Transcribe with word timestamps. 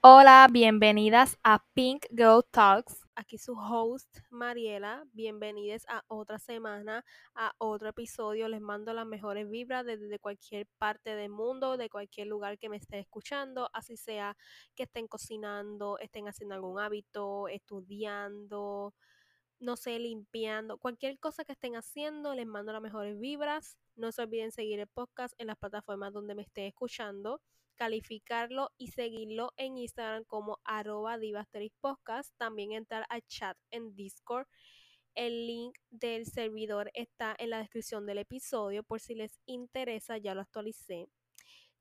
Hola, 0.00 0.46
bienvenidas 0.52 1.38
a 1.42 1.64
Pink 1.74 2.06
Girl 2.10 2.44
Talks. 2.50 3.04
Aquí 3.16 3.38
su 3.38 3.54
host 3.54 4.18
Mariela. 4.30 5.04
Bienvenidas 5.12 5.86
a 5.88 6.04
otra 6.06 6.38
semana, 6.38 7.04
a 7.34 7.52
otro 7.58 7.88
episodio. 7.88 8.48
Les 8.48 8.60
mando 8.60 8.92
las 8.92 9.06
mejores 9.06 9.50
vibras 9.50 9.84
desde 9.84 10.18
cualquier 10.20 10.68
parte 10.78 11.16
del 11.16 11.30
mundo, 11.30 11.76
de 11.76 11.90
cualquier 11.90 12.28
lugar 12.28 12.58
que 12.58 12.68
me 12.68 12.76
esté 12.76 13.00
escuchando, 13.00 13.70
así 13.72 13.96
sea 13.96 14.36
que 14.76 14.84
estén 14.84 15.08
cocinando, 15.08 15.98
estén 15.98 16.28
haciendo 16.28 16.54
algún 16.54 16.78
hábito, 16.78 17.48
estudiando, 17.48 18.94
no 19.60 19.76
sé, 19.76 19.98
limpiando, 19.98 20.78
cualquier 20.78 21.18
cosa 21.18 21.44
que 21.44 21.52
estén 21.52 21.76
haciendo, 21.76 22.34
les 22.34 22.46
mando 22.46 22.72
las 22.72 22.82
mejores 22.82 23.18
vibras. 23.18 23.76
No 23.96 24.12
se 24.12 24.22
olviden 24.22 24.52
seguir 24.52 24.80
el 24.80 24.86
podcast 24.86 25.34
en 25.38 25.48
las 25.48 25.56
plataformas 25.56 26.12
donde 26.12 26.34
me 26.34 26.42
estén 26.42 26.66
escuchando 26.66 27.40
calificarlo 27.74 28.70
y 28.78 28.88
seguirlo 28.88 29.52
en 29.56 29.78
Instagram 29.78 30.24
como 30.24 30.60
arroba 30.64 31.18
podcast. 31.80 32.34
También 32.38 32.72
entrar 32.72 33.04
al 33.08 33.22
chat 33.26 33.56
en 33.70 33.94
Discord. 33.94 34.46
El 35.14 35.46
link 35.46 35.78
del 35.90 36.26
servidor 36.26 36.90
está 36.94 37.36
en 37.38 37.50
la 37.50 37.58
descripción 37.58 38.04
del 38.06 38.18
episodio 38.18 38.82
por 38.82 39.00
si 39.00 39.14
les 39.14 39.38
interesa, 39.46 40.18
ya 40.18 40.34
lo 40.34 40.40
actualicé. 40.40 41.08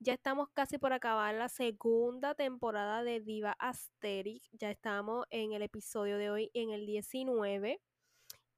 Ya 0.03 0.15
estamos 0.15 0.49
casi 0.53 0.77
por 0.77 0.91
acabar 0.91 1.33
la 1.33 1.47
segunda 1.47 2.35
temporada 2.35 3.03
de 3.03 3.21
Diva 3.21 3.55
Asterix. 3.57 4.49
Ya 4.51 4.69
estamos 4.69 5.25
en 5.29 5.53
el 5.53 5.61
episodio 5.61 6.17
de 6.17 6.29
hoy, 6.29 6.51
en 6.53 6.71
el 6.71 6.85
19. 6.85 7.79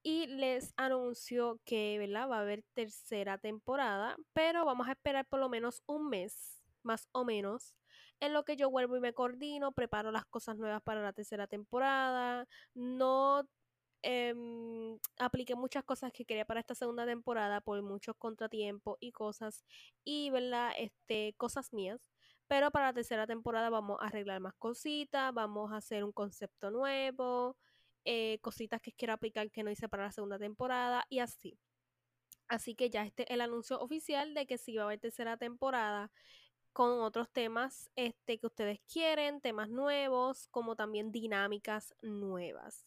Y 0.01 0.25
les 0.25 0.73
anuncio 0.75 1.59
que 1.63 2.11
va 2.11 2.37
a 2.37 2.39
haber 2.39 2.63
tercera 2.73 3.37
temporada, 3.37 4.15
pero 4.33 4.65
vamos 4.65 4.87
a 4.87 4.93
esperar 4.93 5.27
por 5.27 5.39
lo 5.39 5.47
menos 5.47 5.83
un 5.85 6.09
mes 6.09 6.63
más 6.81 7.07
o 7.11 7.23
menos, 7.23 7.75
en 8.19 8.33
lo 8.33 8.43
que 8.43 8.55
yo 8.55 8.71
vuelvo 8.71 8.97
y 8.97 8.99
me 8.99 9.13
coordino, 9.13 9.71
preparo 9.71 10.11
las 10.11 10.25
cosas 10.25 10.57
nuevas 10.57 10.81
para 10.81 11.03
la 11.03 11.13
tercera 11.13 11.45
temporada, 11.45 12.47
no 12.73 13.47
eh, 14.03 14.33
apliqué 15.19 15.55
muchas 15.55 15.83
cosas 15.83 16.11
que 16.11 16.25
quería 16.25 16.45
para 16.45 16.59
esta 16.59 16.75
segunda 16.75 17.05
temporada 17.05 17.61
por 17.61 17.81
muchos 17.81 18.15
contratiempos 18.17 18.97
y 18.99 19.11
cosas, 19.11 19.65
y, 20.03 20.29
¿verdad? 20.29 20.71
Este, 20.77 21.33
cosas 21.37 21.73
mías. 21.73 22.09
Pero 22.47 22.71
para 22.71 22.87
la 22.87 22.93
tercera 22.93 23.25
temporada 23.27 23.69
vamos 23.69 23.97
a 24.01 24.05
arreglar 24.07 24.39
más 24.39 24.53
cositas, 24.55 25.33
vamos 25.33 25.71
a 25.71 25.77
hacer 25.77 26.03
un 26.03 26.11
concepto 26.11 26.69
nuevo, 26.71 27.57
eh, 28.05 28.39
cositas 28.41 28.81
que 28.81 28.91
quiero 28.93 29.13
aplicar 29.13 29.49
que 29.51 29.63
no 29.63 29.71
hice 29.71 29.89
para 29.89 30.03
la 30.03 30.11
segunda 30.11 30.37
temporada 30.37 31.05
y 31.09 31.19
así. 31.19 31.57
Así 32.47 32.75
que 32.75 32.89
ya 32.91 33.03
este 33.05 33.31
el 33.33 33.41
anuncio 33.41 33.79
oficial 33.79 34.33
de 34.35 34.45
que 34.45 34.57
si 34.59 34.75
va 34.75 34.83
a 34.83 34.85
haber 34.85 34.99
tercera 34.99 35.37
temporada 35.37 36.11
con 36.73 36.99
otros 37.01 37.31
temas 37.31 37.89
este, 37.95 38.37
que 38.37 38.47
ustedes 38.47 38.81
quieren, 38.91 39.41
temas 39.41 39.69
nuevos, 39.69 40.47
como 40.49 40.75
también 40.75 41.11
dinámicas 41.11 41.95
nuevas. 42.01 42.85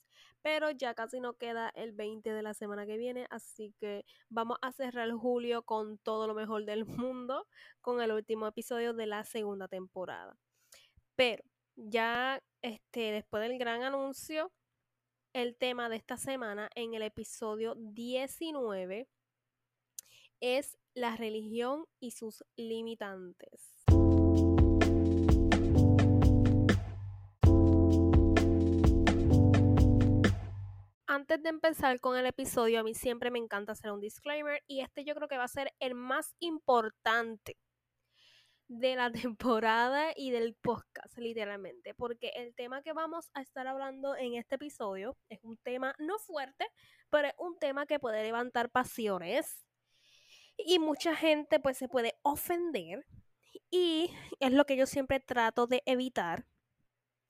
Pero 0.50 0.70
ya 0.70 0.94
casi 0.94 1.20
no 1.20 1.34
queda 1.34 1.70
el 1.74 1.92
20 1.92 2.32
de 2.32 2.42
la 2.42 2.54
semana 2.54 2.86
que 2.86 2.96
viene, 2.96 3.26
así 3.28 3.74
que 3.78 4.06
vamos 4.30 4.56
a 4.62 4.72
cerrar 4.72 5.10
julio 5.12 5.60
con 5.62 5.98
todo 5.98 6.26
lo 6.26 6.32
mejor 6.32 6.64
del 6.64 6.86
mundo, 7.12 7.46
con 7.82 8.00
el 8.00 8.12
último 8.12 8.46
episodio 8.46 8.94
de 8.94 9.04
la 9.04 9.24
segunda 9.24 9.68
temporada. 9.68 10.38
Pero 11.16 11.44
ya 11.76 12.42
este, 12.62 13.12
después 13.12 13.42
del 13.42 13.58
gran 13.58 13.82
anuncio, 13.82 14.50
el 15.34 15.54
tema 15.54 15.90
de 15.90 15.96
esta 15.96 16.16
semana 16.16 16.70
en 16.74 16.94
el 16.94 17.02
episodio 17.02 17.74
19 17.76 19.06
es 20.40 20.78
la 20.94 21.14
religión 21.14 21.84
y 22.00 22.12
sus 22.12 22.42
limitantes. 22.56 23.77
Antes 31.10 31.42
de 31.42 31.48
empezar 31.48 32.00
con 32.00 32.18
el 32.18 32.26
episodio, 32.26 32.80
a 32.80 32.82
mí 32.82 32.94
siempre 32.94 33.30
me 33.30 33.38
encanta 33.38 33.72
hacer 33.72 33.90
un 33.92 33.98
disclaimer 33.98 34.62
y 34.66 34.80
este 34.80 35.06
yo 35.06 35.14
creo 35.14 35.26
que 35.26 35.38
va 35.38 35.44
a 35.44 35.48
ser 35.48 35.72
el 35.80 35.94
más 35.94 36.36
importante 36.38 37.56
de 38.66 38.94
la 38.94 39.10
temporada 39.34 40.12
y 40.14 40.32
del 40.32 40.54
podcast, 40.54 41.16
literalmente, 41.16 41.94
porque 41.94 42.32
el 42.36 42.54
tema 42.54 42.82
que 42.82 42.92
vamos 42.92 43.30
a 43.32 43.40
estar 43.40 43.66
hablando 43.66 44.16
en 44.16 44.34
este 44.34 44.56
episodio 44.56 45.16
es 45.30 45.38
un 45.42 45.56
tema 45.56 45.94
no 45.98 46.18
fuerte, 46.18 46.66
pero 47.08 47.28
es 47.28 47.34
un 47.38 47.58
tema 47.58 47.86
que 47.86 47.98
puede 47.98 48.22
levantar 48.22 48.68
pasiones 48.68 49.66
y 50.58 50.78
mucha 50.78 51.16
gente 51.16 51.58
pues 51.58 51.78
se 51.78 51.88
puede 51.88 52.18
ofender 52.20 53.06
y 53.70 54.10
es 54.40 54.52
lo 54.52 54.66
que 54.66 54.76
yo 54.76 54.84
siempre 54.84 55.20
trato 55.20 55.66
de 55.66 55.82
evitar 55.86 56.44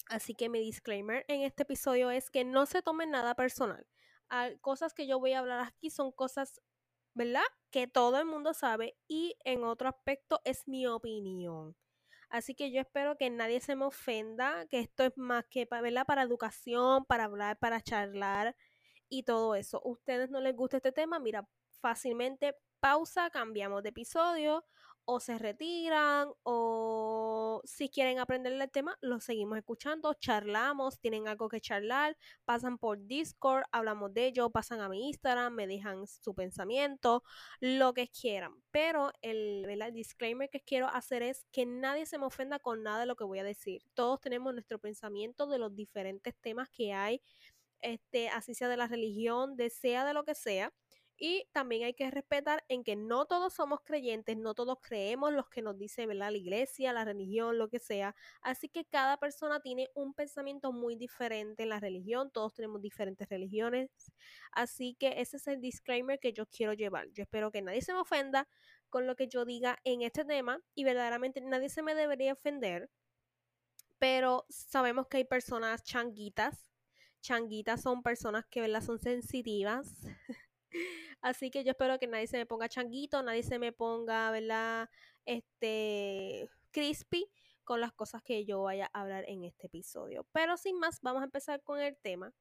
Así 0.08 0.34
que 0.34 0.48
mi 0.48 0.60
disclaimer 0.60 1.24
en 1.28 1.42
este 1.42 1.64
episodio 1.64 2.10
es 2.10 2.30
que 2.30 2.44
no 2.44 2.64
se 2.66 2.82
tomen 2.82 3.10
nada 3.10 3.34
personal. 3.34 3.86
cosas 4.60 4.94
que 4.94 5.06
yo 5.06 5.18
voy 5.18 5.32
a 5.32 5.40
hablar 5.40 5.60
aquí 5.60 5.90
son 5.90 6.12
cosas, 6.12 6.60
¿verdad? 7.14 7.44
Que 7.70 7.86
todo 7.86 8.18
el 8.18 8.26
mundo 8.26 8.54
sabe 8.54 8.96
y 9.06 9.36
en 9.44 9.64
otro 9.64 9.88
aspecto 9.88 10.40
es 10.44 10.66
mi 10.66 10.86
opinión. 10.86 11.76
Así 12.30 12.54
que 12.54 12.70
yo 12.70 12.80
espero 12.80 13.16
que 13.16 13.30
nadie 13.30 13.60
se 13.60 13.76
me 13.76 13.86
ofenda, 13.86 14.66
que 14.66 14.80
esto 14.80 15.04
es 15.04 15.16
más 15.16 15.44
que 15.50 15.66
¿verdad? 15.70 16.06
para 16.06 16.22
educación, 16.22 17.04
para 17.06 17.24
hablar, 17.24 17.58
para 17.58 17.80
charlar 17.80 18.54
y 19.08 19.22
todo 19.24 19.54
eso. 19.54 19.80
¿Ustedes 19.84 20.30
no 20.30 20.40
les 20.40 20.54
gusta 20.54 20.78
este 20.78 20.92
tema? 20.92 21.18
Mira, 21.18 21.48
fácilmente 21.80 22.54
pausa, 22.80 23.30
cambiamos 23.30 23.82
de 23.82 23.90
episodio 23.90 24.64
o 25.10 25.20
se 25.20 25.38
retiran 25.38 26.28
o 26.42 27.62
si 27.64 27.88
quieren 27.88 28.18
aprender 28.18 28.52
el 28.52 28.70
tema, 28.70 28.98
lo 29.00 29.20
seguimos 29.20 29.56
escuchando, 29.56 30.12
charlamos, 30.12 31.00
tienen 31.00 31.28
algo 31.28 31.48
que 31.48 31.62
charlar, 31.62 32.14
pasan 32.44 32.76
por 32.76 33.06
Discord, 33.06 33.64
hablamos 33.72 34.12
de 34.12 34.26
ello, 34.26 34.50
pasan 34.50 34.82
a 34.82 34.88
mi 34.90 35.08
Instagram, 35.08 35.54
me 35.54 35.66
dejan 35.66 36.06
su 36.06 36.34
pensamiento, 36.34 37.22
lo 37.58 37.94
que 37.94 38.08
quieran. 38.08 38.52
Pero 38.70 39.10
el, 39.22 39.66
disclaimer 39.94 40.50
que 40.50 40.60
quiero 40.60 40.88
hacer 40.88 41.22
es 41.22 41.46
que 41.52 41.64
nadie 41.64 42.04
se 42.04 42.18
me 42.18 42.26
ofenda 42.26 42.58
con 42.58 42.82
nada 42.82 43.00
de 43.00 43.06
lo 43.06 43.16
que 43.16 43.24
voy 43.24 43.38
a 43.38 43.44
decir. 43.44 43.82
Todos 43.94 44.20
tenemos 44.20 44.52
nuestro 44.52 44.78
pensamiento 44.78 45.46
de 45.46 45.58
los 45.58 45.74
diferentes 45.74 46.34
temas 46.42 46.68
que 46.68 46.92
hay, 46.92 47.22
este, 47.80 48.28
así 48.28 48.54
sea 48.54 48.68
de 48.68 48.76
la 48.76 48.88
religión, 48.88 49.56
sea 49.70 50.04
de 50.04 50.12
lo 50.12 50.24
que 50.24 50.34
sea. 50.34 50.70
Y 51.20 51.48
también 51.52 51.82
hay 51.82 51.94
que 51.94 52.08
respetar 52.12 52.64
en 52.68 52.84
que 52.84 52.94
no 52.94 53.26
todos 53.26 53.52
somos 53.52 53.80
creyentes, 53.84 54.36
no 54.36 54.54
todos 54.54 54.78
creemos 54.80 55.32
los 55.32 55.48
que 55.48 55.62
nos 55.62 55.76
dice 55.76 56.06
¿verdad? 56.06 56.30
la 56.30 56.38
iglesia, 56.38 56.92
la 56.92 57.04
religión, 57.04 57.58
lo 57.58 57.68
que 57.68 57.80
sea. 57.80 58.14
Así 58.40 58.68
que 58.68 58.84
cada 58.84 59.16
persona 59.16 59.58
tiene 59.60 59.90
un 59.94 60.14
pensamiento 60.14 60.72
muy 60.72 60.94
diferente 60.94 61.64
en 61.64 61.70
la 61.70 61.80
religión, 61.80 62.30
todos 62.30 62.54
tenemos 62.54 62.80
diferentes 62.80 63.28
religiones. 63.28 63.90
Así 64.52 64.94
que 64.94 65.20
ese 65.20 65.38
es 65.38 65.48
el 65.48 65.60
disclaimer 65.60 66.20
que 66.20 66.32
yo 66.32 66.46
quiero 66.46 66.72
llevar. 66.72 67.08
Yo 67.12 67.24
espero 67.24 67.50
que 67.50 67.62
nadie 67.62 67.82
se 67.82 67.92
me 67.92 67.98
ofenda 67.98 68.48
con 68.88 69.08
lo 69.08 69.16
que 69.16 69.26
yo 69.26 69.44
diga 69.44 69.78
en 69.82 70.02
este 70.02 70.24
tema 70.24 70.60
y 70.76 70.84
verdaderamente 70.84 71.40
nadie 71.40 71.68
se 71.68 71.82
me 71.82 71.96
debería 71.96 72.32
ofender. 72.32 72.90
Pero 73.98 74.46
sabemos 74.48 75.08
que 75.08 75.16
hay 75.16 75.24
personas 75.24 75.82
changuitas. 75.82 76.70
Changuitas 77.20 77.82
son 77.82 78.02
personas 78.04 78.46
que 78.46 78.80
son 78.80 79.00
sensitivas. 79.00 79.88
Así 81.20 81.50
que 81.50 81.64
yo 81.64 81.70
espero 81.70 81.98
que 81.98 82.06
nadie 82.06 82.26
se 82.26 82.38
me 82.38 82.46
ponga 82.46 82.68
changuito, 82.68 83.22
nadie 83.22 83.42
se 83.42 83.58
me 83.58 83.72
ponga, 83.72 84.30
¿verdad? 84.30 84.88
Este, 85.24 86.48
crispy 86.70 87.30
con 87.64 87.80
las 87.80 87.92
cosas 87.92 88.22
que 88.22 88.44
yo 88.44 88.62
vaya 88.62 88.90
a 88.92 89.02
hablar 89.02 89.24
en 89.28 89.44
este 89.44 89.66
episodio. 89.66 90.26
Pero 90.32 90.56
sin 90.56 90.78
más, 90.78 91.00
vamos 91.02 91.22
a 91.22 91.26
empezar 91.26 91.62
con 91.62 91.80
el 91.80 91.96
tema. 91.98 92.32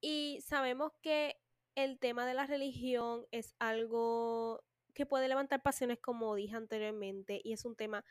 Y 0.00 0.40
sabemos 0.42 0.92
que 1.00 1.36
el 1.74 1.98
tema 1.98 2.26
de 2.26 2.34
la 2.34 2.46
religión 2.46 3.26
es 3.30 3.54
algo 3.58 4.62
que 4.94 5.06
puede 5.06 5.28
levantar 5.28 5.62
pasiones, 5.62 5.98
como 6.00 6.34
dije 6.34 6.54
anteriormente, 6.54 7.40
y 7.42 7.52
es 7.52 7.64
un 7.64 7.76
tema 7.76 8.04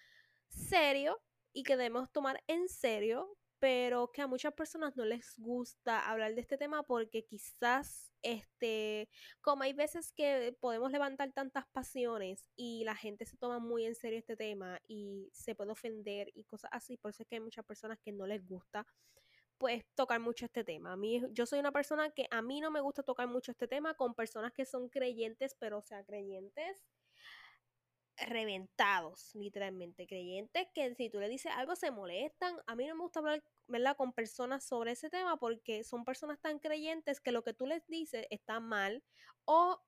serio 0.48 1.22
y 1.54 1.64
que 1.64 1.78
debemos 1.78 2.12
tomar 2.12 2.42
en 2.48 2.68
serio 2.70 3.38
pero 3.62 4.12
que 4.12 4.24
a 4.24 4.28
muchas 4.28 4.56
personas 4.56 4.98
no 4.98 5.06
les 5.06 5.38
gusta 5.38 6.10
hablar 6.10 6.34
de 6.34 6.42
este 6.42 6.58
tema 6.58 6.82
porque 6.82 7.26
quizás, 7.26 8.12
este, 8.24 9.08
como 9.40 9.62
hay 9.62 9.74
veces 9.74 10.12
que 10.14 10.58
podemos 10.60 10.92
levantar 10.92 11.32
tantas 11.32 11.68
pasiones 11.68 12.50
y 12.56 12.84
la 12.86 12.96
gente 12.96 13.24
se 13.28 13.38
toma 13.38 13.60
muy 13.60 13.86
en 13.86 13.94
serio 13.94 14.18
este 14.18 14.36
tema 14.36 14.80
y 14.88 15.30
se 15.32 15.54
puede 15.54 15.74
ofender 15.74 16.32
y 16.34 16.46
cosas 16.46 16.72
así, 16.74 16.98
por 16.98 17.12
eso 17.12 17.22
es 17.22 17.30
que 17.30 17.36
hay 17.36 17.42
muchas 17.42 17.64
personas 17.64 18.00
que 18.04 18.12
no 18.12 18.26
les 18.26 18.44
gusta 18.48 18.88
pues 19.60 19.86
tocar 19.94 20.20
mucho 20.20 20.46
este 20.46 20.64
tema. 20.64 20.94
A 20.94 20.98
mí, 20.98 21.22
yo 21.30 21.46
soy 21.46 21.60
una 21.60 21.72
persona 21.72 22.10
que 22.10 22.26
a 22.32 22.42
mí 22.42 22.62
no 22.62 22.72
me 22.72 22.82
gusta 22.82 23.04
tocar 23.04 23.28
mucho 23.28 23.52
este 23.52 23.68
tema 23.68 23.94
con 23.94 24.16
personas 24.16 24.54
que 24.54 24.66
son 24.66 24.90
creyentes, 24.90 25.56
pero 25.60 25.78
o 25.78 25.82
sea, 25.84 26.04
creyentes 26.04 26.84
reventados, 28.28 29.34
literalmente, 29.36 30.08
creyentes 30.08 30.68
que 30.74 30.96
si 30.96 31.10
tú 31.10 31.20
le 31.20 31.30
dices 31.30 31.52
algo 31.56 31.76
se 31.76 31.92
molestan. 31.92 32.56
A 32.68 32.76
mí 32.76 32.88
no 32.88 32.96
me 32.96 33.02
gusta 33.04 33.20
hablar, 33.20 33.44
¿verdad?, 33.68 33.96
con 33.98 34.14
personas 34.14 34.64
sobre 34.64 34.92
ese 34.92 35.10
tema 35.10 35.38
porque 35.38 35.84
son 35.84 36.06
personas 36.06 36.40
tan 36.40 36.60
creyentes 36.60 37.20
que 37.22 37.32
lo 37.32 37.44
que 37.44 37.54
tú 37.54 37.66
les 37.66 37.86
dices 37.88 38.28
está 38.30 38.60
mal 38.60 39.04
o 39.46 39.82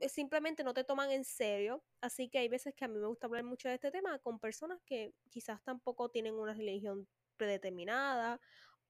eh, 0.00 0.08
simplemente 0.08 0.64
no 0.64 0.74
te 0.74 0.84
toman 0.84 1.10
en 1.10 1.24
serio. 1.24 1.84
Así 2.00 2.28
que 2.28 2.38
hay 2.38 2.48
veces 2.48 2.74
que 2.74 2.84
a 2.84 2.88
mí 2.88 2.98
me 2.98 3.06
gusta 3.06 3.26
hablar 3.26 3.44
mucho 3.44 3.68
de 3.68 3.74
este 3.74 3.90
tema 3.90 4.18
con 4.20 4.40
personas 4.40 4.80
que 4.84 5.14
quizás 5.30 5.62
tampoco 5.62 6.10
tienen 6.10 6.34
una 6.34 6.54
religión 6.54 7.08
predeterminada 7.36 8.40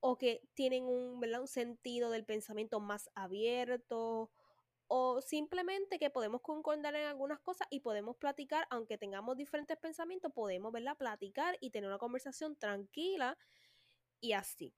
o 0.01 0.17
que 0.19 0.43
tienen 0.55 0.85
un, 0.85 1.23
un 1.25 1.49
sentido 1.49 2.11
del 2.11 2.25
pensamiento 2.25 2.81
más 2.81 3.11
abierto 3.15 4.31
o 4.93 5.21
simplemente 5.23 6.01
que 6.01 6.11
podemos 6.11 6.41
concordar 6.41 6.97
en 6.97 7.07
algunas 7.07 7.39
cosas 7.39 7.69
y 7.71 7.79
podemos 7.79 8.17
platicar, 8.17 8.67
aunque 8.71 8.99
tengamos 8.99 9.37
diferentes 9.37 9.77
pensamientos, 9.77 10.33
podemos 10.33 10.73
verla 10.73 10.97
platicar 10.97 11.57
y 11.61 11.71
tener 11.71 11.89
una 11.89 11.99
conversación 11.99 12.57
tranquila 12.57 13.39
y 14.21 14.33
así. 14.33 14.75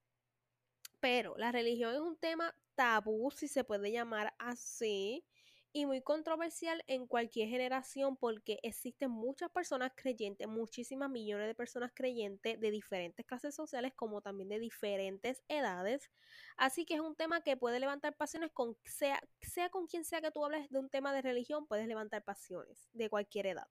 Pero 1.01 1.35
la 1.39 1.51
religión 1.51 1.95
es 1.95 2.01
un 2.01 2.19
tema 2.19 2.55
tabú, 2.75 3.31
si 3.31 3.49
se 3.49 3.65
puede 3.65 3.91
llamar 3.91 4.35
así, 4.39 5.25
y 5.73 5.87
muy 5.87 6.03
controversial 6.03 6.83
en 6.87 7.07
cualquier 7.07 7.49
generación 7.49 8.17
porque 8.17 8.59
existen 8.63 9.11
muchas 9.11 9.51
personas 9.51 9.93
creyentes, 9.97 10.47
muchísimas 10.47 11.11
millones 11.11 11.47
de 11.47 11.55
personas 11.55 11.93
creyentes 11.95 12.61
de 12.61 12.71
diferentes 12.71 13.25
clases 13.25 13.55
sociales 13.55 13.93
como 13.97 14.21
también 14.21 14.49
de 14.51 14.59
diferentes 14.59 15.43
edades. 15.49 16.11
Así 16.57 16.85
que 16.85 16.95
es 16.95 17.01
un 17.01 17.17
tema 17.17 17.43
que 17.43 17.57
puede 17.57 17.81
levantar 17.81 18.17
pasiones 18.17 18.51
con 18.53 18.77
sea, 18.85 19.21
sea 19.41 19.71
con 19.71 19.87
quien 19.87 20.05
sea 20.05 20.21
que 20.21 20.31
tú 20.31 20.45
hables 20.45 20.69
de 20.71 20.79
un 20.79 20.91
tema 20.91 21.13
de 21.13 21.23
religión, 21.23 21.67
puedes 21.67 21.87
levantar 21.87 22.23
pasiones 22.25 22.89
de 22.93 23.09
cualquier 23.09 23.47
edad. 23.47 23.69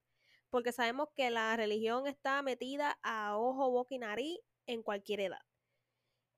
Porque 0.49 0.71
sabemos 0.71 1.09
que 1.15 1.29
la 1.29 1.55
religión 1.55 2.07
está 2.07 2.41
metida 2.41 2.97
a 3.03 3.37
ojo, 3.37 3.69
boca 3.69 3.95
y 3.95 3.99
nariz 3.99 4.39
en 4.65 4.83
cualquier 4.83 5.21
edad. 5.21 5.50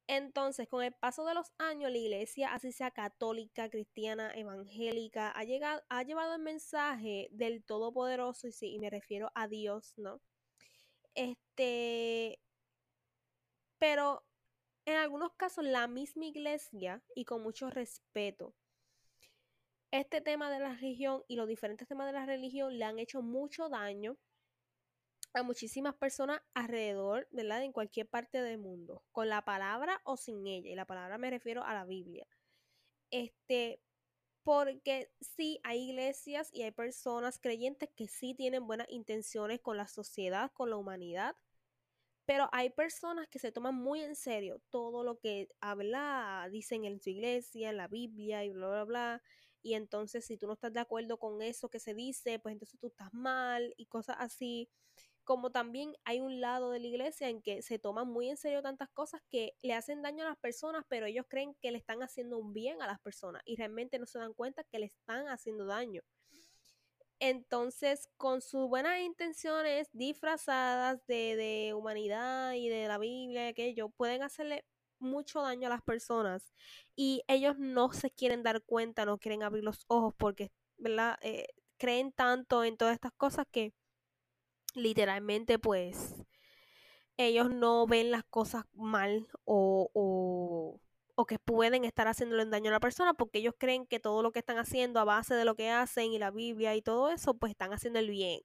Entonces, 0.08 0.68
con 0.68 0.84
el 0.84 0.94
paso 0.94 1.26
de 1.26 1.34
los 1.34 1.54
años, 1.58 1.92
la 1.92 1.98
iglesia, 1.98 2.54
así 2.54 2.72
sea 2.72 2.92
católica, 2.92 3.70
cristiana, 3.70 4.32
evangélica, 4.36 5.32
ha, 5.32 5.44
llegado, 5.46 5.82
ha 5.90 6.04
llevado 6.04 6.36
el 6.36 6.42
mensaje 6.42 7.30
del 7.32 7.64
Todopoderoso, 7.64 8.48
y 8.48 8.52
sí, 8.52 8.74
y 8.74 8.80
me 8.80 8.90
refiero 8.90 9.32
a 9.34 9.48
Dios, 9.48 9.94
¿no? 9.98 10.20
Este, 11.16 12.40
pero 13.78 14.26
en 14.86 14.98
algunos 14.98 15.34
casos 15.34 15.64
la 15.64 15.88
misma 15.88 16.26
iglesia, 16.26 17.02
y 17.16 17.24
con 17.26 17.42
mucho 17.42 17.70
respeto, 17.70 18.54
este 19.92 20.22
tema 20.22 20.52
de 20.52 20.60
la 20.60 20.74
religión 20.74 21.24
y 21.28 21.36
los 21.36 21.48
diferentes 21.48 21.88
temas 21.88 22.08
de 22.08 22.14
la 22.14 22.26
religión 22.26 22.78
le 22.78 22.84
han 22.84 23.00
hecho 23.00 23.22
mucho 23.22 23.70
daño 23.70 24.18
a 25.40 25.44
muchísimas 25.44 25.96
personas 25.96 26.42
alrededor, 26.54 27.28
¿verdad? 27.32 27.64
En 27.64 27.72
cualquier 27.72 28.08
parte 28.08 28.42
del 28.42 28.60
mundo, 28.60 29.04
con 29.12 29.30
la 29.30 29.44
palabra 29.44 30.02
o 30.04 30.18
sin 30.18 30.46
ella. 30.48 30.70
Y 30.70 30.76
la 30.76 30.86
palabra 30.86 31.18
me 31.18 31.30
refiero 31.30 31.64
a 31.64 31.74
la 31.74 31.86
Biblia. 31.86 32.28
Este, 33.12 33.82
porque 34.44 35.12
sí 35.22 35.60
hay 35.64 35.90
iglesias 35.90 36.50
y 36.54 36.64
hay 36.64 36.72
personas 36.72 37.40
creyentes 37.40 37.90
que 37.96 38.08
sí 38.08 38.34
tienen 38.36 38.68
buenas 38.68 38.90
intenciones 38.90 39.62
con 39.62 39.78
la 39.78 39.88
sociedad, 39.88 40.52
con 40.54 40.70
la 40.70 40.78
humanidad, 40.78 41.36
pero 42.26 42.50
hay 42.54 42.70
personas 42.70 43.28
que 43.28 43.40
se 43.40 43.52
toman 43.52 43.76
muy 43.76 44.02
en 44.02 44.16
serio 44.16 44.62
todo 44.70 45.04
lo 45.04 45.20
que 45.20 45.50
habla, 45.60 46.48
dicen 46.52 46.86
en 46.86 47.02
su 47.02 47.10
iglesia, 47.10 47.70
en 47.70 47.78
la 47.78 47.88
Biblia 47.88 48.46
y 48.46 48.50
bla, 48.50 48.68
bla, 48.68 48.84
bla. 48.86 49.24
Y 49.62 49.76
entonces 49.76 50.26
si 50.26 50.38
tú 50.38 50.48
no 50.48 50.54
estás 50.54 50.74
de 50.74 50.80
acuerdo 50.80 51.18
con 51.18 51.42
eso 51.42 51.70
que 51.70 51.80
se 51.80 51.94
dice, 51.94 52.40
pues 52.40 52.54
entonces 52.54 52.80
tú 52.80 52.88
estás 52.88 53.14
mal 53.14 53.74
y 53.78 53.86
cosas 53.88 54.18
así 54.20 54.70
como 55.24 55.52
también 55.52 55.96
hay 56.04 56.20
un 56.20 56.42
lado 56.42 56.72
de 56.72 56.80
la 56.80 56.88
iglesia 56.88 57.30
en 57.30 57.42
que 57.42 57.62
se 57.62 57.80
toman 57.80 58.08
muy 58.08 58.30
en 58.30 58.38
serio 58.38 58.62
tantas 58.62 58.90
cosas 58.90 59.22
que 59.30 59.56
le 59.62 59.74
hacen 59.74 60.02
daño 60.02 60.26
a 60.26 60.30
las 60.30 60.38
personas, 60.38 60.86
pero 60.88 61.06
ellos 61.06 61.26
creen 61.28 61.56
que 61.62 61.72
le 61.72 61.78
están 61.78 62.04
haciendo 62.04 62.38
un 62.38 62.54
bien 62.54 62.82
a 62.82 62.88
las 62.88 63.00
personas 63.00 63.42
y 63.46 63.56
realmente 63.56 64.00
no 64.00 64.06
se 64.06 64.20
dan 64.20 64.34
cuenta 64.34 64.64
que 64.64 64.80
le 64.80 64.88
están 64.88 65.28
haciendo 65.28 65.66
daño. 65.66 66.02
Entonces, 67.20 68.10
con 68.18 68.42
sus 68.42 68.68
buenas 68.68 69.00
intenciones 69.00 69.90
disfrazadas 69.94 71.06
de, 71.08 71.36
de 71.38 71.74
humanidad 71.74 72.54
y 72.54 72.68
de 72.68 72.88
la 72.88 72.98
Biblia 72.98 73.48
aquello, 73.48 73.90
pueden 73.90 74.24
hacerle 74.24 74.66
mucho 75.00 75.42
daño 75.42 75.68
a 75.68 75.70
las 75.70 75.82
personas 75.82 76.54
y 76.96 77.24
ellos 77.28 77.58
no 77.60 77.94
se 77.94 78.10
quieren 78.12 78.44
dar 78.44 78.62
cuenta, 78.64 79.06
no 79.06 79.20
quieren 79.20 79.44
abrir 79.44 79.64
los 79.64 79.86
ojos 79.88 80.14
porque, 80.18 80.52
¿verdad? 80.78 81.18
Eh, 81.22 81.48
creen 81.78 82.12
tanto 82.12 82.64
en 82.64 82.78
todas 82.78 82.94
estas 82.94 83.14
cosas 83.14 83.46
que 83.52 83.74
literalmente 84.74 85.60
pues 85.60 86.16
ellos 87.18 87.50
no 87.50 87.86
ven 87.88 88.12
las 88.12 88.24
cosas 88.24 88.66
mal 88.74 89.28
o, 89.46 89.90
o, 89.94 90.80
o, 91.16 91.26
que 91.26 91.40
pueden 91.40 91.86
estar 91.86 92.08
haciéndole 92.08 92.46
daño 92.46 92.70
a 92.70 92.74
la 92.74 92.80
persona 92.80 93.14
porque 93.14 93.40
ellos 93.40 93.56
creen 93.58 93.86
que 93.86 94.00
todo 94.00 94.24
lo 94.24 94.32
que 94.32 94.40
están 94.40 94.58
haciendo 94.58 95.00
a 95.00 95.04
base 95.04 95.36
de 95.36 95.46
lo 95.46 95.56
que 95.56 95.70
hacen 95.70 96.12
y 96.12 96.20
la 96.20 96.32
Biblia 96.32 96.76
y 96.76 96.82
todo 96.82 97.10
eso 97.10 97.36
pues 97.36 97.52
están 97.52 97.74
haciendo 97.74 98.00
el 98.00 98.10
bien. 98.10 98.42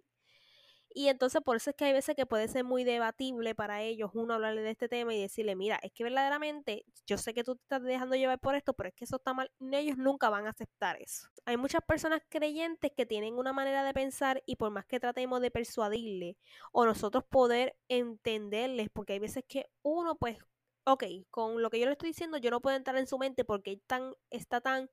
Y 0.98 1.06
entonces 1.06 1.40
por 1.42 1.54
eso 1.54 1.70
es 1.70 1.76
que 1.76 1.84
hay 1.84 1.92
veces 1.92 2.16
que 2.16 2.26
puede 2.26 2.48
ser 2.48 2.64
muy 2.64 2.82
debatible 2.82 3.54
para 3.54 3.82
ellos 3.82 4.10
uno 4.14 4.34
hablarle 4.34 4.62
de 4.62 4.70
este 4.70 4.88
tema 4.88 5.14
y 5.14 5.20
decirle, 5.20 5.54
mira, 5.54 5.78
es 5.80 5.92
que 5.92 6.02
verdaderamente 6.02 6.84
yo 7.06 7.18
sé 7.18 7.34
que 7.34 7.44
tú 7.44 7.54
te 7.54 7.62
estás 7.62 7.84
dejando 7.84 8.16
llevar 8.16 8.40
por 8.40 8.56
esto, 8.56 8.72
pero 8.74 8.88
es 8.88 8.96
que 8.96 9.04
eso 9.04 9.14
está 9.14 9.32
mal. 9.32 9.48
Ellos 9.60 9.96
nunca 9.96 10.28
van 10.28 10.48
a 10.48 10.50
aceptar 10.50 11.00
eso. 11.00 11.28
Hay 11.44 11.56
muchas 11.56 11.82
personas 11.82 12.22
creyentes 12.28 12.90
que 12.96 13.06
tienen 13.06 13.34
una 13.38 13.52
manera 13.52 13.84
de 13.84 13.94
pensar 13.94 14.42
y 14.44 14.56
por 14.56 14.72
más 14.72 14.86
que 14.86 14.98
tratemos 14.98 15.40
de 15.40 15.52
persuadirle 15.52 16.36
o 16.72 16.84
nosotros 16.84 17.22
poder 17.30 17.76
entenderles, 17.86 18.88
porque 18.92 19.12
hay 19.12 19.20
veces 19.20 19.44
que 19.46 19.70
uno 19.82 20.16
pues, 20.16 20.38
ok, 20.82 21.04
con 21.30 21.62
lo 21.62 21.70
que 21.70 21.78
yo 21.78 21.86
le 21.86 21.92
estoy 21.92 22.08
diciendo 22.08 22.38
yo 22.38 22.50
no 22.50 22.60
puedo 22.60 22.76
entrar 22.76 22.96
en 22.96 23.06
su 23.06 23.18
mente 23.18 23.44
porque 23.44 23.80
tan, 23.86 24.14
está 24.30 24.60
tan 24.60 24.90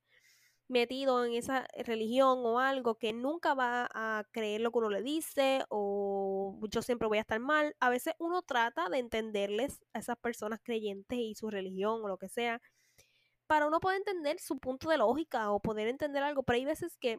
metido 0.67 1.23
en 1.25 1.33
esa 1.33 1.67
religión 1.85 2.39
o 2.43 2.59
algo 2.59 2.95
que 2.95 3.13
nunca 3.13 3.53
va 3.53 3.87
a 3.93 4.23
creer 4.31 4.61
lo 4.61 4.71
que 4.71 4.79
uno 4.79 4.89
le 4.89 5.03
dice 5.03 5.63
o 5.69 6.59
yo 6.69 6.81
siempre 6.81 7.07
voy 7.07 7.19
a 7.19 7.21
estar 7.21 7.39
mal. 7.39 7.75
A 7.79 7.89
veces 7.89 8.13
uno 8.19 8.41
trata 8.41 8.89
de 8.89 8.99
entenderles 8.99 9.79
a 9.93 9.99
esas 9.99 10.17
personas 10.17 10.59
creyentes 10.63 11.19
y 11.19 11.35
su 11.35 11.49
religión 11.49 12.03
o 12.03 12.07
lo 12.07 12.17
que 12.17 12.29
sea 12.29 12.61
para 13.47 13.67
uno 13.67 13.79
poder 13.79 13.97
entender 13.97 14.39
su 14.39 14.57
punto 14.59 14.89
de 14.89 14.97
lógica 14.97 15.51
o 15.51 15.59
poder 15.59 15.87
entender 15.87 16.23
algo, 16.23 16.43
pero 16.43 16.57
hay 16.57 16.65
veces 16.65 16.97
que 16.97 17.17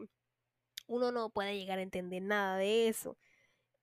uno 0.87 1.11
no 1.11 1.29
puede 1.29 1.57
llegar 1.57 1.79
a 1.79 1.83
entender 1.83 2.21
nada 2.21 2.57
de 2.57 2.87
eso. 2.87 3.17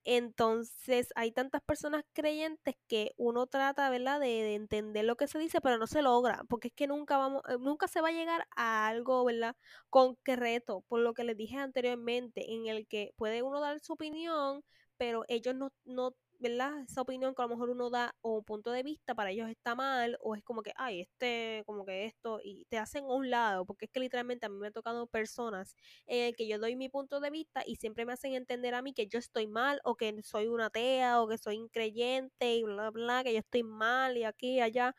Entonces 0.05 1.09
hay 1.17 1.33
tantas 1.33 1.63
personas 1.63 2.05
creyentes 2.13 2.77
que 2.89 3.13
uno 3.17 3.47
trata, 3.47 3.89
¿verdad?, 3.91 4.21
de, 4.21 4.55
entender 4.55 5.05
lo 5.05 5.17
que 5.17 5.27
se 5.29 5.39
dice, 5.39 5.61
pero 5.61 5.79
no 5.79 5.87
se 5.87 6.03
logra, 6.03 6.45
porque 6.49 6.69
es 6.69 6.75
que 6.75 6.87
nunca 6.87 7.17
vamos, 7.17 7.43
eh, 7.49 7.57
nunca 7.59 7.89
se 7.89 8.01
va 8.03 8.09
a 8.09 8.13
llegar 8.13 8.47
a 8.57 8.87
algo, 8.89 9.25
¿verdad?, 9.25 9.57
concreto, 9.91 10.83
por 10.89 11.01
lo 11.01 11.15
que 11.15 11.25
les 11.25 11.37
dije 11.37 11.57
anteriormente, 11.57 12.53
en 12.53 12.67
el 12.67 12.87
que 12.87 13.13
puede 13.17 13.43
uno 13.43 13.61
dar 13.61 13.81
su 13.81 13.95
opinión, 13.95 14.63
pero 14.97 15.25
ellos 15.29 15.55
no, 15.55 15.71
no 15.85 16.15
¿verdad? 16.45 16.83
Esa 16.87 17.01
opinión 17.01 17.35
que 17.35 17.41
a 17.41 17.47
lo 17.47 17.55
mejor 17.55 17.71
uno 17.71 17.89
da 17.89 18.15
o 18.21 18.43
punto 18.43 18.71
de 18.71 18.83
vista 18.83 19.15
para 19.15 19.31
ellos 19.31 19.49
está 19.49 19.75
mal 19.75 20.19
o 20.21 20.35
es 20.35 20.43
como 20.45 20.63
que, 20.63 20.73
ay, 20.77 21.01
este, 21.01 21.63
como 21.65 21.87
que 21.87 22.05
esto, 22.05 22.39
y 22.45 22.67
te 22.67 22.77
hacen 22.77 23.05
a 23.05 23.15
un 23.15 23.31
lado, 23.31 23.65
porque 23.65 23.87
es 23.87 23.91
que 23.91 24.01
literalmente 24.01 24.45
a 24.45 24.51
mí 24.51 24.59
me 24.59 24.67
ha 24.69 24.71
tocado 24.71 25.07
personas 25.07 25.75
en 26.07 26.25
el 26.27 26.37
que 26.37 26.47
yo 26.47 26.59
doy 26.59 26.77
mi 26.77 26.91
punto 26.91 27.21
de 27.21 27.31
vista 27.31 27.63
y 27.67 27.77
siempre 27.77 28.05
me 28.05 28.13
hacen 28.13 28.35
entender 28.35 28.75
a 28.75 28.83
mí 28.83 28.93
que 28.93 29.07
yo 29.07 29.19
estoy 29.19 29.47
mal 29.47 29.81
o 29.85 29.97
que 29.97 30.23
soy 30.23 30.49
una 30.49 30.67
atea 30.67 31.23
o 31.23 31.29
que 31.29 31.39
soy 31.39 31.57
increyente 31.57 32.57
y 32.57 32.63
bla, 32.63 32.91
bla, 32.91 33.25
que 33.25 33.33
yo 33.33 33.39
estoy 33.39 33.63
mal 33.63 34.19
y 34.19 34.25
aquí 34.25 34.57
y 34.57 34.61
allá, 34.61 34.95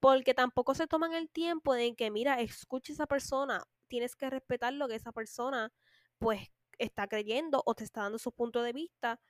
porque 0.00 0.32
tampoco 0.32 0.74
se 0.74 0.86
toman 0.86 1.12
el 1.12 1.28
tiempo 1.30 1.74
de 1.74 1.94
que, 1.94 2.10
mira, 2.10 2.40
escuche 2.40 2.94
esa 2.94 3.06
persona, 3.06 3.62
tienes 3.88 4.16
que 4.16 4.30
respetar 4.30 4.72
lo 4.72 4.88
que 4.88 4.94
esa 4.94 5.12
persona 5.12 5.72
pues 6.18 6.40
está 6.78 7.06
creyendo 7.06 7.62
o 7.66 7.74
te 7.74 7.84
está 7.84 8.02
dando 8.02 8.18
su 8.18 8.32
punto 8.32 8.62
de 8.62 8.72
vista 8.72 9.20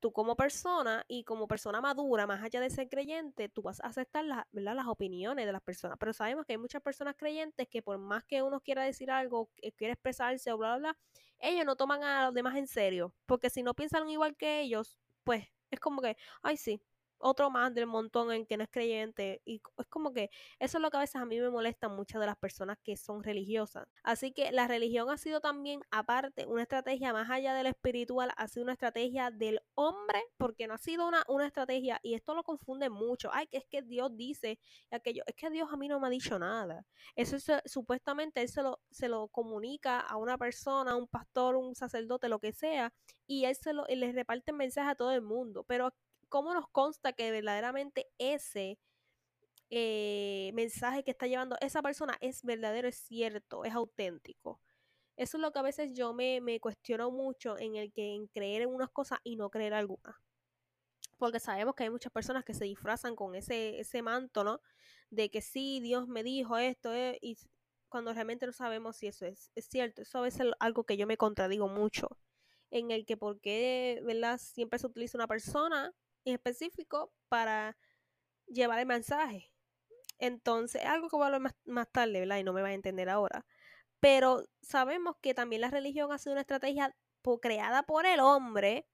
tú 0.00 0.12
como 0.12 0.36
persona 0.36 1.04
y 1.08 1.24
como 1.24 1.48
persona 1.48 1.80
madura, 1.80 2.26
más 2.26 2.42
allá 2.42 2.60
de 2.60 2.70
ser 2.70 2.88
creyente, 2.88 3.48
tú 3.48 3.62
vas 3.62 3.80
a 3.80 3.88
aceptar 3.88 4.24
las 4.24 4.86
opiniones 4.86 5.46
de 5.46 5.52
las 5.52 5.62
personas. 5.62 5.98
Pero 5.98 6.12
sabemos 6.12 6.46
que 6.46 6.52
hay 6.52 6.58
muchas 6.58 6.82
personas 6.82 7.14
creyentes 7.16 7.68
que 7.68 7.82
por 7.82 7.98
más 7.98 8.24
que 8.24 8.42
uno 8.42 8.60
quiera 8.60 8.82
decir 8.84 9.10
algo, 9.10 9.50
quiera 9.76 9.92
expresarse 9.94 10.52
o 10.52 10.58
bla, 10.58 10.76
bla, 10.76 10.92
bla, 10.92 10.98
ellos 11.40 11.64
no 11.64 11.76
toman 11.76 12.02
a 12.02 12.26
los 12.26 12.34
demás 12.34 12.56
en 12.56 12.66
serio. 12.66 13.14
Porque 13.26 13.50
si 13.50 13.62
no 13.62 13.74
piensan 13.74 14.08
igual 14.08 14.36
que 14.36 14.60
ellos, 14.60 14.98
pues 15.24 15.46
es 15.70 15.80
como 15.80 16.00
que, 16.02 16.16
ay 16.42 16.56
sí, 16.56 16.80
otro 17.18 17.50
más 17.50 17.74
del 17.74 17.86
montón 17.86 18.32
en 18.32 18.46
que 18.46 18.56
no 18.56 18.64
es 18.64 18.70
creyente. 18.70 19.42
Y 19.44 19.60
es 19.78 19.86
como 19.86 20.12
que 20.12 20.30
eso 20.58 20.78
es 20.78 20.82
lo 20.82 20.90
que 20.90 20.96
a 20.96 21.00
veces 21.00 21.16
a 21.16 21.24
mí 21.24 21.38
me 21.40 21.50
molesta 21.50 21.88
muchas 21.88 22.20
de 22.20 22.26
las 22.26 22.36
personas 22.36 22.78
que 22.82 22.96
son 22.96 23.22
religiosas. 23.22 23.86
Así 24.02 24.32
que 24.32 24.52
la 24.52 24.68
religión 24.68 25.10
ha 25.10 25.18
sido 25.18 25.40
también, 25.40 25.80
aparte, 25.90 26.46
una 26.46 26.62
estrategia 26.62 27.12
más 27.12 27.30
allá 27.30 27.54
del 27.54 27.66
espiritual, 27.66 28.30
ha 28.36 28.48
sido 28.48 28.64
una 28.64 28.72
estrategia 28.72 29.30
del 29.30 29.60
hombre, 29.74 30.22
porque 30.36 30.66
no 30.66 30.74
ha 30.74 30.78
sido 30.78 31.06
una, 31.06 31.24
una 31.28 31.46
estrategia, 31.46 32.00
y 32.02 32.14
esto 32.14 32.34
lo 32.34 32.42
confunde 32.42 32.90
mucho. 32.90 33.30
Ay, 33.32 33.46
que 33.46 33.58
es 33.58 33.66
que 33.66 33.82
Dios 33.82 34.16
dice 34.16 34.58
aquello, 34.90 35.22
es 35.26 35.34
que 35.34 35.50
Dios 35.50 35.68
a 35.72 35.76
mí 35.76 35.88
no 35.88 36.00
me 36.00 36.06
ha 36.06 36.10
dicho 36.10 36.38
nada. 36.38 36.84
Eso 37.16 37.36
es, 37.36 37.46
supuestamente 37.66 38.42
él 38.42 38.48
se 38.48 38.62
lo, 38.62 38.80
se 38.90 39.08
lo 39.08 39.28
comunica 39.28 40.00
a 40.00 40.16
una 40.16 40.38
persona, 40.38 40.92
a 40.92 40.96
un 40.96 41.08
pastor, 41.08 41.56
un 41.56 41.74
sacerdote, 41.74 42.28
lo 42.28 42.38
que 42.38 42.52
sea, 42.52 42.92
y 43.26 43.44
él 43.44 43.56
se 43.56 43.72
lo, 43.72 43.84
y 43.88 43.96
le 43.96 44.12
reparte 44.12 44.52
mensaje 44.52 44.90
a 44.90 44.94
todo 44.94 45.12
el 45.12 45.22
mundo. 45.22 45.64
Pero 45.64 45.92
¿cómo 46.28 46.54
nos 46.54 46.68
consta 46.68 47.12
que 47.12 47.30
verdaderamente 47.30 48.06
ese 48.18 48.78
eh, 49.70 50.50
mensaje 50.54 51.04
que 51.04 51.10
está 51.10 51.26
llevando 51.26 51.56
esa 51.60 51.82
persona 51.82 52.16
es 52.20 52.42
verdadero, 52.42 52.88
es 52.88 52.96
cierto, 52.96 53.64
es 53.64 53.74
auténtico? 53.74 54.60
Eso 55.16 55.36
es 55.36 55.42
lo 55.42 55.52
que 55.52 55.58
a 55.58 55.62
veces 55.62 55.90
yo 55.92 56.14
me, 56.14 56.60
cuestiono 56.60 57.10
mucho 57.10 57.58
en 57.58 57.74
el 57.76 57.92
que 57.92 58.14
en 58.14 58.28
creer 58.28 58.62
en 58.62 58.68
unas 58.68 58.90
cosas 58.90 59.18
y 59.24 59.36
no 59.36 59.50
creer 59.50 59.74
algunas. 59.74 60.16
Porque 61.18 61.40
sabemos 61.40 61.74
que 61.74 61.84
hay 61.84 61.90
muchas 61.90 62.12
personas 62.12 62.44
que 62.44 62.54
se 62.54 62.64
disfrazan 62.64 63.16
con 63.16 63.34
ese, 63.34 63.80
ese 63.80 64.02
manto, 64.02 64.44
¿no? 64.44 64.60
De 65.10 65.30
que 65.30 65.42
sí, 65.42 65.80
Dios 65.80 66.06
me 66.06 66.22
dijo 66.22 66.56
esto, 66.58 66.94
eh, 66.94 67.18
y 67.20 67.36
cuando 67.88 68.12
realmente 68.12 68.46
no 68.46 68.52
sabemos 68.52 68.96
si 68.96 69.08
eso 69.08 69.26
es, 69.26 69.50
es 69.56 69.66
cierto. 69.66 70.02
Eso 70.02 70.18
a 70.18 70.22
veces 70.22 70.46
es 70.46 70.52
algo 70.60 70.84
que 70.84 70.96
yo 70.96 71.06
me 71.06 71.16
contradigo 71.16 71.68
mucho. 71.68 72.08
En 72.70 72.90
el 72.92 73.06
que 73.06 73.16
por 73.16 73.40
qué, 73.40 74.00
¿verdad? 74.04 74.38
Siempre 74.38 74.78
se 74.78 74.86
utiliza 74.86 75.18
una 75.18 75.26
persona 75.26 75.86
en 75.86 75.92
específico 76.34 77.12
para 77.28 77.76
llevar 78.46 78.78
el 78.78 78.86
mensaje. 78.86 79.52
Entonces, 80.18 80.84
algo 80.84 81.08
que 81.08 81.16
voy 81.16 81.24
a 81.24 81.26
hablar 81.26 81.40
más, 81.40 81.54
más 81.64 81.90
tarde, 81.90 82.20
¿verdad? 82.20 82.38
Y 82.38 82.44
no 82.44 82.52
me 82.52 82.62
va 82.62 82.68
a 82.68 82.72
entender 82.74 83.08
ahora. 83.08 83.46
Pero 84.00 84.44
sabemos 84.62 85.16
que 85.20 85.34
también 85.34 85.62
la 85.62 85.70
religión 85.70 86.12
ha 86.12 86.18
sido 86.18 86.32
una 86.32 86.42
estrategia 86.42 86.94
creada 87.36 87.82
por 87.82 88.06
el 88.06 88.20
hombre 88.20 88.86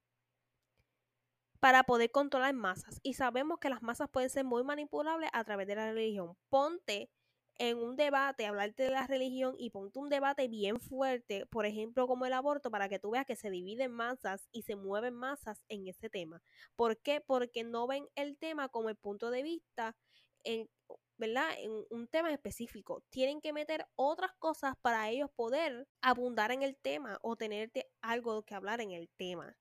para 1.61 1.85
poder 1.85 2.11
controlar 2.11 2.53
masas. 2.55 2.99
Y 3.03 3.15
sabemos 3.15 3.59
que 3.59 3.69
las 3.69 3.83
masas 3.83 4.09
pueden 4.11 4.31
ser 4.31 4.45
muy 4.45 4.65
manipulables 4.65 5.31
a 5.33 5.45
través 5.45 5.67
de 5.67 5.77
la 5.77 5.93
religión. 5.93 6.37
Ponte 6.49 7.11
en 7.59 7.79
un 7.79 7.97
debate, 7.97 8.47
hablarte 8.47 8.85
de 8.85 8.91
la 8.91 9.07
religión 9.07 9.55
y 9.59 9.71
ponte 9.71 9.99
un 9.99 10.09
debate 10.09 10.49
bien 10.49 10.81
fuerte, 10.81 11.47
por 11.47 11.67
ejemplo, 11.67 12.07
como 12.07 12.27
el 12.27 12.33
aborto, 12.33 12.71
para 12.71 12.89
que 12.89 12.99
tú 12.99 13.11
veas 13.11 13.27
que 13.27 13.37
se 13.37 13.51
dividen 13.51 13.93
masas 13.93 14.49
y 14.53 14.63
se 14.63 14.77
mueven 14.77 15.15
masas 15.15 15.65
en 15.69 15.87
ese 15.87 16.11
tema. 16.11 16.43
¿Por 16.77 16.99
qué? 16.99 17.21
Porque 17.21 17.65
no 17.65 17.87
ven 17.87 18.07
el 18.17 18.37
tema 18.37 18.69
como 18.69 18.89
el 18.89 18.97
punto 18.97 19.31
de 19.31 19.43
vista 19.43 19.97
en, 20.43 20.69
¿verdad? 21.17 21.49
En 21.59 21.85
un 21.91 22.09
tema 22.09 22.33
específico. 22.33 23.03
Tienen 23.11 23.41
que 23.41 23.53
meter 23.53 23.87
otras 23.97 24.33
cosas 24.39 24.75
para 24.83 25.09
ellos 25.11 25.31
poder 25.35 25.87
abundar 26.01 26.51
en 26.51 26.63
el 26.63 26.77
tema 26.77 27.19
o 27.23 27.37
tenerte 27.37 27.89
algo 28.01 28.43
que 28.43 28.55
hablar 28.55 28.81
en 28.81 28.91
el 28.91 29.09
tema. 29.17 29.57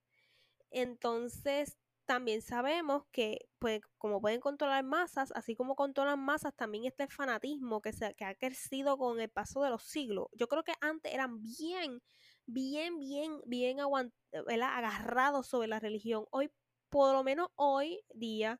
Entonces, 0.71 1.77
también 2.05 2.41
sabemos 2.41 3.03
que, 3.12 3.48
pues, 3.60 3.81
como 3.98 4.22
pueden 4.22 4.39
controlar 4.41 4.83
masas, 4.83 5.31
así 5.36 5.55
como 5.55 5.75
controlan 5.75 6.19
masas, 6.19 6.53
también 6.55 6.86
está 6.86 7.03
el 7.03 7.12
fanatismo 7.12 7.81
que, 7.81 7.93
se, 7.93 8.13
que 8.15 8.25
ha 8.25 8.36
crecido 8.36 8.98
con 8.98 9.19
el 9.19 9.29
paso 9.29 9.63
de 9.63 9.69
los 9.69 9.83
siglos. 9.83 10.27
Yo 10.33 10.48
creo 10.48 10.63
que 10.63 10.74
antes 10.81 11.13
eran 11.13 11.41
bien, 11.41 12.01
bien, 12.45 13.00
bien, 13.00 13.41
bien 13.45 13.77
agarrados 13.79 15.48
sobre 15.48 15.67
la 15.67 15.79
religión. 15.79 16.25
Hoy, 16.31 16.51
por 16.89 17.13
lo 17.13 17.24
menos 17.24 17.50
hoy 17.55 18.01
día, 18.13 18.60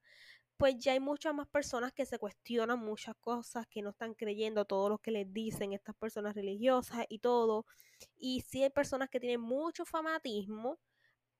pues 0.58 0.76
ya 0.78 0.94
hay 0.94 1.00
muchas 1.00 1.34
más 1.34 1.48
personas 1.48 1.92
que 1.94 2.06
se 2.06 2.20
cuestionan 2.20 2.80
muchas 2.80 3.16
cosas, 3.20 3.68
que 3.68 3.82
no 3.82 3.90
están 3.90 4.14
creyendo 4.14 4.66
todo 4.66 4.90
lo 4.90 4.98
que 5.00 5.12
les 5.12 5.32
dicen 5.34 5.74
estas 5.74 5.96
personas 5.96 6.36
religiosas 6.36 7.06
y 7.10 7.20
todo. 7.20 7.66
Y 8.18 8.42
sí 8.42 8.64
hay 8.64 8.70
personas 8.70 9.10
que 9.10 9.20
tienen 9.20 9.42
mucho 9.42 9.86
fanatismo, 9.86 10.80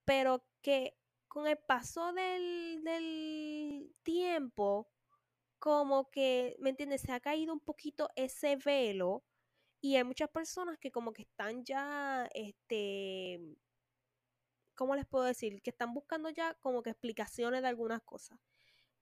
pero 0.06 0.44
que 0.62 0.96
con 1.34 1.48
el 1.48 1.58
paso 1.58 2.14
del, 2.14 3.92
tiempo, 4.04 4.88
como 5.58 6.12
que, 6.12 6.56
¿me 6.60 6.70
entiendes? 6.70 7.02
Se 7.02 7.12
ha 7.12 7.20
caído 7.20 7.54
un 7.54 7.60
poquito 7.60 8.10
ese 8.16 8.56
velo 8.58 9.24
y 9.82 9.96
hay 9.96 10.04
muchas 10.04 10.30
personas 10.30 10.78
que 10.78 10.92
como 10.92 11.12
que 11.12 11.24
están 11.24 11.64
ya, 11.66 12.30
este, 12.36 13.40
¿cómo 14.76 14.96
les 14.96 15.08
puedo 15.08 15.26
decir? 15.26 15.60
Que 15.64 15.72
están 15.72 15.96
buscando 15.96 16.30
ya 16.30 16.54
como 16.56 16.84
que 16.84 16.92
explicaciones 16.92 17.64
de 17.64 17.68
algunas 17.68 18.04
cosas. 18.04 18.40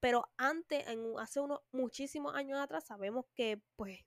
Pero 0.00 0.24
antes, 0.38 0.88
en, 0.88 1.04
hace 1.18 1.40
unos 1.40 1.60
muchísimos 1.70 2.34
años 2.34 2.58
atrás, 2.58 2.86
sabemos 2.86 3.26
que 3.34 3.60
pues 3.76 4.00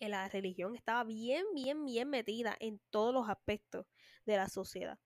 la 0.00 0.28
religión 0.28 0.76
estaba 0.76 1.04
bien, 1.04 1.44
bien, 1.54 1.84
bien 1.84 2.08
metida 2.08 2.56
en 2.58 2.80
todos 2.90 3.12
los 3.12 3.28
aspectos 3.28 3.86
de 4.24 4.36
la 4.36 4.48
sociedad. 4.48 4.98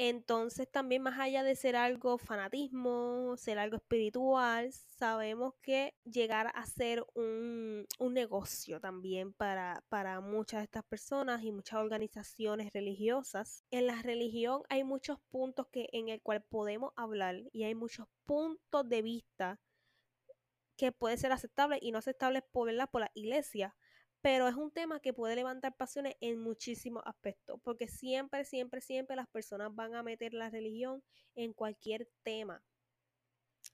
Entonces 0.00 0.70
también 0.70 1.02
más 1.02 1.18
allá 1.18 1.42
de 1.42 1.56
ser 1.56 1.74
algo 1.74 2.18
fanatismo, 2.18 3.36
ser 3.36 3.58
algo 3.58 3.78
espiritual, 3.78 4.72
sabemos 4.72 5.54
que 5.60 5.96
llegar 6.04 6.52
a 6.54 6.66
ser 6.66 7.04
un, 7.14 7.84
negocio 7.98 8.80
también 8.80 9.32
para, 9.32 9.82
para 9.88 10.20
muchas 10.20 10.60
de 10.60 10.64
estas 10.66 10.84
personas 10.84 11.42
y 11.42 11.50
muchas 11.50 11.80
organizaciones 11.80 12.72
religiosas. 12.72 13.64
En 13.72 13.88
la 13.88 14.00
religión 14.00 14.62
hay 14.68 14.84
muchos 14.84 15.18
puntos 15.30 15.66
que, 15.66 15.88
en 15.92 16.10
el 16.10 16.22
cual 16.22 16.44
podemos 16.44 16.92
hablar 16.94 17.42
y 17.52 17.64
hay 17.64 17.74
muchos 17.74 18.06
puntos 18.24 18.88
de 18.88 19.02
vista 19.02 19.60
que 20.76 20.92
pueden 20.92 21.18
ser 21.18 21.32
aceptables 21.32 21.80
y 21.82 21.90
no 21.90 21.98
aceptables 21.98 22.44
por, 22.52 22.70
por 22.90 23.00
la 23.00 23.10
iglesia 23.14 23.74
pero 24.20 24.48
es 24.48 24.54
un 24.54 24.70
tema 24.70 25.00
que 25.00 25.12
puede 25.12 25.36
levantar 25.36 25.76
pasiones 25.76 26.16
en 26.20 26.40
muchísimos 26.40 27.02
aspectos, 27.06 27.60
porque 27.62 27.88
siempre, 27.88 28.44
siempre, 28.44 28.80
siempre 28.80 29.16
las 29.16 29.28
personas 29.28 29.74
van 29.74 29.94
a 29.94 30.02
meter 30.02 30.34
la 30.34 30.50
religión 30.50 31.02
en 31.34 31.52
cualquier 31.52 32.08
tema 32.22 32.62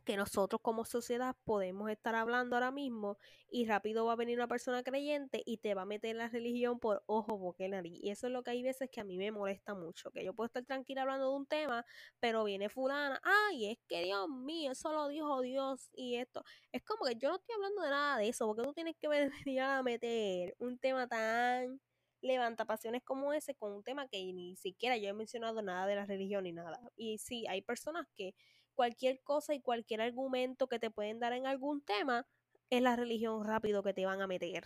que 0.04 0.16
nosotros 0.16 0.60
como 0.62 0.84
sociedad 0.84 1.36
podemos 1.44 1.90
estar 1.90 2.14
hablando 2.14 2.56
ahora 2.56 2.70
mismo 2.70 3.18
y 3.50 3.66
rápido 3.66 4.06
va 4.06 4.12
a 4.12 4.16
venir 4.16 4.38
una 4.38 4.48
persona 4.48 4.82
creyente 4.82 5.42
y 5.44 5.58
te 5.58 5.74
va 5.74 5.82
a 5.82 5.86
meter 5.86 6.16
la 6.16 6.28
religión 6.28 6.78
por 6.78 7.02
ojo, 7.06 7.38
boca 7.38 7.64
y 7.64 7.68
nariz. 7.68 7.98
Y 8.02 8.10
eso 8.10 8.26
es 8.26 8.32
lo 8.32 8.42
que 8.42 8.50
hay 8.52 8.62
veces 8.62 8.90
que 8.90 9.00
a 9.00 9.04
mí 9.04 9.16
me 9.18 9.32
molesta 9.32 9.74
mucho, 9.74 10.10
que 10.10 10.24
yo 10.24 10.34
puedo 10.34 10.46
estar 10.46 10.64
tranquila 10.64 11.02
hablando 11.02 11.30
de 11.30 11.36
un 11.36 11.46
tema, 11.46 11.84
pero 12.20 12.44
viene 12.44 12.68
fulana, 12.68 13.20
ay, 13.22 13.72
es 13.72 13.78
que 13.88 14.04
Dios 14.04 14.28
mío, 14.28 14.72
eso 14.72 14.92
lo 14.92 15.08
dijo 15.08 15.40
Dios 15.40 15.90
y 15.94 16.16
esto. 16.16 16.44
Es 16.72 16.82
como 16.84 17.04
que 17.06 17.16
yo 17.16 17.30
no 17.30 17.36
estoy 17.36 17.54
hablando 17.54 17.82
de 17.82 17.90
nada 17.90 18.18
de 18.18 18.28
eso, 18.28 18.46
porque 18.46 18.62
tú 18.62 18.72
tienes 18.74 18.96
que 19.00 19.08
venir 19.48 19.60
a 19.60 19.82
meter 19.82 20.54
un 20.58 20.78
tema 20.78 21.06
tan 21.08 21.80
levanta 22.24 22.64
pasiones 22.64 23.02
como 23.04 23.32
ese 23.32 23.54
con 23.54 23.72
un 23.72 23.82
tema 23.82 24.08
que 24.08 24.18
ni 24.32 24.56
siquiera 24.56 24.96
yo 24.96 25.08
he 25.08 25.12
mencionado 25.12 25.62
nada 25.62 25.86
de 25.86 25.94
la 25.96 26.06
religión 26.06 26.44
ni 26.44 26.52
nada. 26.52 26.80
Y 26.96 27.18
sí, 27.18 27.46
hay 27.48 27.62
personas 27.62 28.06
que 28.16 28.34
cualquier 28.74 29.22
cosa 29.22 29.54
y 29.54 29.60
cualquier 29.60 30.00
argumento 30.00 30.68
que 30.68 30.78
te 30.78 30.90
pueden 30.90 31.18
dar 31.18 31.32
en 31.32 31.46
algún 31.46 31.80
tema, 31.80 32.26
es 32.70 32.82
la 32.82 32.96
religión 32.96 33.44
rápido 33.44 33.82
que 33.82 33.94
te 33.94 34.06
van 34.06 34.20
a 34.20 34.26
meter 34.26 34.64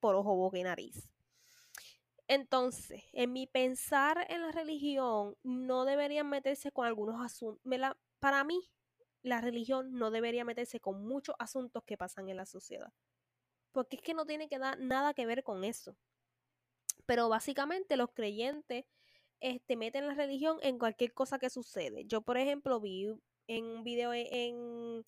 por 0.00 0.16
ojo, 0.16 0.34
boca 0.34 0.58
y 0.58 0.62
nariz. 0.62 1.10
Entonces, 2.26 3.02
en 3.12 3.32
mi 3.32 3.46
pensar 3.46 4.26
en 4.30 4.42
la 4.42 4.52
religión, 4.52 5.36
no 5.42 5.84
deberían 5.84 6.28
meterse 6.28 6.72
con 6.72 6.86
algunos 6.86 7.24
asuntos. 7.24 7.60
Para 8.18 8.44
mí, 8.44 8.70
la 9.22 9.40
religión 9.40 9.92
no 9.92 10.10
debería 10.10 10.44
meterse 10.44 10.80
con 10.80 11.04
muchos 11.04 11.34
asuntos 11.38 11.82
que 11.84 11.96
pasan 11.96 12.28
en 12.28 12.36
la 12.36 12.46
sociedad. 12.46 12.92
Porque 13.72 13.96
es 13.96 14.02
que 14.02 14.14
no 14.14 14.26
tiene 14.26 14.48
que 14.48 14.58
dar 14.58 14.78
nada 14.78 15.12
que 15.12 15.26
ver 15.26 15.42
con 15.42 15.64
eso. 15.64 15.96
Pero 17.04 17.28
básicamente 17.28 17.96
los 17.96 18.10
creyentes 18.10 18.84
este, 19.40 19.76
meten 19.76 20.06
la 20.06 20.14
religión 20.14 20.58
en 20.62 20.78
cualquier 20.78 21.12
cosa 21.12 21.38
que 21.38 21.50
sucede. 21.50 22.04
Yo, 22.06 22.22
por 22.22 22.36
ejemplo, 22.38 22.80
vi 22.80 23.08
en 23.46 23.64
un 23.64 23.84
video 23.84 24.12
e, 24.12 24.28
en, 24.30 25.04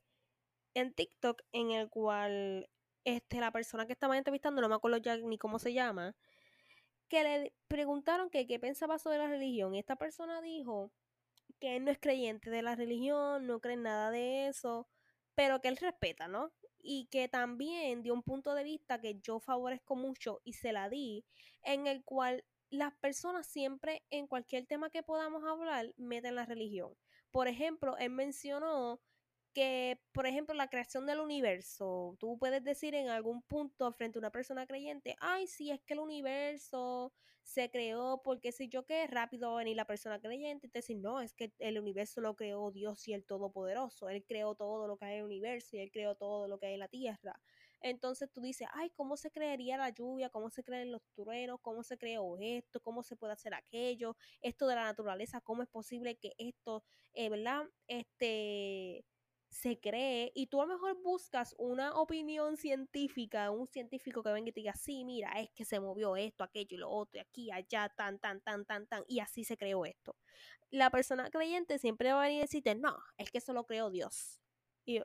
en 0.74 0.94
TikTok 0.94 1.42
en 1.52 1.70
el 1.70 1.88
cual 1.90 2.68
este, 3.04 3.40
la 3.40 3.52
persona 3.52 3.86
que 3.86 3.92
estaba 3.92 4.16
entrevistando, 4.16 4.62
no 4.62 4.68
me 4.68 4.74
acuerdo 4.74 4.98
ya 4.98 5.16
ni 5.16 5.38
cómo 5.38 5.58
se 5.58 5.72
llama, 5.72 6.14
que 7.08 7.22
le 7.22 7.52
preguntaron 7.68 8.30
que 8.30 8.46
qué 8.46 8.58
pensaba 8.58 8.98
sobre 8.98 9.18
la 9.18 9.28
religión. 9.28 9.74
Y 9.74 9.78
esta 9.78 9.96
persona 9.96 10.40
dijo 10.40 10.90
que 11.60 11.76
él 11.76 11.84
no 11.84 11.90
es 11.90 11.98
creyente 12.00 12.50
de 12.50 12.62
la 12.62 12.74
religión, 12.74 13.46
no 13.46 13.60
cree 13.60 13.74
en 13.74 13.82
nada 13.82 14.10
de 14.10 14.48
eso, 14.48 14.88
pero 15.34 15.60
que 15.60 15.68
él 15.68 15.76
respeta, 15.76 16.28
¿no? 16.28 16.52
Y 16.78 17.06
que 17.10 17.28
también 17.28 18.02
dio 18.02 18.14
un 18.14 18.22
punto 18.22 18.54
de 18.54 18.64
vista 18.64 19.00
que 19.00 19.20
yo 19.20 19.40
favorezco 19.40 19.94
mucho 19.94 20.40
y 20.44 20.54
se 20.54 20.72
la 20.72 20.88
di, 20.88 21.24
en 21.62 21.86
el 21.86 22.02
cual 22.04 22.44
las 22.72 22.94
personas 22.94 23.46
siempre 23.46 24.02
en 24.10 24.26
cualquier 24.26 24.66
tema 24.66 24.90
que 24.90 25.02
podamos 25.02 25.44
hablar 25.44 25.92
meten 25.98 26.34
la 26.34 26.46
religión. 26.46 26.96
Por 27.30 27.46
ejemplo, 27.46 27.96
él 27.98 28.10
mencionó 28.10 29.00
que, 29.52 30.00
por 30.12 30.26
ejemplo, 30.26 30.54
la 30.54 30.68
creación 30.68 31.04
del 31.06 31.20
universo, 31.20 32.16
tú 32.18 32.38
puedes 32.38 32.64
decir 32.64 32.94
en 32.94 33.10
algún 33.10 33.42
punto 33.42 33.92
frente 33.92 34.18
a 34.18 34.20
una 34.20 34.32
persona 34.32 34.66
creyente, 34.66 35.16
ay, 35.20 35.46
sí, 35.46 35.70
es 35.70 35.82
que 35.82 35.92
el 35.92 36.00
universo 36.00 37.12
se 37.42 37.70
creó 37.70 38.22
porque 38.24 38.52
si 38.52 38.68
yo 38.68 38.86
qué, 38.86 39.06
rápido 39.06 39.48
va 39.50 39.56
a 39.56 39.58
venir 39.58 39.76
la 39.76 39.86
persona 39.86 40.18
creyente 40.20 40.66
y 40.66 40.70
te 40.70 40.78
decir, 40.78 40.98
no, 40.98 41.20
es 41.20 41.34
que 41.34 41.52
el 41.58 41.78
universo 41.78 42.22
lo 42.22 42.34
creó 42.36 42.70
Dios 42.70 43.06
y 43.06 43.12
el 43.12 43.26
Todopoderoso, 43.26 44.08
Él 44.08 44.24
creó 44.26 44.54
todo 44.54 44.86
lo 44.86 44.96
que 44.96 45.04
hay 45.04 45.12
en 45.14 45.18
el 45.18 45.24
universo 45.24 45.76
y 45.76 45.80
Él 45.80 45.90
creó 45.92 46.14
todo 46.14 46.48
lo 46.48 46.58
que 46.58 46.66
hay 46.66 46.74
en 46.74 46.80
la 46.80 46.88
tierra. 46.88 47.38
Entonces 47.82 48.30
tú 48.32 48.40
dices, 48.40 48.68
ay, 48.72 48.90
¿cómo 48.90 49.16
se 49.16 49.30
crearía 49.30 49.76
la 49.76 49.90
lluvia? 49.90 50.30
¿Cómo 50.30 50.50
se 50.50 50.62
crean 50.64 50.92
los 50.92 51.02
truenos? 51.14 51.60
¿Cómo 51.60 51.82
se 51.82 51.98
creó 51.98 52.36
esto? 52.40 52.80
¿Cómo 52.80 53.02
se 53.02 53.16
puede 53.16 53.32
hacer 53.32 53.54
aquello? 53.54 54.16
Esto 54.40 54.66
de 54.66 54.76
la 54.76 54.84
naturaleza, 54.84 55.40
¿cómo 55.40 55.62
es 55.62 55.68
posible 55.68 56.16
que 56.16 56.32
esto, 56.38 56.84
eh, 57.14 57.28
¿verdad? 57.28 57.64
Este 57.86 59.04
se 59.52 59.78
cree 59.78 60.32
y 60.34 60.46
tú 60.46 60.62
a 60.62 60.66
lo 60.66 60.72
mejor 60.72 60.96
buscas 61.02 61.54
una 61.58 61.94
opinión 61.94 62.56
científica, 62.56 63.50
un 63.50 63.68
científico 63.68 64.22
que 64.22 64.32
venga 64.32 64.48
y 64.48 64.52
te 64.52 64.60
diga, 64.60 64.74
sí, 64.74 65.04
mira, 65.04 65.30
es 65.38 65.50
que 65.50 65.66
se 65.66 65.78
movió 65.78 66.16
esto, 66.16 66.42
aquello 66.42 66.74
y 66.76 66.78
lo 66.78 66.90
otro, 66.90 67.18
y 67.18 67.20
aquí, 67.20 67.50
allá, 67.50 67.92
tan, 67.94 68.18
tan, 68.18 68.40
tan, 68.40 68.64
tan, 68.64 68.86
tan, 68.86 69.04
y 69.06 69.20
así 69.20 69.44
se 69.44 69.58
creó 69.58 69.84
esto. 69.84 70.16
La 70.70 70.90
persona 70.90 71.30
creyente 71.30 71.78
siempre 71.78 72.12
va 72.12 72.20
a 72.20 72.24
venir 72.24 72.38
y 72.38 72.42
decirte, 72.42 72.74
no, 72.74 72.96
es 73.18 73.30
que 73.30 73.38
eso 73.38 73.52
lo 73.52 73.64
creó 73.66 73.90
Dios. 73.90 74.40
Y 74.86 75.00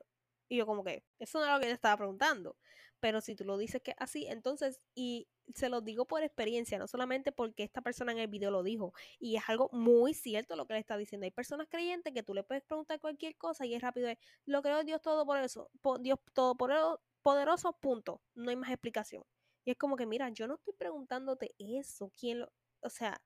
Y 0.50 0.58
yo 0.58 0.66
como 0.66 0.84
que, 0.84 1.04
eso 1.20 1.40
no 1.40 1.46
es 1.46 1.52
lo 1.52 1.60
que 1.60 1.68
te 1.68 1.74
estaba 1.74 1.98
preguntando. 1.98 2.58
Pero 3.00 3.22
si 3.22 3.36
tú 3.36 3.46
lo 3.46 3.58
dices 3.58 3.82
que 3.82 3.94
así, 3.98 4.26
entonces, 4.28 4.82
y 4.96 5.28
se 5.54 5.70
lo 5.70 5.82
digo 5.82 6.06
por 6.06 6.24
experiencia, 6.24 6.80
no 6.80 6.88
solamente 6.88 7.32
porque 7.32 7.64
esta 7.64 7.82
persona 7.82 8.12
en 8.12 8.20
el 8.20 8.28
video 8.28 8.50
lo 8.52 8.64
dijo. 8.64 8.94
Y 9.20 9.36
es 9.36 9.44
algo 9.48 9.70
muy 9.72 10.14
cierto 10.14 10.56
lo 10.56 10.66
que 10.66 10.74
le 10.74 10.80
está 10.80 10.98
diciendo. 10.98 11.26
Hay 11.26 11.32
personas 11.32 11.68
creyentes 11.70 12.14
que 12.14 12.24
tú 12.24 12.34
le 12.34 12.44
puedes 12.44 12.64
preguntar 12.64 13.00
cualquier 13.00 13.36
cosa 13.38 13.66
y 13.66 13.76
es 13.76 13.82
rápido, 13.82 14.10
lo 14.46 14.62
creo 14.62 14.84
Dios 14.84 15.02
todo 15.02 15.26
por 15.26 15.38
eso, 15.38 15.70
Dios 16.00 16.20
todo 16.34 16.56
poderoso, 17.22 17.74
punto. 17.80 18.22
No 18.36 18.50
hay 18.50 18.56
más 18.56 18.72
explicación. 18.72 19.24
Y 19.64 19.72
es 19.72 19.78
como 19.78 19.96
que, 19.96 20.06
mira, 20.06 20.30
yo 20.30 20.48
no 20.48 20.56
estoy 20.56 20.74
preguntándote 20.74 21.54
eso. 21.60 22.12
¿Quién 22.18 22.40
lo, 22.40 22.52
o 22.82 22.90
sea, 22.90 23.22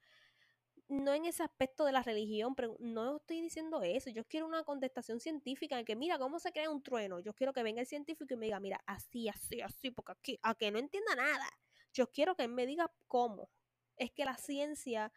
no 0.92 1.14
en 1.14 1.26
ese 1.26 1.42
aspecto 1.42 1.86
de 1.86 1.94
la 1.94 2.04
religión, 2.04 2.54
pero 2.54 2.76
no 2.80 3.16
estoy 3.16 3.42
diciendo 3.42 3.82
eso. 3.82 4.10
Yo 4.10 4.26
quiero 4.26 4.46
una 4.46 4.64
contestación 4.64 5.22
científica 5.22 5.80
en 5.80 5.86
que, 5.86 5.96
mira, 5.96 6.20
¿cómo 6.20 6.38
se 6.38 6.52
crea 6.52 6.70
un 6.70 6.84
trueno? 6.84 7.22
Yo 7.22 7.34
quiero 7.34 7.54
que 7.54 7.64
venga 7.64 7.80
el 7.80 7.88
científico 7.88 8.34
y 8.34 8.38
me 8.38 8.48
diga, 8.48 8.60
mira, 8.60 8.82
así, 8.86 9.30
así, 9.30 9.62
así, 9.62 9.90
porque 9.92 10.12
aquí, 10.12 10.40
a 10.44 10.54
que 10.54 10.70
no 10.70 10.80
entienda 10.80 11.16
nada. 11.16 11.48
Yo 11.94 12.12
quiero 12.12 12.36
que 12.36 12.44
él 12.44 12.50
me 12.50 12.66
diga 12.66 12.92
cómo. 13.08 13.50
Es 13.96 14.12
que 14.12 14.26
la 14.26 14.36
ciencia 14.36 15.14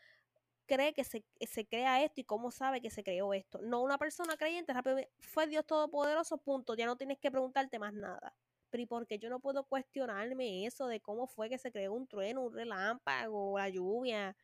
cree 0.66 0.94
que 0.94 1.02
se, 1.02 1.24
se 1.40 1.66
crea 1.66 2.04
esto 2.04 2.20
y 2.20 2.24
cómo 2.24 2.52
sabe 2.52 2.80
que 2.80 2.90
se 2.90 3.02
creó 3.02 3.34
esto. 3.34 3.60
No 3.60 3.82
una 3.82 3.98
persona 3.98 4.36
creyente, 4.36 4.72
fue 5.18 5.48
Dios 5.48 5.66
Todopoderoso, 5.66 6.38
punto. 6.38 6.76
Ya 6.76 6.86
no 6.86 6.96
tienes 6.96 7.18
que 7.18 7.32
preguntarte 7.32 7.80
más 7.80 7.92
nada. 7.92 8.32
Pero 8.70 8.82
¿y 8.82 8.86
por 8.86 9.06
qué 9.08 9.18
yo 9.18 9.28
no 9.28 9.40
puedo 9.40 9.64
cuestionarme 9.64 10.66
eso 10.66 10.86
de 10.86 11.00
cómo 11.00 11.26
fue 11.26 11.48
que 11.48 11.58
se 11.58 11.72
creó 11.72 11.94
un 11.94 12.06
trueno, 12.06 12.42
un 12.42 12.54
relámpago, 12.54 13.58
la 13.58 13.68
lluvia? 13.68 14.36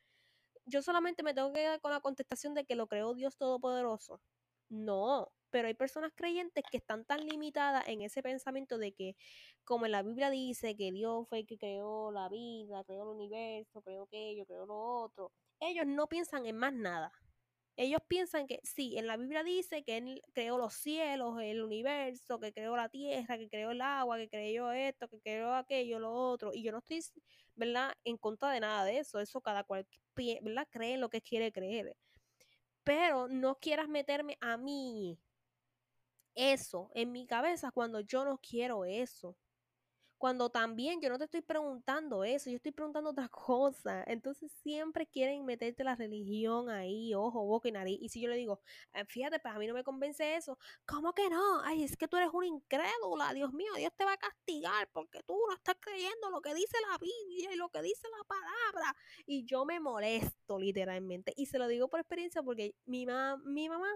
Yo 0.65 0.81
solamente 0.81 1.23
me 1.23 1.33
tengo 1.33 1.51
que 1.53 1.61
quedar 1.61 1.81
con 1.81 1.91
la 1.91 2.01
contestación 2.01 2.53
de 2.53 2.65
que 2.65 2.75
lo 2.75 2.87
creó 2.87 3.13
Dios 3.13 3.37
Todopoderoso. 3.37 4.21
No, 4.69 5.31
pero 5.49 5.67
hay 5.67 5.73
personas 5.73 6.13
creyentes 6.15 6.63
que 6.71 6.77
están 6.77 7.05
tan 7.05 7.25
limitadas 7.27 7.87
en 7.87 8.01
ese 8.01 8.23
pensamiento 8.23 8.77
de 8.77 8.93
que, 8.93 9.15
como 9.65 9.85
en 9.85 9.91
la 9.93 10.03
Biblia 10.03 10.29
dice 10.29 10.75
que 10.77 10.91
Dios 10.91 11.27
fue 11.29 11.39
el 11.39 11.45
que 11.47 11.57
creó 11.57 12.11
la 12.11 12.29
vida, 12.29 12.83
creó 12.85 13.03
el 13.03 13.09
universo, 13.09 13.81
creó 13.81 14.03
aquello, 14.03 14.45
creó 14.45 14.65
lo 14.65 14.77
otro, 14.79 15.31
ellos 15.59 15.85
no 15.87 16.07
piensan 16.07 16.45
en 16.45 16.57
más 16.57 16.73
nada. 16.73 17.11
Ellos 17.77 18.01
piensan 18.07 18.47
que 18.47 18.59
sí, 18.63 18.97
en 18.97 19.07
la 19.07 19.17
Biblia 19.17 19.43
dice 19.43 19.83
que 19.83 19.97
Él 19.97 20.21
creó 20.33 20.57
los 20.57 20.73
cielos, 20.75 21.39
el 21.41 21.63
universo, 21.63 22.39
que 22.39 22.53
creó 22.53 22.75
la 22.77 22.89
tierra, 22.89 23.37
que 23.37 23.49
creó 23.49 23.71
el 23.71 23.81
agua, 23.81 24.17
que 24.17 24.29
creó 24.29 24.71
esto, 24.71 25.07
que 25.07 25.19
creó 25.21 25.53
aquello, 25.55 25.99
lo 25.99 26.11
otro. 26.13 26.51
Y 26.53 26.63
yo 26.63 26.71
no 26.73 26.79
estoy, 26.79 27.01
¿verdad?, 27.55 27.93
en 28.03 28.17
contra 28.17 28.51
de 28.51 28.59
nada 28.59 28.83
de 28.85 28.99
eso. 28.99 29.19
Eso 29.19 29.41
cada 29.41 29.63
cual, 29.63 29.87
¿verdad?, 30.15 30.67
cree 30.69 30.97
lo 30.97 31.09
que 31.09 31.21
quiere 31.21 31.51
creer. 31.51 31.95
Pero 32.83 33.27
no 33.27 33.55
quieras 33.55 33.87
meterme 33.89 34.37
a 34.41 34.57
mí 34.57 35.19
eso 36.35 36.89
en 36.93 37.11
mi 37.11 37.25
cabeza 37.25 37.71
cuando 37.71 37.99
yo 37.99 38.25
no 38.25 38.37
quiero 38.37 38.85
eso. 38.85 39.37
Cuando 40.21 40.51
también 40.51 41.01
yo 41.01 41.09
no 41.09 41.17
te 41.17 41.23
estoy 41.23 41.41
preguntando 41.41 42.23
eso, 42.23 42.51
yo 42.51 42.57
estoy 42.57 42.71
preguntando 42.71 43.09
otra 43.09 43.27
cosa. 43.31 44.03
Entonces 44.05 44.51
siempre 44.61 45.07
quieren 45.07 45.43
meterte 45.45 45.83
la 45.83 45.95
religión 45.95 46.69
ahí, 46.69 47.15
ojo, 47.15 47.43
boca 47.43 47.67
y 47.69 47.71
nariz. 47.71 47.97
Y 47.99 48.09
si 48.09 48.21
yo 48.21 48.29
le 48.29 48.35
digo, 48.35 48.59
ah, 48.93 49.03
fíjate, 49.03 49.39
pues 49.39 49.51
a 49.51 49.57
mí 49.57 49.65
no 49.65 49.73
me 49.73 49.83
convence 49.83 50.35
eso, 50.35 50.59
¿cómo 50.85 51.13
que 51.13 51.27
no? 51.27 51.63
Ay, 51.63 51.81
es 51.83 51.97
que 51.97 52.07
tú 52.07 52.17
eres 52.17 52.29
una 52.31 52.45
incrédula, 52.45 53.33
Dios 53.33 53.51
mío, 53.51 53.73
Dios 53.75 53.91
te 53.97 54.05
va 54.05 54.13
a 54.13 54.17
castigar 54.17 54.87
porque 54.93 55.23
tú 55.23 55.35
no 55.47 55.55
estás 55.55 55.77
creyendo 55.79 56.29
lo 56.29 56.39
que 56.39 56.53
dice 56.53 56.77
la 56.87 56.99
Biblia 56.99 57.53
y 57.53 57.55
lo 57.55 57.69
que 57.69 57.81
dice 57.81 58.07
la 58.15 58.23
palabra. 58.25 58.95
Y 59.25 59.43
yo 59.45 59.65
me 59.65 59.79
molesto 59.79 60.59
literalmente. 60.59 61.33
Y 61.35 61.47
se 61.47 61.57
lo 61.57 61.67
digo 61.67 61.87
por 61.87 61.99
experiencia 61.99 62.43
porque 62.43 62.75
mi, 62.85 63.07
mi 63.43 63.69
mamá 63.69 63.89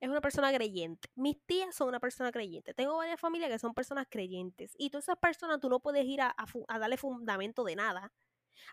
es 0.00 0.08
una 0.08 0.20
persona 0.20 0.52
creyente. 0.52 1.08
Mis 1.14 1.36
tías 1.46 1.74
son 1.74 1.88
una 1.88 2.00
persona 2.00 2.32
creyente. 2.32 2.74
Tengo 2.74 2.96
varias 2.96 3.20
familias 3.20 3.50
que 3.50 3.58
son 3.58 3.74
personas 3.74 4.06
creyentes. 4.10 4.72
Y 4.78 4.90
todas 4.90 5.04
esas 5.04 5.18
personas 5.18 5.60
tú 5.60 5.68
no 5.68 5.80
puedes 5.80 6.04
ir 6.06 6.20
a, 6.22 6.34
darle 6.78 6.96
fundamento 6.96 7.64
de 7.64 7.76
nada. 7.76 8.12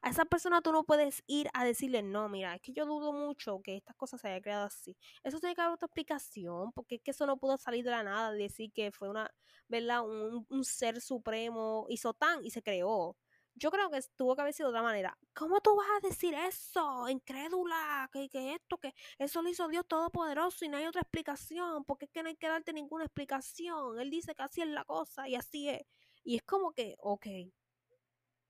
A 0.01 0.10
esas 0.10 0.25
personas 0.27 0.63
tú 0.63 0.72
no 0.72 0.84
puedes 0.84 1.24
ir 1.27 1.50
a 1.54 1.63
decirle, 1.66 2.04
no, 2.04 2.30
mira, 2.30 2.56
es 2.56 2.62
que 2.62 2.74
yo 2.74 2.86
dudo 2.86 3.13
mucho 3.13 3.62
que 3.63 3.77
estas 3.77 3.96
cosas 3.96 4.22
se 4.22 4.27
hayan 4.27 4.42
creado 4.42 4.66
así. 4.66 4.98
Eso 5.24 5.40
tiene 5.40 5.55
que 5.55 5.62
haber 5.62 5.75
otra 5.75 5.88
explicación, 5.88 6.72
porque 6.74 6.96
es 6.96 7.01
que 7.01 7.12
eso 7.12 7.25
no 7.25 7.38
pudo 7.38 7.57
salir 7.57 7.86
de 7.86 7.92
la 7.92 8.03
nada, 8.03 8.31
decir 8.31 8.72
que 8.74 8.92
fue 8.92 9.10
una, 9.10 9.31
¿verdad? 9.68 10.03
Un, 10.05 10.46
un 10.50 10.64
ser 10.66 11.01
supremo 11.01 11.86
hizo 11.90 12.14
tan 12.14 12.44
y 12.46 12.51
se 12.51 12.62
creó. 12.62 13.18
Yo 13.59 13.72
creo 13.72 13.89
que 13.89 14.00
tuvo 14.15 14.35
que 14.35 14.41
haber 14.41 14.53
sido 14.53 14.70
de 14.70 14.77
otra 14.77 14.83
manera. 14.83 15.17
¿Cómo 15.33 15.59
tú 15.61 15.75
vas 15.75 15.87
a 15.98 16.07
decir 16.07 16.33
eso? 16.35 17.09
Incrédula, 17.09 18.07
que, 18.13 18.29
que 18.29 18.53
esto, 18.53 18.77
que 18.77 18.93
eso 19.17 19.41
lo 19.41 19.50
hizo 19.50 19.67
Dios 19.67 19.85
Todopoderoso 19.87 20.63
y 20.63 20.70
no 20.70 20.77
hay 20.77 20.85
otra 20.85 21.01
explicación, 21.01 21.83
porque 21.85 22.05
es 22.05 22.11
que 22.11 22.22
no 22.22 22.29
hay 22.29 22.35
que 22.35 22.48
darte 22.48 22.72
ninguna 22.74 23.05
explicación. 23.05 24.00
Él 24.00 24.11
dice 24.11 24.35
que 24.35 24.43
así 24.43 24.61
es 24.61 24.67
la 24.67 24.85
cosa 24.85 25.27
y 25.27 25.35
así 25.35 25.70
es. 25.70 25.81
Y 26.24 26.35
es 26.35 26.43
como 26.43 26.72
que, 26.72 26.96
ok, 27.00 27.25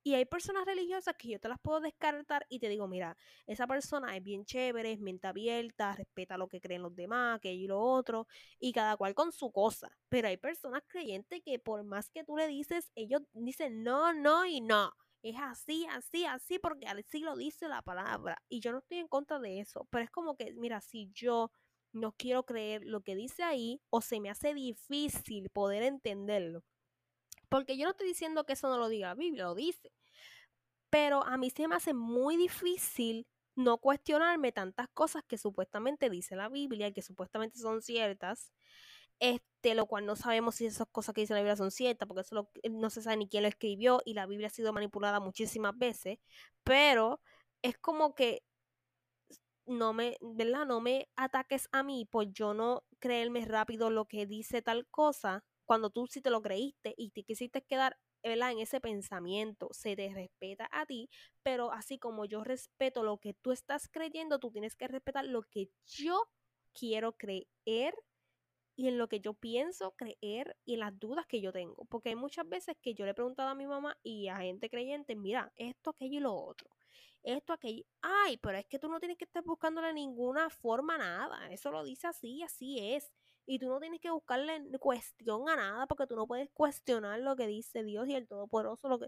y 0.08 0.16
hay 0.16 0.24
personas 0.24 0.66
religiosas 0.66 1.16
que 1.18 1.28
yo 1.28 1.38
te 1.38 1.50
las 1.50 1.60
puedo 1.60 1.82
descartar 1.82 2.46
y 2.48 2.60
te 2.60 2.70
digo, 2.70 2.88
mira, 2.88 3.18
esa 3.46 3.68
persona 3.68 4.16
es 4.16 4.24
bien 4.24 4.46
chévere, 4.46 4.94
es 4.94 5.02
mente 5.02 5.28
abierta, 5.28 5.92
respeta 5.96 6.38
lo 6.38 6.48
que 6.48 6.62
creen 6.62 6.82
los 6.82 6.96
demás, 6.96 7.42
que 7.42 7.54
y 7.54 7.68
lo 7.68 7.82
otro, 7.82 8.26
y 8.58 8.72
cada 8.72 8.96
cual 8.96 9.14
con 9.14 9.34
su 9.34 9.52
cosa. 9.52 9.92
Pero 10.08 10.30
hay 10.30 10.38
personas 10.38 10.82
creyentes 10.88 11.42
que 11.44 11.60
por 11.60 11.84
más 11.84 12.10
que 12.10 12.24
tú 12.24 12.38
le 12.38 12.48
dices, 12.48 12.90
ellos 12.96 13.22
dicen 13.34 13.84
no, 13.84 14.14
no 14.14 14.46
y 14.46 14.62
no. 14.62 14.94
Es 15.24 15.36
así, 15.42 15.86
así, 15.92 16.24
así, 16.24 16.58
porque 16.58 16.88
así 16.88 17.20
lo 17.20 17.36
dice 17.36 17.68
la 17.68 17.82
palabra. 17.82 18.42
Y 18.48 18.62
yo 18.62 18.72
no 18.72 18.78
estoy 18.78 19.00
en 19.00 19.10
contra 19.10 19.40
de 19.40 19.60
eso. 19.60 19.90
Pero 19.92 20.06
es 20.06 20.10
como 20.10 20.38
que, 20.38 20.54
mira, 20.54 20.80
si 20.80 21.12
yo 21.14 21.52
no 21.92 22.14
quiero 22.14 22.44
creer 22.44 22.84
lo 22.86 23.02
que 23.02 23.16
dice 23.16 23.44
ahí, 23.44 23.82
o 23.90 24.00
se 24.00 24.22
me 24.22 24.30
hace 24.30 24.54
difícil 24.54 25.50
poder 25.50 25.84
entenderlo. 25.84 26.64
Porque 27.50 27.78
yo 27.78 27.86
no 27.86 27.92
estoy 27.92 28.08
diciendo 28.08 28.46
que 28.46 28.54
eso 28.54 28.70
no 28.70 28.78
lo 28.78 28.90
diga 28.90 29.10
la 29.10 29.16
Biblia, 29.16 29.46
lo 29.46 29.56
dice. 29.56 29.92
Pero 30.90 31.24
a 31.24 31.38
mí 31.38 31.50
se 31.50 31.68
me 31.68 31.76
hace 31.76 31.94
muy 31.94 32.38
difícil 32.38 33.28
no 33.56 33.80
cuestionarme 33.80 34.52
tantas 34.52 34.88
cosas 34.94 35.24
que 35.28 35.38
supuestamente 35.38 36.10
dice 36.10 36.36
la 36.36 36.50
Biblia 36.50 36.88
y 36.88 36.94
que 36.94 37.02
supuestamente 37.02 37.58
son 37.58 37.82
ciertas, 37.82 38.54
este, 39.20 39.76
lo 39.76 39.88
cual 39.88 40.06
no 40.06 40.16
sabemos 40.16 40.56
si 40.56 40.68
esas 40.68 40.88
cosas 40.92 41.16
que 41.16 41.22
dice 41.22 41.34
la 41.34 41.40
Biblia 41.40 41.56
son 41.56 41.72
ciertas, 41.72 42.08
porque 42.08 42.22
eso 42.22 42.50
no 42.72 42.90
se 42.90 43.02
sabe 43.02 43.18
ni 43.18 43.28
quién 43.28 43.44
lo 43.44 43.50
escribió 43.50 44.02
y 44.06 44.14
la 44.14 44.28
Biblia 44.28 44.48
ha 44.48 44.52
sido 44.52 44.74
manipulada 44.74 45.20
muchísimas 45.20 45.78
veces, 45.78 46.20
pero 46.64 47.20
es 47.64 47.78
como 47.80 48.14
que 48.16 48.44
no 49.66 49.94
me, 49.94 50.18
¿verdad? 50.22 50.66
No 50.66 50.80
me 50.82 51.10
ataques 51.16 51.68
a 51.72 51.84
mí 51.84 52.06
por 52.06 52.32
yo 52.32 52.54
no 52.54 52.84
creerme 53.00 53.46
rápido 53.46 53.90
lo 53.90 54.06
que 54.06 54.26
dice 54.26 54.62
tal 54.62 54.88
cosa, 54.88 55.44
cuando 55.66 55.90
tú 55.90 56.08
sí 56.08 56.22
te 56.22 56.30
lo 56.30 56.42
creíste 56.42 56.94
y 56.98 57.12
te 57.12 57.24
quisiste 57.24 57.62
quedar 57.64 57.98
en 58.32 58.60
ese 58.60 58.80
pensamiento, 58.80 59.70
se 59.72 59.96
te 59.96 60.14
respeta 60.14 60.70
a 60.72 60.86
ti, 60.86 61.10
pero 61.44 61.72
así 61.72 61.98
como 61.98 62.26
yo 62.26 62.44
respeto 62.44 63.04
lo 63.04 63.18
que 63.18 63.34
tú 63.34 63.52
estás 63.52 63.88
creyendo, 63.88 64.40
tú 64.40 64.52
tienes 64.52 64.76
que 64.76 64.88
respetar 64.88 65.26
lo 65.26 65.44
que 65.44 65.70
yo 65.86 66.22
quiero 66.74 67.14
creer 67.14 67.96
y 68.76 68.88
en 68.88 68.98
lo 69.00 69.08
que 69.10 69.20
yo 69.20 69.34
pienso 69.34 69.96
creer 69.96 70.56
y 70.64 70.76
en 70.76 70.82
las 70.82 70.98
dudas 71.00 71.26
que 71.26 71.42
yo 71.42 71.52
tengo. 71.52 71.86
Porque 71.86 72.10
hay 72.10 72.16
muchas 72.16 72.48
veces 72.48 72.76
que 72.82 72.94
yo 72.94 73.06
le 73.06 73.12
he 73.12 73.16
preguntado 73.16 73.50
a 73.50 73.56
mi 73.56 73.66
mamá 73.66 73.98
y 74.04 74.28
a 74.28 74.38
gente 74.38 74.70
creyente, 74.70 75.16
mira, 75.16 75.52
esto, 75.56 75.90
aquello 75.90 76.18
y 76.18 76.22
lo 76.22 76.36
otro. 76.36 76.70
Esto, 77.24 77.54
aquello. 77.54 77.84
Ay, 78.02 78.38
pero 78.38 78.58
es 78.58 78.68
que 78.68 78.78
tú 78.80 78.88
no 78.88 79.00
tienes 79.00 79.18
que 79.18 79.26
estar 79.26 79.44
buscándole 79.44 79.92
ninguna 79.94 80.50
forma 80.50 80.98
nada. 80.98 81.52
Eso 81.52 81.72
lo 81.72 81.84
dice 81.84 82.08
así, 82.08 82.44
así 82.44 82.78
es. 82.94 83.12
Y 83.50 83.60
tú 83.60 83.70
no 83.70 83.80
tienes 83.80 84.02
que 84.02 84.12
buscarle 84.12 84.62
cuestión 84.78 85.48
a 85.48 85.56
nada 85.56 85.88
porque 85.88 86.06
tú 86.06 86.18
no 86.18 86.28
puedes 86.28 86.50
cuestionar 86.52 87.20
lo 87.22 87.38
que 87.38 87.48
dice 87.48 87.82
Dios 87.82 88.08
y 88.10 88.16
el 88.16 88.28
Todopoderoso. 88.28 88.90
Lo 88.90 89.00
que... 89.00 89.08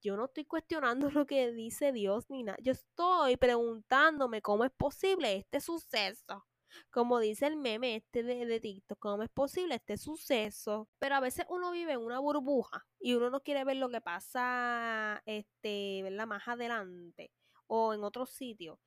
Yo 0.00 0.16
no 0.16 0.26
estoy 0.26 0.44
cuestionando 0.44 1.10
lo 1.10 1.26
que 1.26 1.50
dice 1.52 1.92
Dios 1.92 2.30
ni 2.30 2.44
nada. 2.44 2.56
Yo 2.62 2.72
estoy 2.72 3.36
preguntándome 3.36 4.40
cómo 4.42 4.64
es 4.64 4.70
posible 4.70 5.36
este 5.36 5.60
suceso. 5.60 6.46
Como 6.90 7.18
dice 7.18 7.48
el 7.48 7.56
meme 7.56 7.96
este 7.96 8.22
de, 8.22 8.46
de 8.46 8.60
TikTok, 8.60 8.98
¿cómo 9.00 9.24
es 9.24 9.28
posible 9.30 9.74
este 9.74 9.96
suceso? 9.96 10.88
Pero 11.00 11.16
a 11.16 11.20
veces 11.20 11.44
uno 11.48 11.72
vive 11.72 11.94
en 11.94 12.00
una 12.00 12.20
burbuja 12.20 12.86
y 13.00 13.14
uno 13.14 13.28
no 13.28 13.40
quiere 13.40 13.64
ver 13.64 13.78
lo 13.78 13.90
que 13.90 14.00
pasa, 14.00 15.20
este, 15.26 16.00
¿verdad? 16.04 16.28
Más 16.28 16.46
adelante 16.46 17.32
o 17.66 17.92
en 17.92 18.04
otro 18.04 18.24
sitio. 18.24 18.78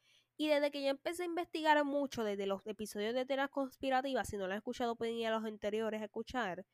Y 0.44 0.50
desde 0.50 0.72
que 0.72 0.84
yo 0.84 0.90
empecé 0.90 1.24
a 1.24 1.28
investigar 1.28 1.82
mucho, 1.86 2.26
desde 2.26 2.46
los 2.48 2.68
episodios 2.68 3.14
de 3.14 3.26
teorías 3.26 3.50
conspirativas, 3.50 4.28
si 4.28 4.36
no 4.36 4.46
lo 4.46 4.54
he 4.54 4.58
escuchado, 4.58 4.98
pueden 4.98 5.16
ir 5.16 5.28
a 5.28 5.32
los 5.32 5.46
anteriores 5.46 6.02
a 6.02 6.04
escuchar, 6.04 6.66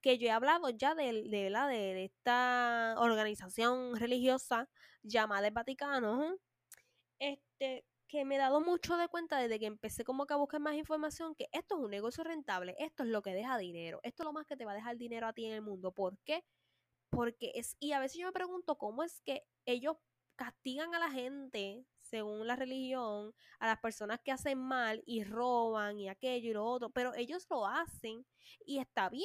que 0.00 0.18
yo 0.18 0.26
he 0.26 0.32
hablado 0.32 0.70
ya 0.70 0.96
de, 0.96 1.22
de, 1.28 1.48
la, 1.48 1.68
de, 1.68 2.02
esta 2.02 2.96
organización 2.98 3.94
religiosa 3.94 4.68
llamada 5.04 5.46
el 5.46 5.54
Vaticano, 5.54 6.34
este, 7.20 7.84
que 8.08 8.24
me 8.24 8.34
he 8.34 8.38
dado 8.38 8.60
mucho 8.60 8.96
de 8.96 9.06
cuenta 9.06 9.38
desde 9.38 9.60
que 9.60 9.66
empecé 9.66 10.02
como 10.02 10.26
que 10.26 10.34
a 10.34 10.38
buscar 10.38 10.58
más 10.58 10.74
información, 10.74 11.36
que 11.36 11.46
esto 11.52 11.76
es 11.76 11.84
un 11.84 11.92
negocio 11.92 12.24
rentable, 12.24 12.74
esto 12.80 13.04
es 13.04 13.08
lo 13.08 13.22
que 13.22 13.34
deja 13.34 13.56
dinero, 13.56 14.00
esto 14.02 14.24
es 14.24 14.26
lo 14.26 14.32
más 14.32 14.48
que 14.48 14.56
te 14.56 14.64
va 14.64 14.72
a 14.72 14.74
dejar 14.74 14.96
dinero 14.96 15.28
a 15.28 15.32
ti 15.32 15.46
en 15.46 15.52
el 15.52 15.62
mundo. 15.62 15.92
¿Por 15.92 16.18
qué? 16.24 16.42
Porque 17.08 17.52
es, 17.54 17.76
y 17.78 17.92
a 17.92 18.00
veces 18.00 18.18
yo 18.18 18.26
me 18.26 18.32
pregunto 18.32 18.76
cómo 18.78 19.04
es 19.04 19.20
que 19.20 19.44
ellos 19.64 19.96
castigan 20.34 20.92
a 20.96 20.98
la 20.98 21.10
gente 21.12 21.84
según 22.12 22.46
la 22.46 22.56
religión, 22.56 23.32
a 23.58 23.66
las 23.68 23.78
personas 23.80 24.20
que 24.22 24.32
hacen 24.32 24.58
mal 24.58 25.02
y 25.06 25.24
roban 25.24 25.98
y 25.98 26.08
aquello 26.10 26.50
y 26.50 26.52
lo 26.52 26.64
otro, 26.66 26.90
pero 26.90 27.14
ellos 27.14 27.46
lo 27.50 27.66
hacen 27.66 28.26
y 28.66 28.78
está 28.78 29.08
bien. 29.08 29.24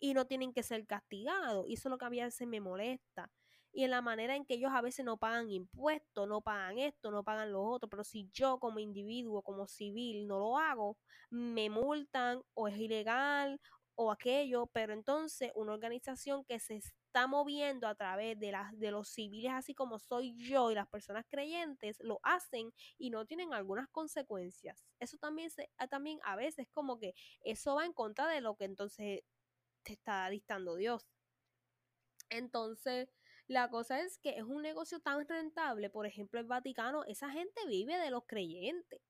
y 0.00 0.12
no 0.14 0.26
tienen 0.26 0.52
que 0.52 0.62
ser 0.62 0.86
castigados. 0.86 1.66
Y 1.68 1.74
eso 1.74 1.88
es 1.88 1.90
lo 1.90 1.98
que 1.98 2.04
a 2.06 2.10
veces 2.10 2.46
me 2.48 2.60
molesta. 2.60 3.30
Y 3.72 3.84
en 3.84 3.90
la 3.90 4.02
manera 4.02 4.36
en 4.36 4.44
que 4.46 4.54
ellos 4.54 4.70
a 4.72 4.82
veces 4.82 5.04
no 5.04 5.16
pagan 5.18 5.50
impuestos, 5.50 6.28
no 6.28 6.40
pagan 6.42 6.78
esto, 6.78 7.10
no 7.10 7.24
pagan 7.24 7.52
lo 7.52 7.62
otro. 7.62 7.88
Pero 7.88 8.04
si 8.04 8.28
yo 8.32 8.58
como 8.60 8.78
individuo, 8.80 9.42
como 9.42 9.66
civil, 9.66 10.26
no 10.26 10.38
lo 10.38 10.58
hago, 10.58 10.98
me 11.30 11.70
multan 11.70 12.42
o 12.54 12.68
es 12.68 12.76
ilegal 12.78 13.60
o 13.96 14.10
aquello. 14.12 14.66
Pero 14.68 14.92
entonces 14.92 15.52
una 15.54 15.72
organización 15.74 16.44
que 16.44 16.58
se 16.60 16.74
está 17.14 17.28
moviendo 17.28 17.86
a 17.86 17.94
través 17.94 18.40
de, 18.40 18.50
las, 18.50 18.76
de 18.76 18.90
los 18.90 19.08
civiles, 19.08 19.52
así 19.52 19.72
como 19.72 20.00
soy 20.00 20.34
yo 20.36 20.72
y 20.72 20.74
las 20.74 20.88
personas 20.88 21.24
creyentes, 21.30 21.98
lo 22.00 22.18
hacen 22.24 22.72
y 22.98 23.10
no 23.10 23.24
tienen 23.24 23.54
algunas 23.54 23.88
consecuencias. 23.88 24.84
Eso 24.98 25.16
también, 25.18 25.48
se, 25.48 25.70
ah, 25.78 25.86
también 25.86 26.18
a 26.24 26.34
veces 26.34 26.66
como 26.72 26.98
que 26.98 27.14
eso 27.44 27.76
va 27.76 27.86
en 27.86 27.92
contra 27.92 28.26
de 28.26 28.40
lo 28.40 28.56
que 28.56 28.64
entonces 28.64 29.20
te 29.84 29.92
está 29.92 30.28
dictando 30.28 30.74
Dios. 30.74 31.06
Entonces, 32.30 33.14
la 33.46 33.70
cosa 33.70 34.00
es 34.00 34.18
que 34.18 34.30
es 34.30 34.42
un 34.42 34.62
negocio 34.62 34.98
tan 34.98 35.24
rentable, 35.28 35.90
por 35.90 36.06
ejemplo, 36.06 36.40
el 36.40 36.46
Vaticano, 36.46 37.04
esa 37.04 37.30
gente 37.30 37.60
vive 37.68 37.96
de 37.96 38.10
los 38.10 38.24
creyentes. 38.26 39.00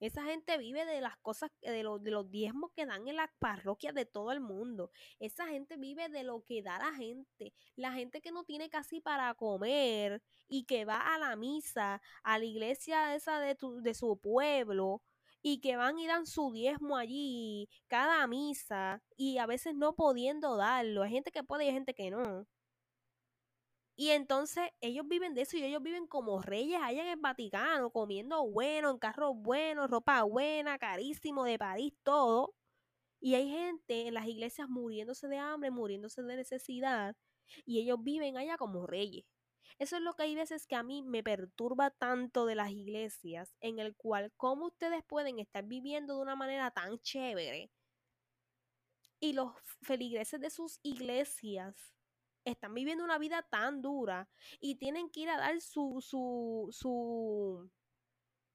Esa 0.00 0.24
gente 0.24 0.58
vive 0.58 0.84
de 0.84 1.00
las 1.00 1.16
cosas, 1.18 1.50
de 1.62 1.82
los, 1.82 2.02
de 2.02 2.10
los 2.10 2.30
diezmos 2.30 2.70
que 2.72 2.86
dan 2.86 3.08
en 3.08 3.16
las 3.16 3.30
parroquias 3.38 3.94
de 3.94 4.06
todo 4.06 4.32
el 4.32 4.40
mundo. 4.40 4.90
Esa 5.18 5.46
gente 5.46 5.76
vive 5.76 6.08
de 6.08 6.22
lo 6.22 6.42
que 6.44 6.62
da 6.62 6.78
la 6.78 6.92
gente. 6.94 7.54
La 7.76 7.92
gente 7.92 8.20
que 8.20 8.32
no 8.32 8.44
tiene 8.44 8.68
casi 8.68 9.00
para 9.00 9.32
comer 9.34 10.22
y 10.48 10.64
que 10.64 10.84
va 10.84 11.14
a 11.14 11.18
la 11.18 11.36
misa, 11.36 12.00
a 12.22 12.38
la 12.38 12.44
iglesia 12.44 13.14
esa 13.14 13.40
de, 13.40 13.56
de 13.82 13.94
su 13.94 14.18
pueblo, 14.18 15.02
y 15.42 15.60
que 15.60 15.76
van 15.76 15.96
y 15.98 16.08
dan 16.08 16.26
su 16.26 16.50
diezmo 16.52 16.96
allí 16.96 17.68
cada 17.86 18.26
misa 18.26 19.00
y 19.16 19.38
a 19.38 19.46
veces 19.46 19.76
no 19.76 19.94
pudiendo 19.94 20.56
darlo. 20.56 21.02
Hay 21.04 21.12
gente 21.12 21.30
que 21.30 21.44
puede 21.44 21.64
y 21.64 21.68
hay 21.68 21.74
gente 21.74 21.94
que 21.94 22.10
no. 22.10 22.46
Y 23.96 24.10
entonces 24.10 24.68
ellos 24.82 25.08
viven 25.08 25.34
de 25.34 25.42
eso 25.42 25.56
y 25.56 25.64
ellos 25.64 25.82
viven 25.82 26.06
como 26.06 26.42
reyes 26.42 26.78
allá 26.82 27.02
en 27.02 27.08
el 27.08 27.16
Vaticano, 27.18 27.90
comiendo 27.90 28.46
bueno, 28.46 28.90
en 28.90 28.98
carros 28.98 29.32
buenos, 29.36 29.90
ropa 29.90 30.22
buena, 30.22 30.78
carísimo 30.78 31.44
de 31.44 31.58
París, 31.58 31.94
todo. 32.02 32.54
Y 33.20 33.34
hay 33.34 33.48
gente 33.48 34.08
en 34.08 34.14
las 34.14 34.26
iglesias 34.26 34.68
muriéndose 34.68 35.28
de 35.28 35.38
hambre, 35.38 35.70
muriéndose 35.70 36.22
de 36.22 36.36
necesidad. 36.36 37.16
Y 37.64 37.80
ellos 37.80 37.98
viven 38.02 38.36
allá 38.36 38.58
como 38.58 38.86
reyes. 38.86 39.24
Eso 39.78 39.96
es 39.96 40.02
lo 40.02 40.14
que 40.14 40.24
hay 40.24 40.34
veces 40.34 40.66
que 40.66 40.76
a 40.76 40.82
mí 40.82 41.02
me 41.02 41.22
perturba 41.22 41.90
tanto 41.90 42.46
de 42.46 42.54
las 42.54 42.70
iglesias, 42.70 43.54
en 43.60 43.78
el 43.78 43.94
cual 43.96 44.32
cómo 44.36 44.66
ustedes 44.66 45.04
pueden 45.04 45.38
estar 45.38 45.64
viviendo 45.64 46.16
de 46.16 46.22
una 46.22 46.36
manera 46.36 46.70
tan 46.70 46.98
chévere. 47.00 47.70
Y 49.20 49.32
los 49.32 49.52
feligreses 49.82 50.40
de 50.40 50.50
sus 50.50 50.78
iglesias 50.82 51.95
están 52.46 52.74
viviendo 52.74 53.04
una 53.04 53.18
vida 53.18 53.42
tan 53.42 53.82
dura 53.82 54.28
y 54.60 54.76
tienen 54.76 55.10
que 55.10 55.20
ir 55.20 55.30
a 55.30 55.36
dar 55.36 55.60
su, 55.60 56.00
su, 56.00 56.68
su, 56.72 57.70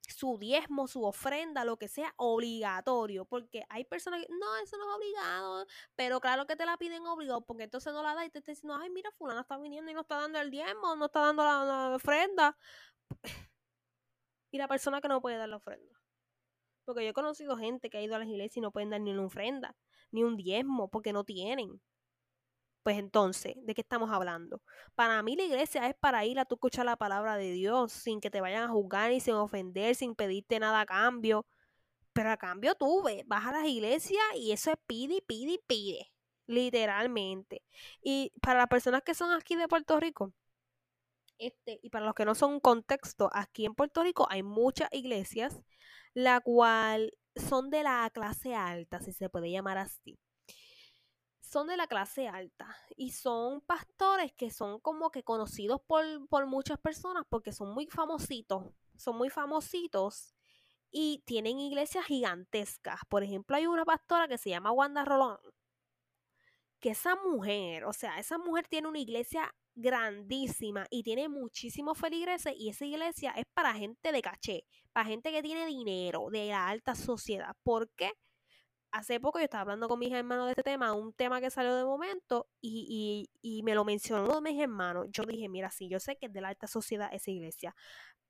su 0.08 0.38
diezmo, 0.38 0.86
su 0.88 1.04
ofrenda, 1.04 1.64
lo 1.64 1.76
que 1.76 1.88
sea, 1.88 2.12
obligatorio. 2.16 3.24
Porque 3.26 3.64
hay 3.68 3.84
personas 3.84 4.20
que, 4.22 4.32
no, 4.32 4.56
eso 4.56 4.76
no 4.78 4.84
es 4.90 4.96
obligado. 4.96 5.66
Pero 5.94 6.20
claro 6.20 6.46
que 6.46 6.56
te 6.56 6.66
la 6.66 6.76
piden 6.76 7.06
obligado, 7.06 7.42
porque 7.44 7.64
entonces 7.64 7.92
no 7.92 8.02
la 8.02 8.14
da 8.14 8.24
y 8.24 8.30
te 8.30 8.38
está 8.38 8.52
diciendo, 8.52 8.76
ay, 8.80 8.90
mira, 8.90 9.10
fulana 9.12 9.42
está 9.42 9.58
viniendo 9.58 9.90
y 9.90 9.94
no 9.94 10.00
está 10.00 10.20
dando 10.20 10.40
el 10.40 10.50
diezmo, 10.50 10.96
no 10.96 11.06
está 11.06 11.20
dando 11.20 11.42
la, 11.44 11.94
ofrenda. 11.94 12.56
y 14.50 14.58
la 14.58 14.68
persona 14.68 15.00
que 15.00 15.08
no 15.08 15.20
puede 15.20 15.36
dar 15.36 15.48
la 15.48 15.56
ofrenda. 15.56 16.00
Porque 16.84 17.04
yo 17.04 17.10
he 17.10 17.14
conocido 17.14 17.56
gente 17.56 17.90
que 17.90 17.98
ha 17.98 18.02
ido 18.02 18.16
a 18.16 18.18
las 18.18 18.28
iglesias 18.28 18.56
y 18.56 18.60
no 18.60 18.72
pueden 18.72 18.90
dar 18.90 19.00
ni 19.00 19.12
una 19.12 19.26
ofrenda, 19.26 19.76
ni 20.10 20.24
un 20.24 20.36
diezmo, 20.36 20.88
porque 20.88 21.12
no 21.12 21.24
tienen. 21.24 21.80
Pues 22.82 22.98
entonces, 22.98 23.54
¿de 23.64 23.74
qué 23.74 23.80
estamos 23.82 24.10
hablando? 24.10 24.60
Para 24.96 25.22
mí 25.22 25.36
la 25.36 25.44
iglesia 25.44 25.88
es 25.88 25.94
para 25.94 26.24
ir 26.24 26.40
a 26.40 26.44
tu 26.44 26.56
escuchar 26.56 26.84
la 26.84 26.96
palabra 26.96 27.36
de 27.36 27.52
Dios 27.52 27.92
sin 27.92 28.20
que 28.20 28.30
te 28.30 28.40
vayan 28.40 28.64
a 28.64 28.68
juzgar 28.68 29.12
y 29.12 29.20
sin 29.20 29.34
ofender, 29.34 29.94
sin 29.94 30.16
pedirte 30.16 30.58
nada 30.58 30.80
a 30.80 30.86
cambio. 30.86 31.46
Pero 32.14 32.30
a 32.32 32.36
cambio 32.38 32.74
tú 32.76 33.04
vas 33.26 33.46
a 33.46 33.52
las 33.52 33.66
iglesias 33.66 34.22
y 34.36 34.52
eso 34.52 34.72
es 34.72 34.78
pide, 34.86 35.22
pide, 35.22 35.60
pide. 35.66 36.12
Literalmente. 36.46 37.62
Y 38.02 38.32
para 38.42 38.60
las 38.60 38.68
personas 38.68 39.02
que 39.02 39.14
son 39.14 39.32
aquí 39.32 39.56
de 39.56 39.68
Puerto 39.68 40.00
Rico, 40.00 40.32
este, 41.38 41.80
y 41.82 41.90
para 41.90 42.06
los 42.06 42.14
que 42.14 42.24
no 42.24 42.34
son 42.34 42.60
contexto, 42.60 43.30
aquí 43.32 43.66
en 43.66 43.74
Puerto 43.74 44.02
Rico 44.02 44.26
hay 44.30 44.42
muchas 44.42 44.88
iglesias, 44.92 45.60
la 46.14 46.40
cual 46.40 47.12
son 47.36 47.70
de 47.70 47.82
la 47.84 48.10
clase 48.12 48.54
alta, 48.54 49.00
si 49.00 49.12
se 49.12 49.28
puede 49.30 49.50
llamar 49.50 49.78
así 49.78 50.18
son 51.52 51.66
de 51.66 51.76
la 51.76 51.86
clase 51.86 52.28
alta 52.28 52.74
y 52.96 53.10
son 53.10 53.60
pastores 53.60 54.32
que 54.32 54.50
son 54.50 54.80
como 54.80 55.10
que 55.10 55.22
conocidos 55.22 55.82
por, 55.86 56.02
por 56.28 56.46
muchas 56.46 56.78
personas 56.78 57.24
porque 57.28 57.52
son 57.52 57.74
muy 57.74 57.86
famositos, 57.86 58.72
son 58.96 59.18
muy 59.18 59.28
famositos 59.28 60.34
y 60.90 61.22
tienen 61.26 61.58
iglesias 61.60 62.06
gigantescas. 62.06 63.00
Por 63.06 63.22
ejemplo, 63.22 63.54
hay 63.54 63.66
una 63.66 63.84
pastora 63.84 64.28
que 64.28 64.38
se 64.38 64.48
llama 64.48 64.72
Wanda 64.72 65.04
Rolón, 65.04 65.38
que 66.80 66.90
esa 66.90 67.16
mujer, 67.16 67.84
o 67.84 67.92
sea, 67.92 68.18
esa 68.18 68.38
mujer 68.38 68.66
tiene 68.68 68.88
una 68.88 69.00
iglesia 69.00 69.54
grandísima 69.74 70.86
y 70.88 71.02
tiene 71.02 71.28
muchísimos 71.28 71.98
feligreses 71.98 72.54
y 72.56 72.70
esa 72.70 72.86
iglesia 72.86 73.32
es 73.32 73.44
para 73.52 73.74
gente 73.74 74.10
de 74.10 74.22
caché, 74.22 74.64
para 74.92 75.06
gente 75.06 75.30
que 75.30 75.42
tiene 75.42 75.66
dinero, 75.66 76.28
de 76.30 76.46
la 76.46 76.68
alta 76.68 76.94
sociedad. 76.94 77.54
¿Por 77.62 77.90
qué? 77.90 78.12
Hace 78.92 79.18
poco 79.18 79.38
yo 79.38 79.44
estaba 79.44 79.62
hablando 79.62 79.88
con 79.88 79.98
mis 79.98 80.12
hermanos 80.12 80.46
de 80.46 80.52
este 80.52 80.62
tema, 80.62 80.92
un 80.92 81.12
tema 81.12 81.40
que 81.40 81.50
salió 81.50 81.74
de 81.74 81.84
momento, 81.84 82.46
y, 82.60 83.28
me 83.64 83.74
lo 83.74 83.84
mencionó 83.84 84.24
uno 84.24 84.36
de 84.36 84.52
mis 84.52 84.62
hermanos. 84.62 85.06
Yo 85.10 85.24
dije, 85.24 85.48
mira, 85.48 85.70
sí, 85.70 85.88
yo 85.88 85.98
sé 85.98 86.16
que 86.16 86.26
es 86.26 86.32
de 86.32 86.40
la 86.40 86.48
alta 86.48 86.66
sociedad 86.66 87.08
esa 87.12 87.30
iglesia, 87.30 87.74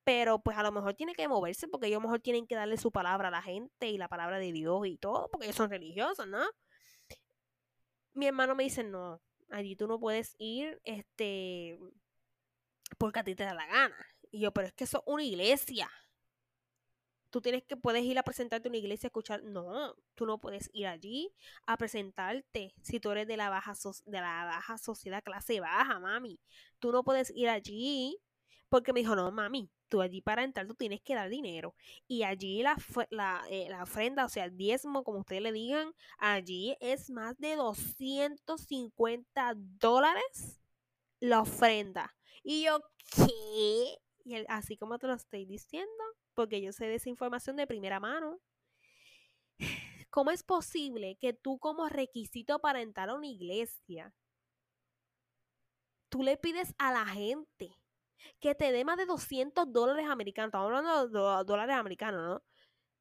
pero 0.04 0.40
pues 0.40 0.56
a 0.56 0.62
lo 0.62 0.72
mejor 0.72 0.94
tiene 0.94 1.14
que 1.14 1.28
moverse 1.28 1.68
porque 1.68 1.88
ellos 1.88 1.98
a 1.98 2.02
lo 2.02 2.08
mejor 2.08 2.20
tienen 2.20 2.46
que 2.46 2.54
darle 2.54 2.76
su 2.76 2.90
palabra 2.92 3.28
a 3.28 3.30
la 3.30 3.42
gente 3.42 3.88
y 3.88 3.98
la 3.98 4.08
palabra 4.08 4.38
de 4.38 4.52
Dios 4.52 4.86
y 4.86 4.96
todo, 4.96 5.28
porque 5.30 5.46
ellos 5.46 5.56
son 5.56 5.70
religiosos, 5.70 6.26
¿no? 6.26 6.44
Mi 8.14 8.26
hermano 8.26 8.54
me 8.54 8.64
dice, 8.64 8.84
no, 8.84 9.20
allí 9.50 9.76
tú 9.76 9.86
no 9.86 9.98
puedes 9.98 10.34
ir, 10.38 10.80
este, 10.84 11.78
porque 12.98 13.20
a 13.20 13.24
ti 13.24 13.34
te 13.34 13.44
da 13.44 13.54
la 13.54 13.66
gana. 13.66 13.96
Y 14.30 14.40
yo, 14.40 14.52
pero 14.52 14.68
es 14.68 14.72
que 14.74 14.84
eso 14.84 14.98
es 14.98 15.04
una 15.06 15.24
iglesia 15.24 15.90
tú 17.32 17.40
tienes 17.40 17.64
que 17.64 17.76
puedes 17.76 18.04
ir 18.04 18.18
a 18.18 18.22
presentarte 18.22 18.68
a 18.68 18.70
una 18.70 18.78
iglesia 18.78 19.06
a 19.06 19.10
escuchar. 19.10 19.42
No, 19.42 19.96
tú 20.14 20.26
no 20.26 20.38
puedes 20.38 20.70
ir 20.74 20.86
allí 20.86 21.32
a 21.66 21.76
presentarte 21.78 22.74
si 22.82 23.00
tú 23.00 23.10
eres 23.10 23.26
de 23.26 23.38
la 23.38 23.48
baja 23.48 23.74
de 24.04 24.20
la 24.20 24.44
baja 24.44 24.78
sociedad 24.78 25.22
clase 25.24 25.58
baja, 25.60 25.98
mami. 25.98 26.38
Tú 26.78 26.92
no 26.92 27.02
puedes 27.02 27.32
ir 27.34 27.48
allí 27.48 28.18
porque 28.68 28.92
me 28.92 29.00
dijo, 29.00 29.16
"No, 29.16 29.30
mami, 29.32 29.70
tú 29.88 30.02
allí 30.02 30.20
para 30.22 30.44
entrar 30.44 30.66
tú 30.66 30.74
tienes 30.74 31.00
que 31.02 31.14
dar 31.14 31.30
dinero." 31.30 31.74
Y 32.06 32.22
allí 32.24 32.62
la 32.62 32.76
la, 33.10 33.42
eh, 33.50 33.68
la 33.70 33.82
ofrenda, 33.84 34.26
o 34.26 34.28
sea, 34.28 34.44
el 34.44 34.56
diezmo, 34.56 35.02
como 35.04 35.20
ustedes 35.20 35.42
le 35.42 35.52
digan, 35.52 35.92
allí 36.18 36.76
es 36.80 37.10
más 37.10 37.38
de 37.38 37.56
250 37.56 39.54
dólares 39.56 40.60
la 41.20 41.40
ofrenda. 41.40 42.14
Y 42.44 42.64
yo, 42.64 42.80
¿qué? 43.16 43.96
Y 44.24 44.34
así 44.48 44.76
como 44.76 44.98
te 44.98 45.06
lo 45.06 45.14
estoy 45.14 45.46
diciendo, 45.46 46.04
porque 46.34 46.60
yo 46.60 46.72
sé 46.72 46.86
de 46.86 46.96
esa 46.96 47.08
información 47.08 47.56
de 47.56 47.66
primera 47.66 48.00
mano. 48.00 48.40
¿Cómo 50.10 50.30
es 50.30 50.42
posible 50.42 51.16
que 51.20 51.32
tú 51.32 51.58
como 51.58 51.88
requisito 51.88 52.60
para 52.60 52.82
entrar 52.82 53.10
a 53.10 53.14
una 53.14 53.26
iglesia, 53.26 54.14
tú 56.08 56.22
le 56.22 56.36
pides 56.36 56.74
a 56.78 56.92
la 56.92 57.06
gente 57.06 57.78
que 58.40 58.54
te 58.54 58.72
dé 58.72 58.84
más 58.84 58.98
de 58.98 59.06
200 59.06 59.72
dólares 59.72 60.06
americanos? 60.08 60.48
Estamos 60.48 60.66
hablando 60.66 61.08
de 61.08 61.44
dólares 61.44 61.76
americanos, 61.76 62.22
¿no? 62.22 62.42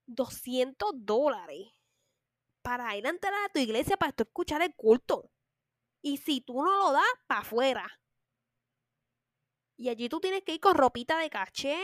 200 0.08 0.91
dólares 0.96 1.67
para 2.62 2.96
ir 2.96 3.06
a 3.06 3.10
entrar 3.10 3.34
a 3.34 3.50
tu 3.50 3.60
iglesia 3.60 3.98
para 3.98 4.13
escuchar 4.17 4.62
el 4.62 4.76
culto. 4.76 5.32
Y 6.02 6.17
si 6.17 6.41
tú 6.41 6.63
no 6.63 6.78
lo 6.78 6.91
das, 6.94 7.04
para 7.28 7.41
afuera. 7.41 8.01
Y 9.82 9.89
allí 9.89 10.10
tú 10.10 10.20
tienes 10.20 10.44
que 10.44 10.54
ir 10.54 10.60
con 10.60 10.76
ropita 10.76 11.17
de 11.17 11.32
caché, 11.32 11.76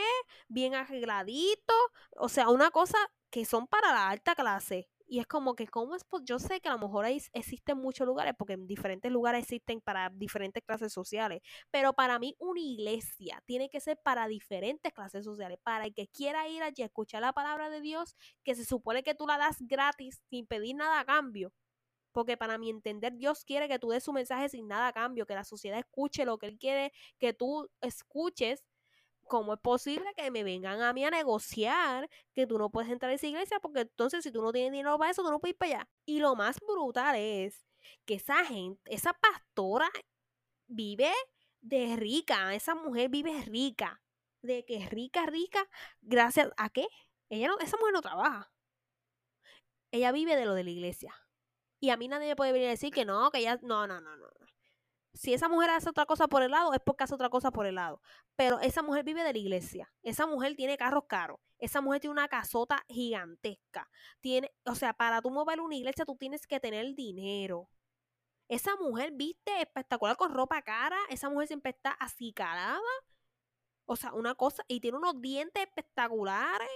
bien 0.46 0.76
arregladito. 0.76 1.74
O 2.16 2.28
sea, 2.28 2.48
una 2.48 2.70
cosa 2.70 2.96
que 3.28 3.44
son 3.44 3.66
para 3.66 3.92
la 3.92 4.08
alta 4.08 4.36
clase. 4.36 4.88
Y 5.08 5.18
es 5.18 5.26
como 5.26 5.56
que, 5.56 5.66
¿cómo 5.66 5.96
es? 5.96 6.06
Yo 6.22 6.38
sé 6.38 6.60
que 6.60 6.68
a 6.68 6.74
lo 6.74 6.78
mejor 6.78 7.06
existen 7.06 7.76
muchos 7.76 8.06
lugares, 8.06 8.34
porque 8.38 8.52
en 8.52 8.68
diferentes 8.68 9.10
lugares 9.10 9.42
existen 9.42 9.80
para 9.80 10.10
diferentes 10.10 10.62
clases 10.62 10.92
sociales. 10.92 11.42
Pero 11.72 11.92
para 11.92 12.20
mí, 12.20 12.36
una 12.38 12.60
iglesia 12.60 13.42
tiene 13.46 13.68
que 13.68 13.80
ser 13.80 13.98
para 14.00 14.28
diferentes 14.28 14.92
clases 14.92 15.24
sociales. 15.24 15.58
Para 15.64 15.86
el 15.86 15.92
que 15.92 16.06
quiera 16.06 16.46
ir 16.46 16.62
allí 16.62 16.82
a 16.84 16.86
escuchar 16.86 17.22
la 17.22 17.32
palabra 17.32 17.68
de 17.68 17.80
Dios, 17.80 18.14
que 18.44 18.54
se 18.54 18.64
supone 18.64 19.02
que 19.02 19.16
tú 19.16 19.26
la 19.26 19.38
das 19.38 19.56
gratis, 19.58 20.22
sin 20.30 20.46
pedir 20.46 20.76
nada 20.76 21.00
a 21.00 21.04
cambio. 21.04 21.52
Porque 22.18 22.36
para 22.36 22.58
mi 22.58 22.68
entender, 22.68 23.16
Dios 23.16 23.44
quiere 23.44 23.68
que 23.68 23.78
tú 23.78 23.90
des 23.90 24.02
su 24.02 24.12
mensaje 24.12 24.48
sin 24.48 24.66
nada 24.66 24.88
a 24.88 24.92
cambio, 24.92 25.24
que 25.24 25.36
la 25.36 25.44
sociedad 25.44 25.78
escuche 25.78 26.24
lo 26.24 26.36
que 26.36 26.46
Él 26.46 26.58
quiere 26.58 26.92
que 27.16 27.32
tú 27.32 27.70
escuches 27.80 28.64
¿cómo 29.28 29.54
es 29.54 29.60
posible 29.60 30.04
que 30.16 30.32
me 30.32 30.42
vengan 30.42 30.82
a 30.82 30.92
mí 30.92 31.04
a 31.04 31.10
negociar 31.10 32.10
que 32.34 32.44
tú 32.48 32.58
no 32.58 32.70
puedes 32.70 32.90
entrar 32.90 33.12
a 33.12 33.14
esa 33.14 33.28
iglesia? 33.28 33.60
Porque 33.60 33.82
entonces 33.82 34.24
si 34.24 34.32
tú 34.32 34.42
no 34.42 34.50
tienes 34.50 34.72
dinero 34.72 34.98
para 34.98 35.12
eso, 35.12 35.22
tú 35.22 35.30
no 35.30 35.38
puedes 35.38 35.52
ir 35.52 35.58
para 35.58 35.72
allá. 35.74 35.88
Y 36.06 36.18
lo 36.18 36.34
más 36.34 36.58
brutal 36.58 37.14
es 37.14 37.64
que 38.04 38.14
esa 38.14 38.44
gente, 38.44 38.82
esa 38.92 39.12
pastora 39.12 39.88
vive 40.66 41.12
de 41.60 41.94
rica, 41.94 42.52
esa 42.52 42.74
mujer 42.74 43.10
vive 43.10 43.42
rica. 43.42 44.02
De 44.42 44.64
que 44.64 44.78
es 44.78 44.90
rica, 44.90 45.24
rica, 45.26 45.68
gracias 46.00 46.50
a 46.56 46.70
qué? 46.70 46.88
Ella 47.28 47.46
no, 47.46 47.60
esa 47.60 47.76
mujer 47.76 47.92
no 47.92 48.02
trabaja. 48.02 48.50
Ella 49.92 50.10
vive 50.10 50.34
de 50.34 50.46
lo 50.46 50.54
de 50.54 50.64
la 50.64 50.70
iglesia. 50.70 51.14
Y 51.80 51.90
a 51.90 51.96
mí 51.96 52.08
nadie 52.08 52.28
me 52.28 52.36
puede 52.36 52.52
venir 52.52 52.68
a 52.68 52.70
decir 52.70 52.92
que 52.92 53.04
no, 53.04 53.30
que 53.30 53.38
ella, 53.38 53.58
no, 53.62 53.86
no, 53.86 54.00
no, 54.00 54.16
no. 54.16 54.26
Si 55.14 55.34
esa 55.34 55.48
mujer 55.48 55.70
hace 55.70 55.88
otra 55.88 56.06
cosa 56.06 56.28
por 56.28 56.42
el 56.42 56.52
lado, 56.52 56.72
es 56.74 56.80
porque 56.84 57.04
hace 57.04 57.14
otra 57.14 57.28
cosa 57.28 57.50
por 57.50 57.66
el 57.66 57.74
lado. 57.74 58.00
Pero 58.36 58.60
esa 58.60 58.82
mujer 58.82 59.04
vive 59.04 59.24
de 59.24 59.32
la 59.32 59.38
iglesia. 59.38 59.92
Esa 60.02 60.26
mujer 60.26 60.54
tiene 60.54 60.76
carros 60.76 61.04
caros. 61.08 61.40
Esa 61.58 61.80
mujer 61.80 62.00
tiene 62.00 62.12
una 62.12 62.28
casota 62.28 62.84
gigantesca. 62.88 63.90
Tiene, 64.20 64.52
o 64.64 64.76
sea, 64.76 64.92
para 64.92 65.20
tú 65.20 65.30
mover 65.30 65.60
una 65.60 65.74
iglesia, 65.74 66.04
tú 66.04 66.16
tienes 66.16 66.46
que 66.46 66.60
tener 66.60 66.94
dinero. 66.94 67.68
Esa 68.48 68.76
mujer 68.76 69.10
viste 69.12 69.60
espectacular 69.60 70.16
con 70.16 70.32
ropa 70.32 70.62
cara. 70.62 70.98
Esa 71.10 71.28
mujer 71.30 71.48
siempre 71.48 71.70
está 71.70 71.90
así 71.92 72.32
carada. 72.32 72.78
O 73.86 73.96
sea, 73.96 74.12
una 74.12 74.34
cosa. 74.36 74.62
Y 74.68 74.80
tiene 74.80 74.98
unos 74.98 75.20
dientes 75.20 75.64
espectaculares. 75.64 76.68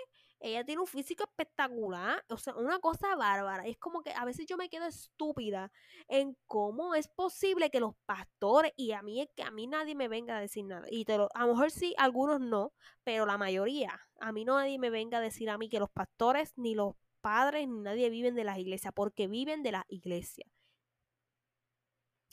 Ella 0.44 0.64
tiene 0.64 0.80
un 0.80 0.88
físico 0.88 1.22
espectacular. 1.22 2.24
O 2.28 2.36
sea, 2.36 2.54
una 2.56 2.80
cosa 2.80 3.14
bárbara. 3.14 3.64
Es 3.66 3.78
como 3.78 4.02
que 4.02 4.10
a 4.12 4.24
veces 4.24 4.46
yo 4.46 4.56
me 4.56 4.68
quedo 4.68 4.86
estúpida 4.86 5.70
en 6.08 6.36
cómo 6.46 6.96
es 6.96 7.06
posible 7.08 7.70
que 7.70 7.78
los 7.78 7.94
pastores. 8.06 8.72
Y 8.76 8.90
a 8.92 9.02
mí 9.02 9.20
es 9.22 9.28
que 9.36 9.44
a 9.44 9.52
mí 9.52 9.68
nadie 9.68 9.94
me 9.94 10.08
venga 10.08 10.36
a 10.36 10.40
decir 10.40 10.64
nada. 10.64 10.86
Y 10.90 11.04
te 11.04 11.16
lo, 11.16 11.28
a 11.34 11.46
lo 11.46 11.54
mejor 11.54 11.70
sí, 11.70 11.94
algunos 11.96 12.40
no. 12.40 12.72
Pero 13.04 13.24
la 13.24 13.38
mayoría. 13.38 14.00
A 14.20 14.32
mí 14.32 14.44
no 14.44 14.56
nadie 14.56 14.78
me 14.80 14.90
venga 14.90 15.18
a 15.18 15.20
decir 15.20 15.48
a 15.48 15.58
mí 15.58 15.68
que 15.68 15.78
los 15.78 15.90
pastores, 15.90 16.52
ni 16.56 16.74
los 16.74 16.94
padres, 17.20 17.68
ni 17.68 17.80
nadie 17.80 18.10
viven 18.10 18.34
de 18.34 18.44
las 18.44 18.58
iglesias. 18.58 18.92
Porque 18.94 19.28
viven 19.28 19.62
de 19.62 19.72
las 19.72 19.84
iglesias. 19.88 20.50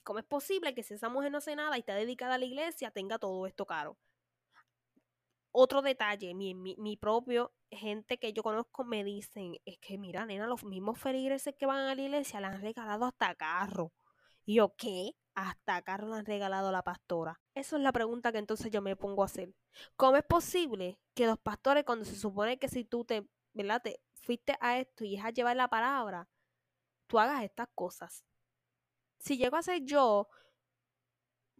¿Cómo 0.03 0.17
es 0.17 0.25
posible 0.25 0.73
que 0.73 0.81
si 0.81 0.95
esa 0.95 1.09
mujer 1.09 1.31
no 1.31 1.37
hace 1.37 1.55
nada 1.55 1.77
y 1.77 1.81
está 1.81 1.93
dedicada 1.93 2.35
a 2.35 2.37
la 2.39 2.45
iglesia, 2.45 2.89
tenga 2.89 3.19
todo 3.19 3.45
esto 3.45 3.67
caro? 3.67 3.97
Otro 5.51 5.81
detalle, 5.81 6.33
mi, 6.33 6.53
mi, 6.53 6.97
propio 6.97 7.53
gente 7.71 8.17
que 8.17 8.33
yo 8.33 8.43
conozco 8.43 8.83
me 8.83 9.03
dicen, 9.03 9.55
es 9.65 9.77
que 9.79 9.97
mira, 9.97 10.25
nena, 10.25 10.47
los 10.47 10.63
mismos 10.63 10.99
feligreses 10.99 11.55
que 11.57 11.65
van 11.65 11.79
a 11.79 11.95
la 11.95 12.01
iglesia 12.01 12.39
le 12.39 12.47
han 12.47 12.61
regalado 12.61 13.05
hasta 13.05 13.35
carro. 13.35 13.91
Y 14.45 14.55
yo, 14.55 14.75
¿qué? 14.75 15.11
Hasta 15.35 15.81
carro 15.81 16.09
le 16.09 16.15
han 16.15 16.25
regalado 16.25 16.69
a 16.69 16.71
la 16.71 16.83
pastora. 16.83 17.39
Esa 17.55 17.77
es 17.77 17.81
la 17.81 17.91
pregunta 17.91 18.31
que 18.31 18.37
entonces 18.39 18.71
yo 18.71 18.81
me 18.81 18.95
pongo 18.95 19.23
a 19.23 19.25
hacer. 19.25 19.53
¿Cómo 19.95 20.17
es 20.17 20.23
posible 20.23 20.99
que 21.13 21.25
los 21.27 21.39
pastores, 21.39 21.83
cuando 21.83 22.05
se 22.05 22.15
supone 22.15 22.59
que 22.59 22.67
si 22.67 22.85
tú 22.85 23.05
te, 23.05 23.27
¿verdad? 23.53 23.81
Te 23.81 24.01
fuiste 24.13 24.55
a 24.59 24.79
esto 24.79 25.03
y 25.03 25.15
es 25.17 25.23
a 25.23 25.31
llevar 25.31 25.55
la 25.55 25.67
palabra, 25.69 26.27
tú 27.07 27.19
hagas 27.19 27.43
estas 27.43 27.67
cosas? 27.73 28.23
si 29.19 29.37
llego 29.37 29.57
a 29.57 29.63
ser 29.63 29.83
yo 29.83 30.27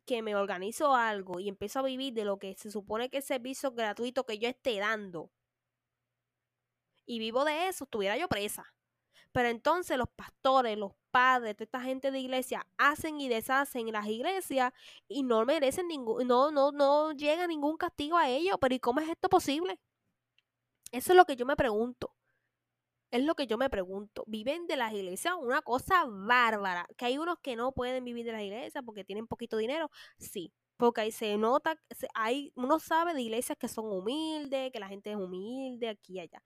que 0.09 0.23
me 0.23 0.35
organizo 0.35 0.95
algo 0.95 1.39
y 1.39 1.49
empiezo 1.49 1.77
a 1.77 1.83
vivir 1.83 2.13
de 2.15 2.25
lo 2.25 2.39
que 2.39 2.55
se 2.55 2.71
supone 2.71 3.11
que 3.11 3.19
es 3.19 3.25
servicio 3.25 3.73
gratuito 3.73 4.25
que 4.25 4.39
yo 4.39 4.49
esté 4.49 4.79
dando 4.79 5.29
y 7.05 7.19
vivo 7.19 7.45
de 7.45 7.67
eso, 7.67 7.83
estuviera 7.83 8.17
yo 8.17 8.27
presa. 8.27 8.73
Pero 9.31 9.49
entonces 9.49 9.99
los 9.99 10.09
pastores, 10.09 10.79
los 10.79 10.93
padres, 11.11 11.55
toda 11.55 11.65
esta 11.65 11.81
gente 11.81 12.09
de 12.09 12.19
iglesia 12.19 12.65
hacen 12.79 13.21
y 13.21 13.29
deshacen 13.29 13.91
las 13.91 14.07
iglesias 14.07 14.73
y 15.07 15.21
no 15.21 15.45
merecen 15.45 15.87
ningún, 15.87 16.27
no, 16.27 16.49
no, 16.49 16.71
no 16.71 17.11
llega 17.11 17.45
ningún 17.45 17.77
castigo 17.77 18.17
a 18.17 18.29
ellos. 18.29 18.57
Pero 18.59 18.73
¿y 18.75 18.79
cómo 18.79 19.01
es 19.01 19.09
esto 19.09 19.29
posible? 19.29 19.79
Eso 20.91 21.13
es 21.13 21.17
lo 21.17 21.25
que 21.25 21.35
yo 21.35 21.45
me 21.45 21.55
pregunto. 21.55 22.15
Es 23.11 23.23
lo 23.23 23.35
que 23.35 23.47
yo 23.47 23.57
me 23.57 23.69
pregunto. 23.69 24.23
¿Viven 24.27 24.67
de 24.67 24.75
las 24.75 24.93
iglesias? 24.93 25.33
Una 25.39 25.61
cosa 25.61 26.05
bárbara. 26.07 26.87
Que 26.97 27.05
hay 27.05 27.17
unos 27.17 27.39
que 27.39 27.55
no 27.55 27.71
pueden 27.71 28.03
vivir 28.03 28.25
de 28.25 28.31
las 28.33 28.41
iglesias 28.43 28.83
porque 28.85 29.03
tienen 29.03 29.27
poquito 29.27 29.57
dinero. 29.57 29.89
Sí. 30.17 30.53
Porque 30.77 31.01
ahí 31.01 31.11
se 31.11 31.37
nota, 31.37 31.75
hay, 32.13 32.53
uno 32.55 32.79
sabe 32.79 33.13
de 33.13 33.21
iglesias 33.21 33.57
que 33.57 33.67
son 33.67 33.91
humildes, 33.91 34.71
que 34.71 34.79
la 34.79 34.87
gente 34.87 35.11
es 35.11 35.17
humilde 35.17 35.89
aquí 35.89 36.13
y 36.13 36.19
allá. 36.21 36.41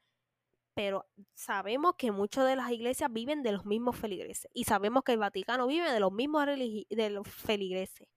Pero 0.73 1.05
sabemos 1.35 1.93
que 1.97 2.11
muchas 2.11 2.47
de 2.47 2.55
las 2.55 2.71
iglesias 2.71 3.11
viven 3.13 3.43
de 3.43 3.51
los 3.51 3.65
mismos 3.65 3.95
feligreses. 3.95 4.49
Y 4.53 4.63
sabemos 4.63 5.03
que 5.03 5.11
el 5.11 5.19
Vaticano 5.19 5.67
vive 5.67 5.91
de 5.91 5.99
los 5.99 6.11
mismos 6.11 6.47
de 6.47 7.09
los 7.11 7.27
feligreses. 7.27 8.07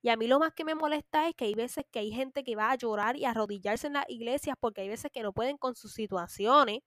Y 0.00 0.08
a 0.10 0.16
mí 0.16 0.26
lo 0.26 0.38
más 0.38 0.54
que 0.54 0.64
me 0.64 0.74
molesta 0.74 1.28
es 1.28 1.34
que 1.34 1.46
hay 1.46 1.54
veces 1.54 1.84
que 1.90 1.98
hay 1.98 2.12
gente 2.12 2.44
que 2.44 2.56
va 2.56 2.70
a 2.70 2.76
llorar 2.76 3.16
y 3.16 3.24
a 3.24 3.30
arrodillarse 3.30 3.88
en 3.88 3.94
las 3.94 4.08
iglesias 4.08 4.56
porque 4.58 4.82
hay 4.82 4.88
veces 4.88 5.10
que 5.12 5.22
no 5.22 5.32
pueden 5.32 5.58
con 5.58 5.74
sus 5.74 5.92
situaciones 5.92 6.80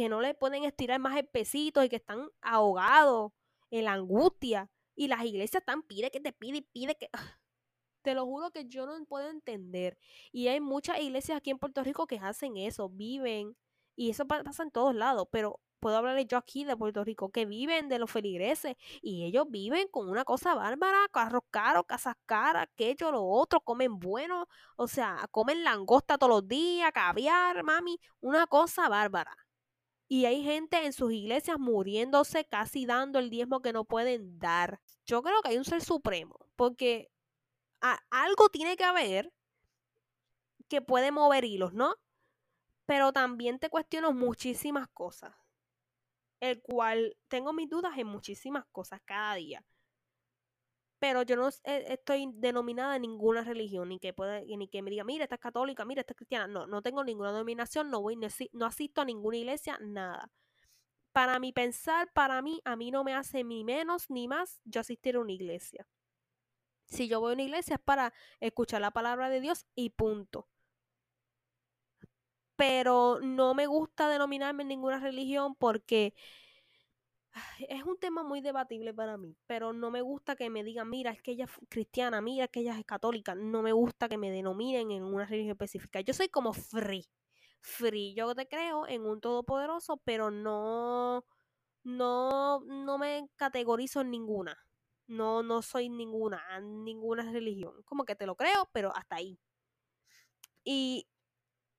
que 0.00 0.08
no 0.08 0.22
le 0.22 0.32
pueden 0.32 0.64
estirar 0.64 0.98
más 0.98 1.14
el 1.18 1.26
pesito 1.26 1.84
y 1.84 1.90
que 1.90 1.96
están 1.96 2.30
ahogados 2.40 3.32
en 3.70 3.84
la 3.84 3.92
angustia. 3.92 4.70
Y 4.94 5.08
las 5.08 5.22
iglesias 5.26 5.60
están, 5.60 5.82
pide 5.82 6.10
que 6.10 6.20
te 6.20 6.32
pide 6.32 6.56
y 6.58 6.62
pide 6.62 6.94
que... 6.94 7.10
Te 8.02 8.14
lo 8.14 8.24
juro 8.24 8.50
que 8.50 8.64
yo 8.64 8.86
no 8.86 9.04
puedo 9.04 9.28
entender. 9.28 9.98
Y 10.32 10.48
hay 10.48 10.58
muchas 10.58 10.98
iglesias 11.00 11.36
aquí 11.36 11.50
en 11.50 11.58
Puerto 11.58 11.84
Rico 11.84 12.06
que 12.06 12.16
hacen 12.18 12.56
eso, 12.56 12.88
viven. 12.88 13.58
Y 13.94 14.08
eso 14.08 14.26
pasa 14.26 14.62
en 14.62 14.70
todos 14.70 14.94
lados, 14.94 15.28
pero 15.30 15.60
puedo 15.80 15.98
hablarles 15.98 16.26
yo 16.28 16.38
aquí 16.38 16.64
de 16.64 16.78
Puerto 16.78 17.04
Rico, 17.04 17.30
que 17.30 17.44
viven 17.44 17.90
de 17.90 17.98
los 17.98 18.10
feligreses 18.10 18.76
y 19.02 19.26
ellos 19.26 19.50
viven 19.50 19.86
con 19.88 20.08
una 20.08 20.24
cosa 20.24 20.54
bárbara, 20.54 20.96
carros 21.12 21.42
caros, 21.50 21.84
casas 21.86 22.14
caras, 22.24 22.68
que 22.74 22.94
yo 22.94 23.12
lo 23.12 23.22
otro, 23.22 23.60
comen 23.60 23.98
bueno, 23.98 24.48
o 24.76 24.88
sea, 24.88 25.28
comen 25.30 25.62
langosta 25.62 26.16
todos 26.16 26.30
los 26.30 26.48
días, 26.48 26.90
caviar, 26.92 27.62
mami, 27.64 28.00
una 28.20 28.46
cosa 28.46 28.88
bárbara. 28.88 29.36
Y 30.12 30.24
hay 30.24 30.42
gente 30.42 30.84
en 30.84 30.92
sus 30.92 31.12
iglesias 31.12 31.60
muriéndose, 31.60 32.44
casi 32.44 32.84
dando 32.84 33.20
el 33.20 33.30
diezmo 33.30 33.62
que 33.62 33.72
no 33.72 33.84
pueden 33.84 34.40
dar. 34.40 34.80
Yo 35.06 35.22
creo 35.22 35.40
que 35.40 35.50
hay 35.50 35.56
un 35.56 35.64
ser 35.64 35.82
supremo, 35.82 36.36
porque 36.56 37.12
algo 38.10 38.48
tiene 38.48 38.76
que 38.76 38.82
haber 38.82 39.32
que 40.68 40.82
puede 40.82 41.12
mover 41.12 41.44
hilos, 41.44 41.74
¿no? 41.74 41.94
Pero 42.86 43.12
también 43.12 43.60
te 43.60 43.70
cuestiono 43.70 44.12
muchísimas 44.12 44.88
cosas, 44.88 45.32
el 46.40 46.60
cual 46.60 47.16
tengo 47.28 47.52
mis 47.52 47.70
dudas 47.70 47.96
en 47.96 48.08
muchísimas 48.08 48.66
cosas 48.72 49.00
cada 49.04 49.36
día 49.36 49.64
pero 51.00 51.22
yo 51.22 51.34
no 51.34 51.48
estoy 51.64 52.30
denominada 52.34 52.94
en 52.96 53.02
ninguna 53.02 53.42
religión, 53.42 53.88
ni 53.88 53.98
que 53.98 54.12
pueda, 54.12 54.42
ni 54.42 54.68
que 54.68 54.82
me 54.82 54.90
diga, 54.90 55.02
mira, 55.02 55.24
esta 55.24 55.36
es 55.36 55.40
católica, 55.40 55.86
mira, 55.86 56.02
esta 56.02 56.12
es 56.12 56.16
cristiana. 56.18 56.46
No, 56.46 56.66
no 56.66 56.82
tengo 56.82 57.02
ninguna 57.02 57.32
denominación, 57.32 57.90
no 57.90 58.02
voy, 58.02 58.18
no 58.52 58.66
asisto 58.66 59.00
a 59.00 59.06
ninguna 59.06 59.38
iglesia, 59.38 59.78
nada. 59.80 60.30
Para 61.12 61.38
mi 61.38 61.52
pensar, 61.52 62.12
para 62.12 62.42
mí, 62.42 62.60
a 62.66 62.76
mí 62.76 62.90
no 62.90 63.02
me 63.02 63.14
hace 63.14 63.42
ni 63.44 63.64
menos 63.64 64.10
ni 64.10 64.28
más 64.28 64.60
yo 64.64 64.82
asistir 64.82 65.16
a 65.16 65.20
una 65.20 65.32
iglesia. 65.32 65.88
Si 66.84 67.08
yo 67.08 67.18
voy 67.18 67.30
a 67.32 67.34
una 67.34 67.44
iglesia 67.44 67.76
es 67.76 67.80
para 67.80 68.12
escuchar 68.40 68.82
la 68.82 68.90
palabra 68.90 69.30
de 69.30 69.40
Dios 69.40 69.66
y 69.74 69.90
punto. 69.90 70.48
Pero 72.56 73.20
no 73.22 73.54
me 73.54 73.66
gusta 73.66 74.08
denominarme 74.10 74.64
en 74.64 74.68
ninguna 74.68 74.98
religión 75.00 75.54
porque 75.54 76.14
es 77.68 77.84
un 77.84 77.98
tema 77.98 78.22
muy 78.22 78.40
debatible 78.40 78.92
para 78.94 79.16
mí, 79.16 79.36
pero 79.46 79.72
no 79.72 79.90
me 79.90 80.02
gusta 80.02 80.36
que 80.36 80.50
me 80.50 80.64
digan, 80.64 80.88
mira, 80.88 81.10
es 81.12 81.22
que 81.22 81.32
ella 81.32 81.44
es 81.44 81.52
cristiana, 81.68 82.20
mira, 82.20 82.44
es 82.44 82.50
que 82.50 82.60
ella 82.60 82.78
es 82.78 82.84
católica. 82.84 83.34
No 83.34 83.62
me 83.62 83.72
gusta 83.72 84.08
que 84.08 84.18
me 84.18 84.30
denominen 84.30 84.90
en 84.90 85.04
una 85.04 85.26
religión 85.26 85.52
específica. 85.52 86.00
Yo 86.00 86.14
soy 86.14 86.28
como 86.28 86.52
free. 86.52 87.06
Free. 87.60 88.14
Yo 88.14 88.34
te 88.34 88.48
creo 88.48 88.86
en 88.86 89.06
un 89.06 89.20
todopoderoso, 89.20 89.98
pero 90.04 90.30
no, 90.30 91.24
no, 91.84 92.60
no 92.60 92.98
me 92.98 93.28
categorizo 93.36 94.00
en 94.00 94.10
ninguna. 94.10 94.56
No, 95.06 95.42
no 95.42 95.62
soy 95.62 95.88
ninguna, 95.88 96.42
ninguna 96.60 97.30
religión. 97.32 97.82
Como 97.84 98.04
que 98.04 98.16
te 98.16 98.26
lo 98.26 98.36
creo, 98.36 98.68
pero 98.72 98.94
hasta 98.96 99.16
ahí. 99.16 99.38
Y 100.64 101.08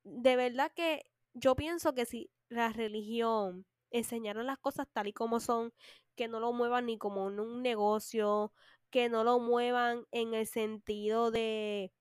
de 0.03 0.35
verdad 0.35 0.71
que 0.75 1.05
yo 1.33 1.55
pienso 1.55 1.93
que 1.93 2.05
si 2.05 2.29
la 2.49 2.69
religión 2.69 3.65
enseñaron 3.91 4.47
las 4.47 4.57
cosas 4.57 4.87
tal 4.91 5.07
y 5.07 5.13
como 5.13 5.39
son, 5.39 5.73
que 6.15 6.27
no 6.27 6.39
lo 6.39 6.53
muevan 6.53 6.87
ni 6.87 6.97
como 6.97 7.29
en 7.29 7.39
un 7.39 7.61
negocio, 7.61 8.53
que 8.89 9.09
no 9.09 9.23
lo 9.23 9.39
muevan 9.39 10.05
en 10.11 10.33
el 10.33 10.47
sentido 10.47 11.31
de, 11.31 11.93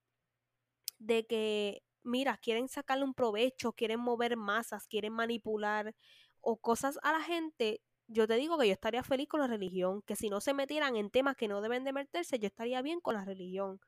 de 0.98 1.26
que, 1.26 1.82
mira, 2.02 2.36
quieren 2.38 2.68
sacarle 2.68 3.04
un 3.04 3.14
provecho, 3.14 3.72
quieren 3.72 4.00
mover 4.00 4.36
masas, 4.36 4.86
quieren 4.86 5.12
manipular 5.12 5.94
o 6.40 6.56
cosas 6.56 6.98
a 7.02 7.12
la 7.12 7.22
gente, 7.22 7.82
yo 8.08 8.26
te 8.26 8.34
digo 8.34 8.58
que 8.58 8.66
yo 8.66 8.72
estaría 8.72 9.02
feliz 9.04 9.28
con 9.28 9.40
la 9.40 9.46
religión, 9.46 10.02
que 10.02 10.16
si 10.16 10.30
no 10.30 10.40
se 10.40 10.54
metieran 10.54 10.96
en 10.96 11.10
temas 11.10 11.36
que 11.36 11.48
no 11.48 11.60
deben 11.60 11.84
de 11.84 11.92
meterse, 11.92 12.38
yo 12.38 12.46
estaría 12.48 12.82
bien 12.82 13.00
con 13.00 13.14
la 13.14 13.24
religión. 13.24 13.80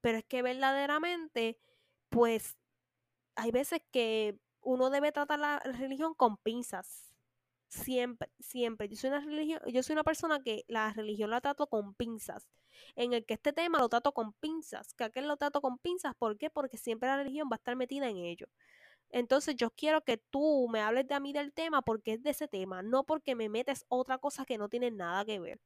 Pero 0.00 0.18
es 0.18 0.24
que 0.24 0.42
verdaderamente, 0.42 1.58
pues, 2.10 2.56
hay 3.36 3.52
veces 3.52 3.82
que 3.92 4.38
uno 4.60 4.90
debe 4.90 5.12
tratar 5.12 5.40
la 5.40 5.60
religión 5.60 6.14
con 6.14 6.36
pinzas 6.38 7.09
Siempre, 7.70 8.28
siempre. 8.40 8.88
Yo 8.88 8.96
soy 8.96 9.10
una 9.10 9.20
religión, 9.20 9.60
yo 9.68 9.82
soy 9.84 9.92
una 9.94 10.02
persona 10.02 10.42
que 10.42 10.64
la 10.66 10.92
religión 10.92 11.30
la 11.30 11.40
trato 11.40 11.68
con 11.68 11.94
pinzas. 11.94 12.48
En 12.96 13.12
el 13.12 13.24
que 13.24 13.34
este 13.34 13.52
tema 13.52 13.78
lo 13.78 13.88
trato 13.88 14.12
con 14.12 14.32
pinzas, 14.34 14.92
que 14.94 15.04
aquel 15.04 15.28
lo 15.28 15.36
trato 15.36 15.60
con 15.60 15.78
pinzas, 15.78 16.14
¿por 16.16 16.36
qué? 16.36 16.50
Porque 16.50 16.76
siempre 16.76 17.08
la 17.08 17.16
religión 17.18 17.48
va 17.50 17.54
a 17.54 17.58
estar 17.58 17.76
metida 17.76 18.08
en 18.08 18.16
ello. 18.16 18.46
Entonces 19.10 19.56
yo 19.56 19.70
quiero 19.70 20.02
que 20.02 20.18
tú 20.18 20.68
me 20.70 20.80
hables 20.80 21.06
de 21.08 21.14
a 21.14 21.20
mí 21.20 21.32
del 21.32 21.52
tema 21.52 21.82
porque 21.82 22.14
es 22.14 22.22
de 22.22 22.30
ese 22.30 22.48
tema, 22.48 22.82
no 22.82 23.04
porque 23.04 23.34
me 23.36 23.48
metes 23.48 23.84
otra 23.88 24.18
cosa 24.18 24.44
que 24.44 24.58
no 24.58 24.68
tiene 24.68 24.90
nada 24.90 25.24
que 25.24 25.40
ver. 25.40 25.60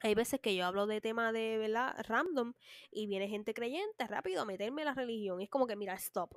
Hay 0.00 0.14
veces 0.14 0.40
que 0.40 0.54
yo 0.56 0.66
hablo 0.66 0.86
de 0.86 1.00
tema 1.00 1.32
de, 1.32 1.58
¿verdad? 1.58 1.94
Random 2.06 2.54
y 2.90 3.06
viene 3.08 3.28
gente 3.28 3.54
creyente 3.54 4.06
rápido 4.06 4.42
a 4.42 4.44
meterme 4.44 4.84
la 4.84 4.94
religión. 4.94 5.40
es 5.40 5.50
como 5.50 5.66
que, 5.66 5.76
mira, 5.76 5.94
stop. 5.94 6.36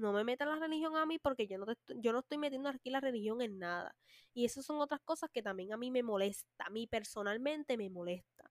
No 0.00 0.12
me 0.12 0.24
metas 0.24 0.48
la 0.48 0.56
religión 0.56 0.96
a 0.96 1.06
mí 1.06 1.18
porque 1.18 1.46
yo 1.46 1.58
no, 1.58 1.66
yo 1.96 2.12
no 2.12 2.20
estoy 2.20 2.38
metiendo 2.38 2.68
aquí 2.68 2.90
la 2.90 3.00
religión 3.00 3.42
en 3.42 3.58
nada. 3.58 3.94
Y 4.34 4.44
esas 4.44 4.64
son 4.64 4.80
otras 4.80 5.00
cosas 5.04 5.30
que 5.32 5.42
también 5.42 5.72
a 5.72 5.76
mí 5.76 5.90
me 5.90 6.02
molesta. 6.02 6.64
A 6.66 6.70
mí 6.70 6.86
personalmente 6.86 7.76
me 7.76 7.90
molesta. 7.90 8.50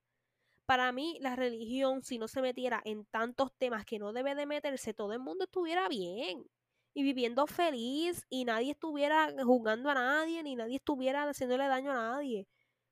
Para 0.65 0.91
mí, 0.91 1.17
la 1.21 1.35
religión, 1.35 2.03
si 2.03 2.19
no 2.19 2.27
se 2.27 2.41
metiera 2.41 2.81
en 2.85 3.05
tantos 3.05 3.51
temas 3.57 3.85
que 3.85 3.99
no 3.99 4.13
debe 4.13 4.35
de 4.35 4.45
meterse, 4.45 4.93
todo 4.93 5.13
el 5.13 5.19
mundo 5.19 5.45
estuviera 5.45 5.87
bien 5.89 6.45
y 6.93 7.03
viviendo 7.03 7.47
feliz 7.47 8.25
y 8.29 8.45
nadie 8.45 8.71
estuviera 8.71 9.33
juzgando 9.43 9.89
a 9.89 9.95
nadie 9.95 10.43
ni 10.43 10.55
nadie 10.55 10.75
estuviera 10.77 11.27
haciéndole 11.29 11.67
daño 11.67 11.91
a 11.91 11.95
nadie. 11.95 12.47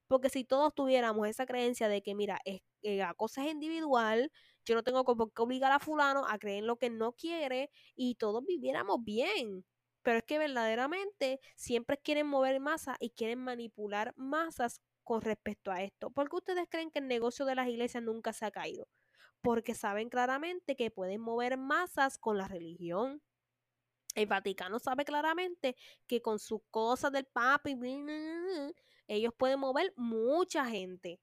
Porque 0.08 0.30
si 0.30 0.43
todos 0.46 0.74
tuviéramos 0.74 1.28
esa 1.28 1.46
creencia 1.46 1.89
de 1.89 2.02
que, 2.02 2.15
mira, 2.15 2.39
es, 2.46 2.62
eh, 2.84 2.98
la 2.98 3.13
cosa 3.13 3.46
es 3.46 3.52
individual, 3.54 4.32
yo 4.67 4.75
no 4.75 4.84
tengo 4.84 5.06
por 5.06 5.32
obligar 5.38 5.71
a 5.71 5.80
fulano 5.80 6.25
a 6.27 6.38
creer 6.38 6.60
en 6.60 6.67
lo 6.67 6.75
que 6.77 6.89
no 6.89 7.13
quiere 7.13 7.71
y 7.95 8.15
todos 8.15 8.45
viviéramos 8.45 9.01
bien. 9.01 9.65
Pero 10.03 10.17
es 10.19 10.25
que 10.25 10.38
verdaderamente 10.38 11.39
siempre 11.56 11.97
quieren 11.97 12.27
mover 12.27 12.60
masas 12.60 12.97
y 12.99 13.12
quieren 13.12 13.39
manipular 13.39 14.13
masas 14.17 14.82
con 15.06 15.21
respecto 15.21 15.71
a 15.71 15.82
esto. 15.84 16.10
¿Por 16.10 16.30
qué 16.30 16.36
ustedes 16.36 16.67
creen 16.69 16.91
que 16.91 16.99
el 16.99 17.08
negocio 17.08 17.45
de 17.45 17.56
las 17.56 17.69
iglesias 17.69 18.03
nunca 18.03 18.34
se 18.34 18.45
ha 18.45 18.51
caído? 18.51 18.88
Porque 19.41 19.73
saben 19.73 20.10
claramente 20.10 20.75
que 20.75 20.91
pueden 20.91 21.21
mover 21.21 21.58
masas 21.58 22.17
con 22.17 22.38
la 22.38 22.49
religión. 22.49 23.21
El 24.15 24.27
Vaticano 24.27 24.80
sabe 24.80 25.06
claramente 25.06 25.77
que 26.08 26.21
con 26.21 26.39
sus 26.39 26.60
cosas 26.71 27.13
del 27.13 27.25
Papa 27.25 27.69
ellos 29.08 29.34
pueden 29.38 29.60
mover 29.60 29.93
mucha 29.95 30.65
gente. 30.65 31.21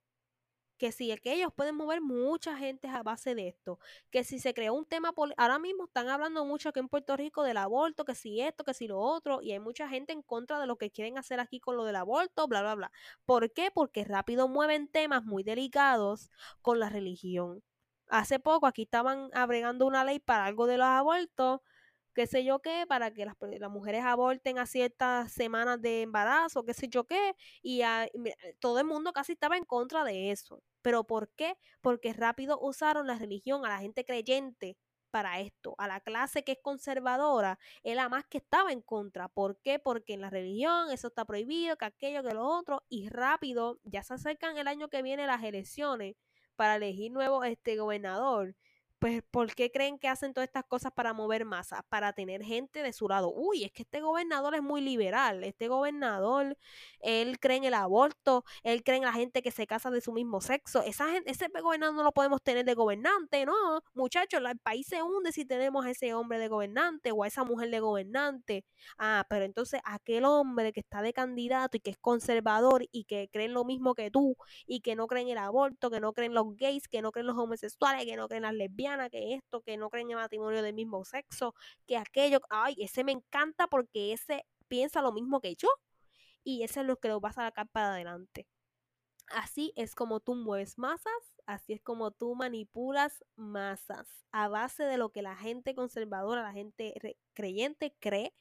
Que 0.85 1.13
es 1.13 1.21
que 1.23 1.33
ellos 1.33 1.51
pueden 1.55 1.77
mover 1.77 2.03
mucha 2.03 2.59
gente 2.59 2.89
a 2.89 3.03
base 3.03 3.35
de 3.35 3.49
esto. 3.49 3.79
Que 4.11 4.23
si 4.23 4.39
se 4.39 4.53
creó 4.53 4.75
un 4.75 4.85
tema, 4.85 5.15
ahora 5.39 5.59
mismo 5.59 5.85
están 5.85 6.11
hablando 6.11 6.45
mucho 6.45 6.69
aquí 6.69 6.81
en 6.81 6.91
Puerto 6.91 7.17
Rico 7.17 7.43
del 7.43 7.57
aborto, 7.57 8.05
que 8.05 8.15
si 8.15 8.43
esto, 8.43 8.65
que 8.65 8.75
si 8.75 8.87
lo 8.87 8.99
otro, 8.99 9.41
y 9.41 9.53
hay 9.53 9.61
mucha 9.61 9.89
gente 9.89 10.13
en 10.13 10.21
contra 10.21 10.61
de 10.61 10.67
lo 10.67 10.77
que 10.77 10.91
quieren 10.91 11.17
hacer 11.17 11.41
aquí 11.41 11.59
con 11.59 11.79
lo 11.79 11.85
del 11.85 11.97
aborto, 11.97 12.47
bla, 12.49 12.61
bla, 12.61 12.75
bla. 12.75 12.93
¿Por 13.25 13.51
qué? 13.51 13.71
Porque 13.73 14.05
rápido 14.05 14.47
mueven 14.47 14.87
temas 14.89 15.25
muy 15.25 15.43
delicados 15.43 16.31
con 16.61 16.79
la 16.79 16.91
religión. 16.91 17.63
Hace 18.09 18.39
poco 18.39 18.67
aquí 18.67 18.83
estaban 18.83 19.31
abregando 19.33 19.87
una 19.87 20.05
ley 20.05 20.19
para 20.19 20.45
algo 20.45 20.67
de 20.67 20.77
los 20.77 20.87
abortos 20.87 21.63
qué 22.15 22.27
sé 22.27 22.45
yo 22.45 22.61
qué, 22.61 22.87
para 22.89 23.13
que 23.13 23.27
las, 23.27 23.37
mujeres 23.71 24.05
aborten 24.05 24.59
a 24.59 24.67
ciertas 24.67 25.33
semanas 25.33 25.81
de 25.83 26.03
embarazo, 26.03 26.65
qué 26.65 26.75
sé 26.75 26.89
yo 26.89 27.05
qué, 27.05 27.35
y 27.63 27.83
todo 28.61 28.79
el 28.81 28.87
mundo 28.87 29.13
casi 29.13 29.33
estaba 29.33 29.57
en 29.57 29.65
contra 29.65 30.05
de 30.05 30.31
eso. 30.31 30.63
¿Pero 30.83 31.05
por 31.05 31.31
qué? 31.31 31.57
Porque 31.81 32.13
rápido 32.13 32.59
usaron 32.61 33.07
la 33.07 33.17
religión 33.17 33.65
a 33.67 33.71
la 33.71 33.79
gente 33.79 34.05
creyente 34.05 34.77
para 35.11 35.41
esto, 35.41 35.75
a 35.79 35.87
la 35.87 36.01
clase 36.01 36.43
que 36.45 36.53
es 36.53 36.59
conservadora, 36.61 37.59
es 37.85 37.95
la 37.97 38.09
más 38.09 38.25
que 38.27 38.39
estaba 38.39 38.73
en 38.73 38.83
contra. 38.83 39.29
¿Por 39.29 39.61
qué? 39.61 39.79
Porque 39.79 40.15
en 40.15 40.21
la 40.21 40.31
religión 40.31 40.91
eso 40.91 41.09
está 41.09 41.25
prohibido, 41.25 41.77
que 41.77 41.85
aquello, 41.85 42.23
que 42.23 42.35
lo 42.35 42.45
otro, 42.47 42.83
y 42.89 43.09
rápido, 43.09 43.79
ya 43.85 44.03
se 44.03 44.15
acercan 44.15 44.57
el 44.59 44.69
año 44.69 44.89
que 44.89 45.03
viene 45.03 45.27
las 45.27 45.43
elecciones 45.45 46.17
para 46.57 46.77
elegir 46.77 47.13
nuevo 47.13 47.45
este 47.45 47.77
gobernador 47.77 48.57
pues, 49.05 49.23
¿por 49.31 49.55
qué 49.55 49.71
creen 49.71 49.99
que 49.99 50.09
hacen 50.09 50.33
todas 50.33 50.47
estas 50.49 50.65
cosas 50.65 50.91
para 50.91 51.13
mover 51.13 51.45
masas? 51.45 51.83
Para 51.91 52.15
tener 52.15 52.43
gente 52.43 52.83
de 52.83 52.91
su 52.95 53.07
lado. 53.07 53.31
Uy, 53.31 53.63
es 53.63 53.71
que 53.71 53.83
este 53.83 54.01
gobernador 54.01 54.55
es 54.55 54.63
muy 54.63 54.81
liberal. 54.81 55.45
Este 55.45 55.69
gobernador, 55.69 56.57
él 57.01 57.39
cree 57.39 57.59
en 57.59 57.65
el 57.65 57.75
aborto, 57.75 58.47
él 58.63 58.83
cree 58.83 58.97
en 58.97 59.03
la 59.03 59.13
gente 59.13 59.43
que 59.43 59.51
se 59.51 59.67
casa 59.67 59.91
de 59.91 60.01
su 60.01 60.15
mismo 60.15 60.41
sexo. 60.41 60.83
Esa 60.83 61.07
gente, 61.11 61.31
ese 61.31 61.49
gobernador 61.49 61.95
no 61.95 62.03
lo 62.03 62.13
podemos 62.13 62.43
tener 62.43 62.65
de 62.65 62.73
gobernante, 62.73 63.45
¿no? 63.45 63.53
Muchachos, 63.93 64.41
el 64.43 64.59
país 64.59 64.87
se 64.87 65.03
hunde 65.03 65.33
si 65.33 65.45
tenemos 65.45 65.85
a 65.85 65.91
ese 65.91 66.15
hombre 66.15 66.39
de 66.39 66.49
gobernante 66.49 67.13
o 67.13 67.25
a 67.25 67.27
esa 67.27 67.45
mujer 67.45 67.69
de 67.69 67.81
gobernante. 67.81 68.65
Ah, 68.97 69.27
pero 69.29 69.45
entonces 69.45 69.83
aquel 69.85 70.25
hombre 70.25 70.73
que 70.73 70.81
está 70.81 71.03
de 71.03 71.13
candidato 71.13 71.77
y 71.77 71.81
que 71.81 71.91
es 71.91 71.99
conservador 71.99 72.87
y 72.91 73.05
que 73.05 73.29
cree 73.31 73.45
en 73.45 73.53
lo 73.53 73.67
mismo 73.67 73.95
que 73.95 74.11
tú 74.11 74.35
y 74.67 74.81
que 74.81 74.97
no 74.97 75.09
cree 75.09 75.25
en 75.25 75.29
el 75.29 75.39
aborto, 75.39 75.91
que 75.91 76.01
no 76.01 76.15
cree 76.15 76.29
en 76.29 76.35
los 76.35 76.57
gays, 76.57 76.89
que 76.89 77.03
no 77.03 77.13
cree 77.13 77.21
en 77.21 77.27
los 77.27 77.37
homosexuales, 77.37 78.07
que 78.07 78.17
no 78.17 78.29
cree 78.29 78.39
en 78.39 78.45
las 78.45 78.55
lesbianas 78.55 78.94
que 79.11 79.35
esto, 79.35 79.63
que 79.63 79.77
no 79.77 79.91
creen 79.91 80.11
en 80.11 80.17
matrimonio 80.17 80.63
del 80.63 80.75
mismo 80.75 81.05
sexo, 81.05 81.55
que 81.87 81.97
aquello, 81.97 82.41
ay, 82.51 82.77
ese 82.79 83.05
me 83.05 83.13
encanta 83.13 83.67
porque 83.67 84.13
ese 84.13 84.47
piensa 84.69 85.03
lo 85.03 85.13
mismo 85.13 85.41
que 85.41 85.55
yo 85.57 85.69
y 86.45 86.63
ese 86.63 86.81
es 86.81 86.87
lo 86.87 86.97
que 86.99 87.09
lo 87.09 87.21
vas 87.21 87.39
a 87.39 87.47
sacar 87.47 87.69
para 87.69 87.93
adelante. 87.93 88.47
Así 89.29 89.73
es 89.77 89.95
como 89.95 90.21
tú 90.21 90.35
mueves 90.35 90.79
masas, 90.79 91.13
así 91.47 91.73
es 91.73 91.83
como 91.83 92.11
tú 92.11 92.35
manipulas 92.35 93.25
masas 93.37 94.07
a 94.33 94.49
base 94.49 94.85
de 94.85 94.99
lo 94.99 95.11
que 95.11 95.23
la 95.23 95.37
gente 95.37 95.75
conservadora, 95.75 96.43
la 96.43 96.53
gente 96.53 97.19
creyente 97.33 97.95
cree 98.01 98.35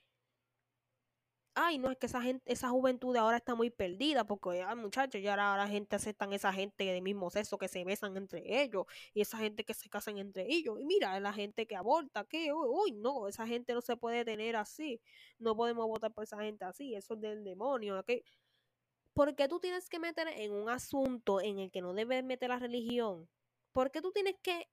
ay, 1.55 1.77
no, 1.77 1.91
es 1.91 1.97
que 1.97 2.07
esa 2.07 2.21
gente, 2.21 2.51
esa 2.51 2.69
juventud 2.69 3.13
de 3.13 3.19
ahora 3.19 3.37
está 3.37 3.55
muy 3.55 3.69
perdida, 3.69 4.25
porque, 4.25 4.63
ay, 4.63 4.75
muchachos, 4.75 5.21
ya 5.21 5.33
ahora 5.33 5.63
la 5.63 5.67
gente 5.67 5.95
aceptan 5.95 6.33
esa 6.33 6.51
gente 6.53 6.83
de 6.83 7.01
mismo 7.01 7.29
sexo 7.29 7.57
que 7.57 7.67
se 7.67 7.83
besan 7.83 8.17
entre 8.17 8.61
ellos, 8.63 8.85
y 9.13 9.21
esa 9.21 9.37
gente 9.37 9.63
que 9.63 9.73
se 9.73 9.89
casan 9.89 10.17
entre 10.17 10.45
ellos, 10.47 10.79
y 10.79 10.85
mira, 10.85 11.19
la 11.19 11.33
gente 11.33 11.67
que 11.67 11.75
aborta, 11.75 12.25
que, 12.25 12.51
uy, 12.53 12.93
no, 12.93 13.27
esa 13.27 13.47
gente 13.47 13.73
no 13.73 13.81
se 13.81 13.97
puede 13.97 14.25
tener 14.25 14.55
así, 14.55 15.01
no 15.39 15.55
podemos 15.55 15.87
votar 15.87 16.11
por 16.13 16.23
esa 16.23 16.39
gente 16.41 16.65
así, 16.65 16.95
eso 16.95 17.13
es 17.15 17.21
del 17.21 17.43
demonio, 17.43 18.03
¿qué? 18.03 18.23
¿Por 19.13 19.35
qué 19.35 19.47
tú 19.47 19.59
tienes 19.59 19.89
que 19.89 19.99
meter 19.99 20.27
en 20.27 20.51
un 20.53 20.69
asunto 20.69 21.39
en 21.39 21.59
el 21.59 21.71
que 21.71 21.81
no 21.81 21.93
debes 21.93 22.23
meter 22.23 22.49
la 22.49 22.57
religión? 22.59 23.29
¿Por 23.71 23.91
qué 23.91 24.01
tú 24.01 24.11
tienes 24.11 24.35
que 24.41 24.67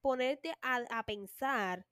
ponerte 0.00 0.54
a, 0.62 0.76
a 0.90 1.02
pensar 1.04 1.86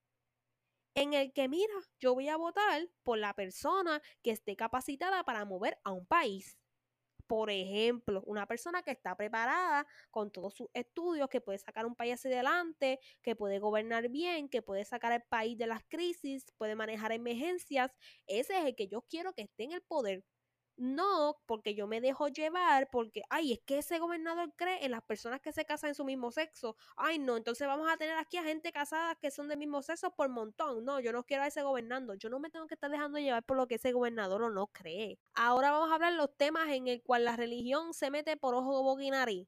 en 0.94 1.14
el 1.14 1.32
que, 1.32 1.48
mira, 1.48 1.74
yo 2.00 2.14
voy 2.14 2.28
a 2.28 2.36
votar 2.36 2.88
por 3.02 3.18
la 3.18 3.34
persona 3.34 4.02
que 4.22 4.30
esté 4.30 4.56
capacitada 4.56 5.24
para 5.24 5.44
mover 5.44 5.78
a 5.84 5.92
un 5.92 6.06
país. 6.06 6.58
Por 7.26 7.50
ejemplo, 7.50 8.22
una 8.26 8.46
persona 8.46 8.82
que 8.82 8.90
está 8.90 9.16
preparada 9.16 9.86
con 10.10 10.30
todos 10.30 10.54
sus 10.54 10.68
estudios, 10.74 11.28
que 11.30 11.40
puede 11.40 11.58
sacar 11.58 11.86
un 11.86 11.94
país 11.94 12.14
hacia 12.14 12.30
adelante, 12.32 13.00
que 13.22 13.36
puede 13.36 13.58
gobernar 13.58 14.08
bien, 14.10 14.48
que 14.48 14.60
puede 14.62 14.84
sacar 14.84 15.12
el 15.12 15.22
país 15.22 15.56
de 15.56 15.66
las 15.66 15.82
crisis, 15.88 16.44
puede 16.58 16.76
manejar 16.76 17.12
emergencias. 17.12 17.90
Ese 18.26 18.58
es 18.58 18.66
el 18.66 18.74
que 18.76 18.88
yo 18.88 19.02
quiero 19.08 19.32
que 19.32 19.42
esté 19.42 19.64
en 19.64 19.72
el 19.72 19.82
poder. 19.82 20.24
No, 20.82 21.36
porque 21.46 21.76
yo 21.76 21.86
me 21.86 22.00
dejo 22.00 22.26
llevar, 22.26 22.90
porque, 22.90 23.22
ay, 23.30 23.52
es 23.52 23.60
que 23.64 23.78
ese 23.78 24.00
gobernador 24.00 24.52
cree 24.56 24.84
en 24.84 24.90
las 24.90 25.02
personas 25.04 25.40
que 25.40 25.52
se 25.52 25.64
casan 25.64 25.90
en 25.90 25.94
su 25.94 26.04
mismo 26.04 26.32
sexo. 26.32 26.74
Ay, 26.96 27.20
no, 27.20 27.36
entonces 27.36 27.68
vamos 27.68 27.88
a 27.88 27.96
tener 27.96 28.18
aquí 28.18 28.36
a 28.36 28.42
gente 28.42 28.72
casada 28.72 29.14
que 29.14 29.30
son 29.30 29.46
del 29.46 29.58
mismo 29.58 29.80
sexo 29.82 30.10
por 30.10 30.28
montón. 30.28 30.84
No, 30.84 30.98
yo 30.98 31.12
no 31.12 31.22
quiero 31.22 31.44
a 31.44 31.46
ese 31.46 31.62
gobernando. 31.62 32.14
Yo 32.14 32.28
no 32.30 32.40
me 32.40 32.50
tengo 32.50 32.66
que 32.66 32.74
estar 32.74 32.90
dejando 32.90 33.20
llevar 33.20 33.44
por 33.44 33.58
lo 33.58 33.68
que 33.68 33.76
ese 33.76 33.92
gobernador 33.92 34.42
o 34.42 34.50
no 34.50 34.66
cree. 34.72 35.20
Ahora 35.34 35.70
vamos 35.70 35.92
a 35.92 35.94
hablar 35.94 36.14
los 36.14 36.36
temas 36.36 36.68
en 36.70 36.88
el 36.88 37.00
cual 37.00 37.26
la 37.26 37.36
religión 37.36 37.94
se 37.94 38.10
mete 38.10 38.36
por 38.36 38.56
ojo, 38.56 38.82
boca 38.82 39.04
y 39.04 39.10
nariz. 39.10 39.46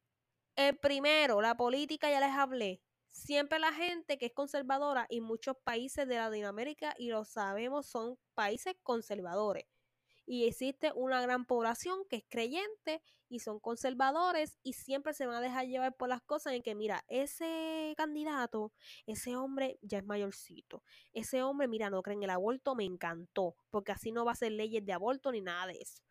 El 0.54 0.78
primero, 0.78 1.40
la 1.40 1.56
política, 1.56 2.08
ya 2.10 2.20
les 2.20 2.30
hablé. 2.30 2.80
Siempre 3.10 3.58
la 3.58 3.72
gente 3.72 4.18
que 4.18 4.26
es 4.26 4.32
conservadora 4.32 5.06
y 5.10 5.20
muchos 5.20 5.56
países 5.64 6.06
de 6.06 6.14
Latinoamérica, 6.14 6.94
y 6.96 7.08
lo 7.08 7.24
sabemos, 7.24 7.86
son 7.86 8.18
países 8.34 8.76
conservadores 8.84 9.73
y 10.26 10.46
existe 10.46 10.92
una 10.94 11.20
gran 11.22 11.44
población 11.44 12.04
que 12.08 12.16
es 12.16 12.24
creyente 12.28 13.02
y 13.28 13.40
son 13.40 13.60
conservadores 13.60 14.58
y 14.62 14.74
siempre 14.74 15.14
se 15.14 15.26
van 15.26 15.36
a 15.36 15.40
dejar 15.40 15.66
llevar 15.66 15.94
por 15.96 16.08
las 16.08 16.22
cosas 16.22 16.54
en 16.54 16.62
que, 16.62 16.74
mira, 16.74 17.04
ese 17.08 17.94
candidato, 17.96 18.72
ese 19.06 19.36
hombre 19.36 19.78
ya 19.82 19.98
es 19.98 20.04
mayorcito, 20.04 20.82
ese 21.12 21.42
hombre, 21.42 21.68
mira, 21.68 21.90
no 21.90 22.02
cree 22.02 22.16
en 22.16 22.22
el 22.22 22.30
aborto, 22.30 22.74
me 22.74 22.84
encantó, 22.84 23.56
porque 23.70 23.92
así 23.92 24.12
no 24.12 24.24
va 24.24 24.32
a 24.32 24.36
ser 24.36 24.52
leyes 24.52 24.84
de 24.84 24.92
aborto 24.92 25.32
ni 25.32 25.40
nada 25.40 25.66
de 25.68 25.78
eso. 25.80 26.02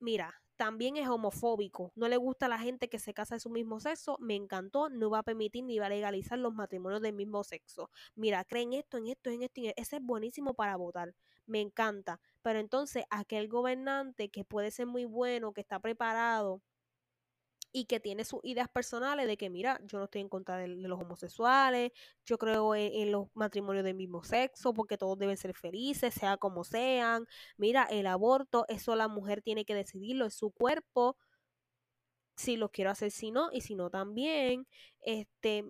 Mira, 0.00 0.42
también 0.56 0.96
es 0.96 1.08
homofóbico, 1.08 1.92
no 1.94 2.08
le 2.08 2.18
gusta 2.18 2.46
a 2.46 2.48
la 2.50 2.58
gente 2.58 2.88
que 2.90 2.98
se 2.98 3.14
casa 3.14 3.36
de 3.36 3.40
su 3.40 3.50
mismo 3.50 3.80
sexo, 3.80 4.16
me 4.20 4.34
encantó, 4.34 4.90
no 4.90 5.10
va 5.10 5.20
a 5.20 5.22
permitir 5.22 5.64
ni 5.64 5.78
va 5.78 5.86
a 5.86 5.88
legalizar 5.88 6.38
los 6.38 6.54
matrimonios 6.54 7.00
del 7.00 7.14
mismo 7.14 7.44
sexo. 7.44 7.90
Mira, 8.14 8.44
creen 8.44 8.74
esto, 8.74 8.98
en 8.98 9.06
esto, 9.06 9.30
en 9.30 9.42
esto, 9.42 9.60
en 9.60 9.66
esto. 9.68 9.80
ese 9.82 9.96
es 9.96 10.02
buenísimo 10.02 10.54
para 10.54 10.76
votar 10.76 11.14
me 11.46 11.60
encanta. 11.60 12.20
Pero 12.42 12.58
entonces 12.58 13.04
aquel 13.10 13.48
gobernante 13.48 14.30
que 14.30 14.44
puede 14.44 14.70
ser 14.70 14.86
muy 14.86 15.04
bueno, 15.04 15.52
que 15.52 15.60
está 15.60 15.80
preparado, 15.80 16.62
y 17.72 17.84
que 17.84 18.00
tiene 18.00 18.24
sus 18.24 18.40
ideas 18.42 18.68
personales 18.68 19.26
de 19.26 19.36
que, 19.36 19.50
mira, 19.50 19.80
yo 19.84 19.98
no 19.98 20.04
estoy 20.04 20.22
en 20.22 20.28
contra 20.28 20.56
de, 20.56 20.68
los 20.68 21.00
homosexuales, 21.00 21.92
yo 22.24 22.38
creo 22.38 22.74
en, 22.74 23.12
los 23.12 23.28
matrimonios 23.34 23.84
del 23.84 23.94
mismo 23.94 24.24
sexo, 24.24 24.74
porque 24.74 24.98
todos 24.98 25.18
deben 25.18 25.36
ser 25.36 25.54
felices, 25.54 26.14
sea 26.14 26.36
como 26.36 26.64
sean. 26.64 27.26
Mira, 27.56 27.84
el 27.84 28.06
aborto, 28.06 28.64
eso 28.68 28.96
la 28.96 29.08
mujer 29.08 29.42
tiene 29.42 29.64
que 29.64 29.74
decidirlo, 29.74 30.26
es 30.26 30.34
su 30.34 30.50
cuerpo, 30.50 31.16
si 32.36 32.56
lo 32.56 32.70
quiero 32.70 32.90
hacer, 32.90 33.10
si 33.10 33.30
no, 33.30 33.50
y 33.52 33.60
si 33.60 33.74
no 33.74 33.90
también. 33.90 34.66
Este, 35.00 35.64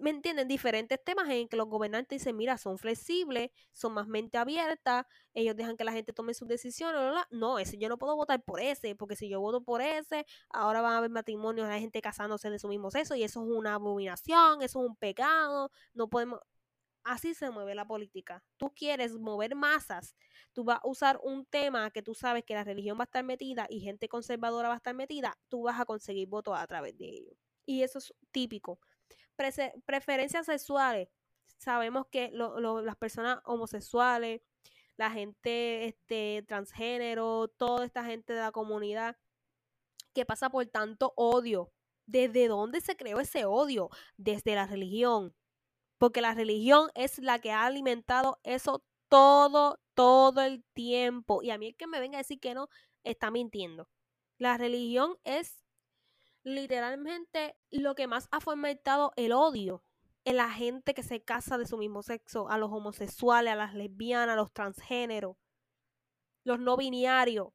¿me 0.00 0.10
entienden? 0.10 0.48
Diferentes 0.48 1.02
temas 1.02 1.28
en 1.30 1.48
que 1.48 1.56
los 1.56 1.68
gobernantes 1.68 2.20
dicen, 2.20 2.36
mira, 2.36 2.58
son 2.58 2.78
flexibles, 2.78 3.50
son 3.72 3.94
más 3.94 4.06
mente 4.06 4.38
abierta, 4.38 5.06
ellos 5.34 5.56
dejan 5.56 5.76
que 5.76 5.84
la 5.84 5.92
gente 5.92 6.12
tome 6.12 6.34
sus 6.34 6.48
decisiones, 6.48 7.00
no, 7.30 7.58
ese 7.58 7.78
yo 7.78 7.88
no 7.88 7.98
puedo 7.98 8.16
votar 8.16 8.42
por 8.42 8.60
ese, 8.60 8.94
porque 8.94 9.16
si 9.16 9.28
yo 9.28 9.40
voto 9.40 9.62
por 9.62 9.80
ese, 9.82 10.26
ahora 10.50 10.80
van 10.80 10.94
a 10.94 10.98
haber 10.98 11.10
matrimonios, 11.10 11.68
hay 11.68 11.80
gente 11.80 12.00
casándose 12.02 12.50
de 12.50 12.58
su 12.58 12.68
mismo 12.68 12.90
sexo 12.90 13.14
y 13.14 13.22
eso 13.22 13.42
es 13.42 13.48
una 13.48 13.74
abominación, 13.74 14.62
eso 14.62 14.80
es 14.82 14.88
un 14.90 14.96
pecado, 14.96 15.70
no 15.94 16.08
podemos... 16.08 16.40
Así 17.04 17.32
se 17.32 17.50
mueve 17.50 17.74
la 17.74 17.86
política. 17.86 18.44
Tú 18.58 18.70
quieres 18.74 19.14
mover 19.18 19.54
masas, 19.54 20.14
tú 20.52 20.64
vas 20.64 20.78
a 20.82 20.88
usar 20.88 21.18
un 21.22 21.46
tema 21.46 21.90
que 21.90 22.02
tú 22.02 22.14
sabes 22.14 22.44
que 22.44 22.54
la 22.54 22.64
religión 22.64 22.98
va 22.98 23.04
a 23.04 23.06
estar 23.06 23.24
metida 23.24 23.66
y 23.70 23.80
gente 23.80 24.08
conservadora 24.08 24.68
va 24.68 24.74
a 24.74 24.76
estar 24.78 24.94
metida, 24.94 25.38
tú 25.48 25.62
vas 25.62 25.80
a 25.80 25.86
conseguir 25.86 26.28
votos 26.28 26.58
a 26.58 26.66
través 26.66 26.98
de 26.98 27.06
ello. 27.06 27.32
Y 27.64 27.82
eso 27.82 27.98
es 27.98 28.12
típico 28.30 28.78
preferencias 29.86 30.46
sexuales. 30.46 31.08
Sabemos 31.58 32.06
que 32.10 32.30
las 32.32 32.96
personas 32.96 33.40
homosexuales, 33.44 34.42
la 34.96 35.10
gente 35.10 35.86
este, 35.86 36.44
transgénero, 36.46 37.48
toda 37.48 37.84
esta 37.84 38.04
gente 38.04 38.32
de 38.32 38.40
la 38.40 38.52
comunidad 38.52 39.16
que 40.14 40.26
pasa 40.26 40.50
por 40.50 40.66
tanto 40.66 41.12
odio. 41.16 41.72
¿Desde 42.06 42.48
dónde 42.48 42.80
se 42.80 42.96
creó 42.96 43.20
ese 43.20 43.44
odio? 43.44 43.90
Desde 44.16 44.54
la 44.54 44.66
religión. 44.66 45.34
Porque 45.98 46.20
la 46.20 46.34
religión 46.34 46.90
es 46.94 47.18
la 47.18 47.38
que 47.38 47.52
ha 47.52 47.66
alimentado 47.66 48.40
eso 48.44 48.84
todo, 49.08 49.80
todo 49.94 50.40
el 50.42 50.64
tiempo. 50.74 51.42
Y 51.42 51.50
a 51.50 51.58
mí 51.58 51.68
el 51.68 51.76
que 51.76 51.86
me 51.86 52.00
venga 52.00 52.18
a 52.18 52.22
decir 52.22 52.40
que 52.40 52.54
no, 52.54 52.68
está 53.04 53.30
mintiendo. 53.30 53.88
La 54.38 54.56
religión 54.56 55.16
es 55.24 55.64
literalmente 56.54 57.56
lo 57.70 57.94
que 57.94 58.06
más 58.06 58.28
ha 58.30 58.40
fomentado 58.40 59.12
el 59.16 59.32
odio 59.32 59.82
en 60.24 60.36
la 60.36 60.50
gente 60.50 60.94
que 60.94 61.02
se 61.02 61.22
casa 61.22 61.58
de 61.58 61.66
su 61.66 61.78
mismo 61.78 62.02
sexo, 62.02 62.48
a 62.48 62.58
los 62.58 62.70
homosexuales, 62.70 63.52
a 63.52 63.56
las 63.56 63.74
lesbianas, 63.74 64.34
a 64.34 64.36
los 64.36 64.52
transgéneros, 64.52 65.36
los 66.44 66.58
no 66.58 66.76
binarios, 66.76 67.48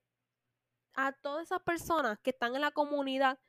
a 0.93 1.11
todas 1.11 1.43
esas 1.43 1.61
personas 1.61 2.19
que 2.19 2.31
están 2.31 2.55
en 2.55 2.61
la 2.61 2.71
comunidad 2.71 3.39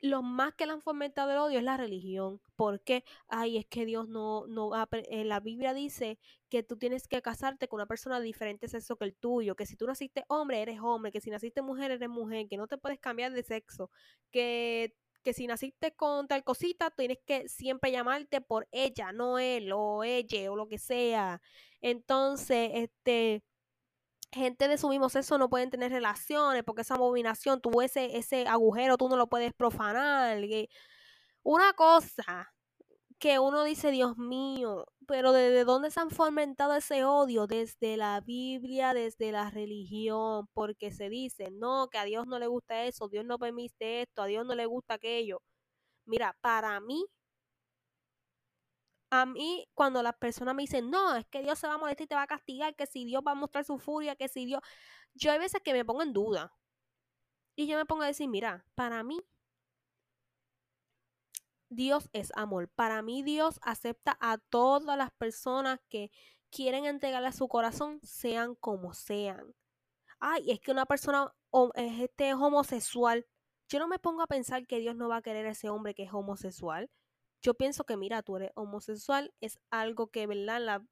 lo 0.00 0.22
más 0.22 0.54
que 0.54 0.66
le 0.66 0.72
han 0.72 0.82
fomentado 0.82 1.30
el 1.32 1.38
odio 1.38 1.58
es 1.58 1.64
la 1.64 1.76
religión. 1.76 2.40
Porque, 2.56 3.04
ay, 3.28 3.58
es 3.58 3.66
que 3.66 3.84
Dios 3.84 4.08
no, 4.08 4.46
no, 4.46 4.70
en 4.92 5.28
la 5.28 5.40
Biblia 5.40 5.74
dice 5.74 6.18
que 6.48 6.62
tú 6.62 6.76
tienes 6.76 7.08
que 7.08 7.22
casarte 7.22 7.68
con 7.68 7.78
una 7.78 7.86
persona 7.86 8.18
de 8.18 8.26
diferente 8.26 8.68
sexo 8.68 8.96
que 8.96 9.04
el 9.06 9.16
tuyo, 9.16 9.56
que 9.56 9.66
si 9.66 9.76
tú 9.76 9.86
naciste 9.86 10.24
hombre, 10.28 10.62
eres 10.62 10.80
hombre, 10.80 11.12
que 11.12 11.20
si 11.20 11.30
naciste 11.30 11.62
mujer, 11.62 11.90
eres 11.90 12.08
mujer, 12.08 12.48
que 12.48 12.56
no 12.56 12.66
te 12.66 12.78
puedes 12.78 12.98
cambiar 13.00 13.32
de 13.32 13.42
sexo, 13.42 13.90
que, 14.30 14.94
que 15.22 15.32
si 15.32 15.46
naciste 15.46 15.92
con 15.94 16.28
tal 16.28 16.44
cosita, 16.44 16.90
tienes 16.90 17.18
que 17.26 17.48
siempre 17.48 17.92
llamarte 17.92 18.40
por 18.40 18.68
ella, 18.72 19.12
no 19.12 19.38
él 19.38 19.72
o 19.72 20.04
ella 20.04 20.50
o 20.50 20.56
lo 20.56 20.68
que 20.68 20.78
sea. 20.78 21.40
Entonces, 21.80 22.70
este 22.74 23.42
gente 24.32 24.68
de 24.68 24.78
su 24.78 24.88
mismo 24.88 25.08
sexo 25.08 25.38
no 25.38 25.48
pueden 25.48 25.70
tener 25.70 25.90
relaciones 25.92 26.64
porque 26.64 26.82
esa 26.82 26.94
abominación, 26.94 27.60
tú 27.60 27.80
ese, 27.82 28.16
ese 28.16 28.46
agujero, 28.48 28.96
tú 28.96 29.08
no 29.08 29.16
lo 29.16 29.28
puedes 29.28 29.52
profanar. 29.54 30.38
una 31.42 31.72
cosa 31.74 32.52
que 33.18 33.38
uno 33.38 33.64
dice, 33.64 33.90
Dios 33.90 34.16
mío, 34.16 34.86
pero 35.06 35.32
¿desde 35.32 35.64
dónde 35.64 35.90
se 35.90 36.00
han 36.00 36.10
fomentado 36.10 36.74
ese 36.76 37.04
odio? 37.04 37.46
Desde 37.46 37.96
la 37.96 38.20
Biblia, 38.20 38.94
desde 38.94 39.32
la 39.32 39.50
religión, 39.50 40.46
porque 40.54 40.90
se 40.92 41.08
dice, 41.08 41.50
no, 41.50 41.88
que 41.90 41.98
a 41.98 42.04
Dios 42.04 42.26
no 42.26 42.38
le 42.38 42.46
gusta 42.46 42.84
eso, 42.84 43.08
Dios 43.08 43.24
no 43.24 43.38
permite 43.38 44.02
esto, 44.02 44.22
a 44.22 44.26
Dios 44.26 44.46
no 44.46 44.54
le 44.54 44.66
gusta 44.66 44.94
aquello. 44.94 45.42
Mira, 46.06 46.36
para 46.40 46.80
mí, 46.80 47.04
a 49.10 49.26
mí, 49.26 49.68
cuando 49.74 50.02
las 50.02 50.16
personas 50.16 50.54
me 50.54 50.62
dicen, 50.62 50.90
no, 50.90 51.16
es 51.16 51.26
que 51.26 51.42
Dios 51.42 51.58
se 51.58 51.66
va 51.66 51.74
a 51.74 51.78
molestar 51.78 52.04
y 52.04 52.08
te 52.08 52.14
va 52.14 52.22
a 52.22 52.26
castigar, 52.26 52.74
que 52.76 52.86
si 52.86 53.04
Dios 53.04 53.22
va 53.26 53.32
a 53.32 53.34
mostrar 53.34 53.64
su 53.64 53.78
furia, 53.78 54.16
que 54.16 54.28
si 54.28 54.44
Dios. 54.46 54.60
Yo 55.14 55.32
hay 55.32 55.38
veces 55.38 55.62
que 55.62 55.72
me 55.72 55.84
pongo 55.84 56.02
en 56.02 56.12
duda. 56.12 56.52
Y 57.56 57.66
yo 57.66 57.76
me 57.76 57.86
pongo 57.86 58.02
a 58.02 58.06
decir, 58.06 58.28
mira, 58.28 58.64
para 58.74 59.02
mí, 59.02 59.20
Dios 61.70 62.08
es 62.12 62.32
amor. 62.36 62.68
Para 62.68 63.02
mí, 63.02 63.22
Dios 63.22 63.58
acepta 63.62 64.16
a 64.20 64.38
todas 64.38 64.96
las 64.96 65.10
personas 65.12 65.80
que 65.88 66.10
quieren 66.50 66.84
entregarle 66.84 67.28
a 67.28 67.32
su 67.32 67.48
corazón, 67.48 68.00
sean 68.02 68.54
como 68.54 68.94
sean. 68.94 69.54
Ay, 70.20 70.50
es 70.50 70.60
que 70.60 70.72
una 70.72 70.86
persona 70.86 71.34
es 71.74 72.00
este, 72.00 72.30
es 72.30 72.34
homosexual. 72.34 73.26
Yo 73.68 73.78
no 73.78 73.88
me 73.88 73.98
pongo 73.98 74.22
a 74.22 74.26
pensar 74.26 74.66
que 74.66 74.78
Dios 74.78 74.96
no 74.96 75.08
va 75.08 75.16
a 75.18 75.22
querer 75.22 75.46
a 75.46 75.50
ese 75.50 75.68
hombre 75.68 75.94
que 75.94 76.04
es 76.04 76.12
homosexual 76.12 76.90
yo 77.42 77.54
pienso 77.54 77.84
que, 77.84 77.96
mira, 77.96 78.22
tú 78.22 78.36
eres 78.36 78.50
homosexual, 78.54 79.32
es 79.40 79.58
algo 79.70 80.08
que, 80.08 80.26
¿verdad? 80.26 80.60
La 80.60 80.84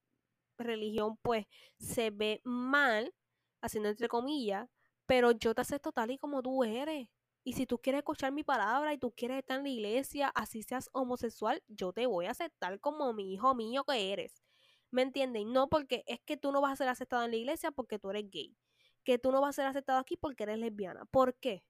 religión, 0.59 1.19
pues, 1.23 1.47
se 1.79 2.11
ve 2.11 2.41
mal, 2.45 3.15
haciendo 3.63 3.89
entre 3.89 4.09
comillas, 4.09 4.69
pero 5.07 5.33
yo 5.33 5.55
te 5.55 5.63
acepto 5.63 5.93
tal 5.93 6.11
y 6.11 6.19
como 6.19 6.43
tú 6.43 6.65
eres. 6.65 7.09
Y 7.45 7.53
si 7.55 7.67
tú 7.67 7.79
quieres 7.79 8.01
escuchar 8.01 8.33
mi 8.33 8.43
palabra 8.45 8.93
y 8.93 8.99
tú 8.99 9.13
quieres 9.13 9.39
estar 9.39 9.59
en 9.59 9.65
la 9.65 9.69
iglesia, 9.71 10.33
así 10.35 10.63
seas 10.63 10.91
homosexual, 10.93 11.63
yo 11.69 11.93
te 11.93 12.07
voy 12.07 12.27
a 12.27 12.33
aceptar 12.33 12.81
como 12.81 13.13
mi 13.13 13.33
hijo 13.35 13.55
mío 13.55 13.85
que 13.85 14.13
eres. 14.13 14.43
¿Me 14.91 15.03
entiendes? 15.03 15.47
No 15.47 15.69
porque 15.69 16.03
es 16.07 16.21
que 16.25 16.37
tú 16.37 16.53
no 16.53 16.61
vas 16.61 16.73
a 16.73 16.77
ser 16.77 16.89
aceptado 16.89 17.25
en 17.25 17.31
la 17.31 17.37
iglesia 17.37 17.71
porque 17.71 17.99
tú 17.99 18.11
eres 18.11 18.25
gay. 18.31 18.57
Que 19.05 19.19
tú 19.19 19.31
no 19.33 19.41
vas 19.41 19.51
a 19.51 19.63
ser 19.63 19.67
aceptado 19.67 19.99
aquí 20.01 20.17
porque 20.17 20.45
eres 20.45 20.59
lesbiana. 20.59 21.05
¿Por 21.07 21.37
qué? 21.37 21.65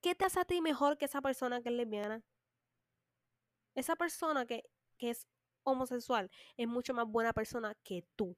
¿Qué 0.00 0.14
te 0.14 0.24
hace 0.24 0.40
a 0.40 0.44
ti 0.44 0.60
mejor 0.60 0.96
que 0.98 1.06
esa 1.06 1.20
persona 1.22 1.60
que 1.62 1.68
es 1.70 1.74
lesbiana? 1.74 2.22
Esa 3.74 3.96
persona 3.96 4.46
que, 4.46 4.64
es 4.98 5.26
homosexual 5.64 6.30
es 6.56 6.68
mucho 6.68 6.94
más 6.94 7.06
buena 7.08 7.32
persona 7.32 7.74
que 7.82 8.04
tú, 8.14 8.36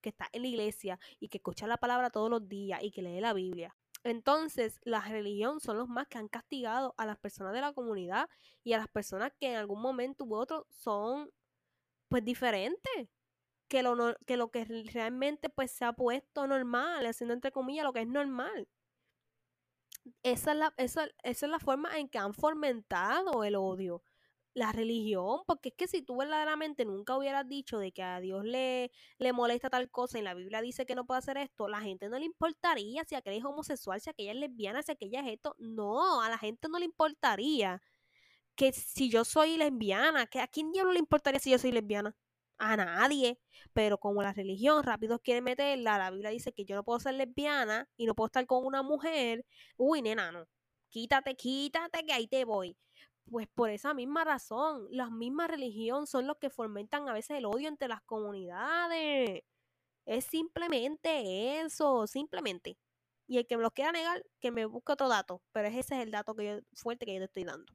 que 0.00 0.08
está 0.08 0.28
en 0.32 0.42
la 0.42 0.48
iglesia 0.48 0.98
y 1.20 1.28
que 1.28 1.38
escucha 1.38 1.66
la 1.66 1.76
palabra 1.76 2.08
todos 2.08 2.30
los 2.30 2.48
días 2.48 2.82
y 2.82 2.90
que 2.90 3.02
lee 3.02 3.20
la 3.20 3.34
Biblia. 3.34 3.76
Entonces, 4.04 4.80
la 4.84 5.00
religión 5.00 5.60
son 5.60 5.78
los 5.78 5.88
más 5.88 6.08
que 6.08 6.18
han 6.18 6.28
castigado 6.28 6.94
a 6.96 7.06
las 7.06 7.18
personas 7.18 7.52
de 7.52 7.60
la 7.60 7.72
comunidad 7.72 8.28
y 8.62 8.72
a 8.74 8.78
las 8.78 8.88
personas 8.88 9.32
que 9.38 9.50
en 9.50 9.56
algún 9.56 9.82
momento 9.82 10.24
u 10.24 10.34
otro 10.34 10.66
son 10.70 11.30
pues 12.08 12.24
diferentes 12.24 13.08
que 13.68 13.82
lo, 13.82 14.14
que 14.26 14.36
lo 14.36 14.50
que 14.50 14.64
realmente 14.92 15.48
pues 15.50 15.70
se 15.72 15.84
ha 15.84 15.92
puesto 15.92 16.46
normal, 16.46 17.06
haciendo 17.06 17.34
entre 17.34 17.52
comillas 17.52 17.84
lo 17.84 17.92
que 17.92 18.02
es 18.02 18.08
normal 18.08 18.68
esa 20.22 20.52
es, 20.52 20.58
la, 20.58 20.74
esa, 20.76 21.08
es 21.22 21.42
la 21.42 21.58
forma 21.58 21.98
en 21.98 22.08
que 22.08 22.18
han 22.18 22.34
fomentado 22.34 23.44
el 23.44 23.56
odio. 23.56 24.02
La 24.54 24.70
religión, 24.72 25.40
porque 25.46 25.70
es 25.70 25.74
que 25.76 25.88
si 25.88 26.02
tú 26.02 26.16
verdaderamente 26.16 26.84
nunca 26.84 27.16
hubieras 27.18 27.48
dicho 27.48 27.78
de 27.78 27.90
que 27.92 28.04
a 28.04 28.20
Dios 28.20 28.44
le, 28.44 28.92
le 29.18 29.32
molesta 29.32 29.68
tal 29.68 29.90
cosa 29.90 30.18
y 30.18 30.22
la 30.22 30.34
Biblia 30.34 30.62
dice 30.62 30.86
que 30.86 30.94
no 30.94 31.04
puede 31.06 31.18
hacer 31.18 31.38
esto, 31.38 31.66
la 31.68 31.80
gente 31.80 32.08
no 32.08 32.18
le 32.20 32.26
importaría 32.26 33.04
si 33.04 33.16
aquella 33.16 33.38
es 33.38 33.44
homosexual, 33.44 34.00
si 34.00 34.10
aquella 34.10 34.32
es 34.32 34.38
lesbiana, 34.38 34.82
si 34.82 34.92
aquella 34.92 35.20
es 35.22 35.32
esto. 35.34 35.56
No, 35.58 36.22
a 36.22 36.28
la 36.30 36.38
gente 36.38 36.68
no 36.68 36.78
le 36.78 36.84
importaría 36.84 37.82
que 38.56 38.72
si 38.72 39.10
yo 39.10 39.24
soy 39.24 39.56
lesbiana, 39.56 40.26
que 40.26 40.40
a 40.40 40.48
quién 40.48 40.72
diablo 40.72 40.92
le 40.92 41.00
importaría 41.00 41.40
si 41.40 41.50
yo 41.50 41.58
soy 41.58 41.72
lesbiana 41.72 42.16
a 42.58 42.76
nadie. 42.76 43.38
Pero 43.72 43.98
como 43.98 44.22
la 44.22 44.32
religión 44.32 44.82
rápido 44.84 45.18
quiere 45.18 45.40
meterla, 45.40 45.98
la 45.98 46.10
Biblia 46.10 46.30
dice 46.30 46.52
que 46.52 46.64
yo 46.64 46.76
no 46.76 46.84
puedo 46.84 47.00
ser 47.00 47.14
lesbiana 47.14 47.88
y 47.96 48.06
no 48.06 48.14
puedo 48.14 48.26
estar 48.26 48.46
con 48.46 48.64
una 48.64 48.82
mujer. 48.82 49.44
Uy, 49.76 50.02
nena, 50.02 50.32
no. 50.32 50.46
Quítate, 50.88 51.34
quítate, 51.36 52.04
que 52.06 52.12
ahí 52.12 52.26
te 52.28 52.44
voy. 52.44 52.76
Pues 53.30 53.48
por 53.48 53.70
esa 53.70 53.94
misma 53.94 54.24
razón, 54.24 54.86
las 54.90 55.10
mismas 55.10 55.48
religión 55.50 56.06
son 56.06 56.26
los 56.26 56.36
que 56.38 56.50
fomentan 56.50 57.08
a 57.08 57.12
veces 57.12 57.38
el 57.38 57.46
odio 57.46 57.68
entre 57.68 57.88
las 57.88 58.02
comunidades. 58.02 59.42
Es 60.06 60.24
simplemente 60.26 61.60
eso, 61.60 62.06
simplemente. 62.06 62.78
Y 63.26 63.38
el 63.38 63.46
que 63.46 63.56
me 63.56 63.62
lo 63.62 63.70
quiera 63.72 63.92
negar, 63.92 64.24
que 64.40 64.50
me 64.50 64.66
busque 64.66 64.92
otro 64.92 65.08
dato. 65.08 65.42
Pero 65.52 65.68
ese 65.68 65.80
es 65.80 65.90
el 66.02 66.10
dato 66.10 66.34
que 66.34 66.46
yo, 66.46 66.60
fuerte 66.74 67.06
que 67.06 67.14
yo 67.14 67.20
te 67.20 67.24
estoy 67.26 67.44
dando. 67.44 67.72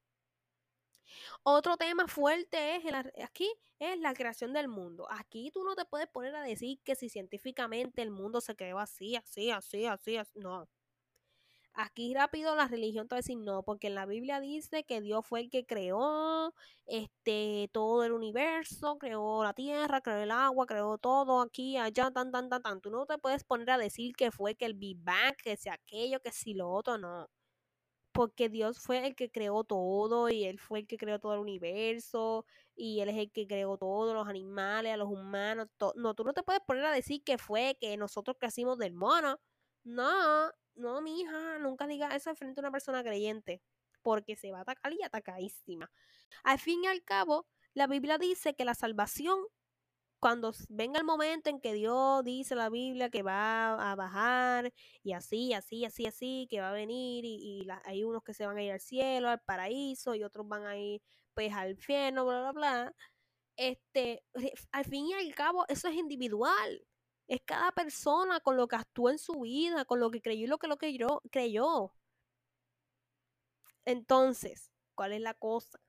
Otro 1.43 1.77
tema 1.77 2.07
fuerte 2.07 2.77
es 2.77 2.83
aquí 3.23 3.51
es 3.79 3.99
la 3.99 4.13
creación 4.13 4.53
del 4.53 4.67
mundo. 4.67 5.07
Aquí 5.09 5.51
tú 5.53 5.63
no 5.63 5.75
te 5.75 5.85
puedes 5.85 6.07
poner 6.07 6.35
a 6.35 6.43
decir 6.43 6.79
que 6.83 6.95
si 6.95 7.09
científicamente 7.09 8.01
el 8.01 8.11
mundo 8.11 8.41
se 8.41 8.55
creó 8.55 8.79
así, 8.79 9.15
así, 9.15 9.51
así, 9.51 9.85
así, 9.85 10.17
así. 10.17 10.39
no. 10.39 10.67
Aquí 11.73 12.13
rápido 12.13 12.55
la 12.55 12.67
religión 12.67 13.07
te 13.07 13.15
va 13.15 13.17
a 13.17 13.21
decir 13.21 13.37
no, 13.37 13.63
porque 13.63 13.87
en 13.87 13.95
la 13.95 14.05
Biblia 14.05 14.39
dice 14.41 14.83
que 14.83 14.99
Dios 15.01 15.25
fue 15.25 15.41
el 15.41 15.49
que 15.49 15.65
creó 15.65 16.53
este 16.85 17.69
todo 17.71 18.03
el 18.03 18.11
universo, 18.11 18.97
creó 18.97 19.43
la 19.43 19.53
tierra, 19.53 20.01
creó 20.01 20.17
el 20.23 20.31
agua, 20.31 20.65
creó 20.65 20.97
todo 20.97 21.41
aquí, 21.41 21.77
allá, 21.77 22.11
tan, 22.11 22.31
tan, 22.31 22.49
tan, 22.49 22.61
tan. 22.61 22.81
Tú 22.81 22.89
no 22.89 23.05
te 23.05 23.17
puedes 23.17 23.43
poner 23.45 23.69
a 23.71 23.77
decir 23.77 24.13
que 24.15 24.31
fue 24.31 24.55
que 24.55 24.65
el 24.65 24.73
Big 24.73 24.97
Bang, 25.01 25.35
que 25.41 25.55
sea 25.57 25.73
aquello, 25.75 26.19
que 26.19 26.31
si 26.31 26.53
lo 26.53 26.69
otro, 26.69 26.97
no 26.97 27.29
porque 28.19 28.49
Dios 28.49 28.79
fue 28.79 29.07
el 29.07 29.15
que 29.15 29.31
creó 29.31 29.63
todo 29.63 30.27
y 30.27 30.43
Él 30.43 30.59
fue 30.59 30.79
el 30.79 30.87
que 30.87 30.97
creó 30.97 31.19
todo 31.19 31.35
el 31.35 31.39
universo 31.39 32.45
y 32.75 32.99
Él 32.99 33.07
es 33.07 33.15
el 33.15 33.31
que 33.31 33.47
creó 33.47 33.77
todos 33.77 34.13
los 34.13 34.27
animales, 34.27 34.93
a 34.93 34.97
los 34.97 35.07
humanos. 35.07 35.69
No, 35.95 36.13
tú 36.15 36.25
no 36.25 36.33
te 36.33 36.43
puedes 36.43 36.59
poner 36.67 36.83
a 36.83 36.91
decir 36.91 37.23
que 37.23 37.37
fue 37.37 37.77
que 37.79 37.95
nosotros 37.95 38.35
crecimos 38.37 38.77
del 38.77 38.93
mono. 38.93 39.39
No, 39.85 40.51
no, 40.75 41.01
mi 41.01 41.21
hija, 41.21 41.59
nunca 41.59 41.87
diga 41.87 42.13
eso 42.13 42.35
frente 42.35 42.59
a 42.59 42.63
una 42.63 42.71
persona 42.71 43.03
creyente, 43.03 43.61
porque 44.01 44.35
se 44.35 44.51
va 44.51 44.57
a 44.57 44.61
atacar 44.63 44.91
y 44.91 45.01
atacadísima. 45.01 45.89
Al 46.43 46.59
fin 46.59 46.83
y 46.83 46.87
al 46.87 47.01
cabo, 47.05 47.47
la 47.73 47.87
Biblia 47.87 48.17
dice 48.17 48.53
que 48.53 48.65
la 48.65 48.75
salvación 48.75 49.39
cuando 50.19 50.53
venga 50.69 50.99
el 50.99 51.05
momento 51.05 51.49
en 51.49 51.59
que 51.61 51.73
Dios 51.73 52.23
dice 52.23 52.55
la 52.55 52.69
Biblia 52.69 53.09
que 53.09 53.23
va 53.23 53.91
a 53.91 53.95
bajar 53.95 54.73
y 55.03 55.13
así, 55.13 55.53
así, 55.53 55.85
así, 55.85 56.05
así, 56.05 56.47
que 56.49 56.61
va 56.61 56.69
a 56.69 56.73
venir 56.73 57.25
y, 57.25 57.67
hay 57.85 58.03
unos 58.03 58.23
que 58.23 58.33
se 58.33 58.45
van 58.45 58.57
a 58.57 58.63
ir 58.63 58.71
al 58.71 58.79
cielo, 58.81 59.29
al 59.29 59.41
paraíso 59.41 60.15
y 60.15 60.23
otros 60.23 60.47
van 60.47 60.65
a 60.65 60.77
ir 60.77 61.01
pues 61.33 61.53
al 61.53 61.71
infierno, 61.71 62.25
bla, 62.25 62.41
bla, 62.41 62.51
bla. 62.51 62.95
Este, 63.57 64.23
al 64.71 64.85
fin 64.85 65.07
y 65.07 65.13
al 65.13 65.35
cabo, 65.35 65.65
eso 65.69 65.87
es 65.89 65.95
individual. 65.95 66.85
Es 67.27 67.41
cada 67.45 67.71
persona 67.71 68.39
con 68.41 68.57
lo 68.57 68.67
que 68.67 68.75
actúa 68.77 69.11
en 69.11 69.19
su 69.19 69.41
vida, 69.41 69.85
con 69.85 69.99
lo 69.99 70.11
que 70.11 70.21
creyó 70.21 70.45
y 70.45 70.47
lo 70.47 70.57
que 70.59 70.67
lo 70.67 70.77
que 70.77 70.97
creyó. 71.31 71.93
Entonces, 73.85 74.71
¿cuál 74.95 75.13
es 75.13 75.21
la 75.21 75.33
cosa? 75.33 75.79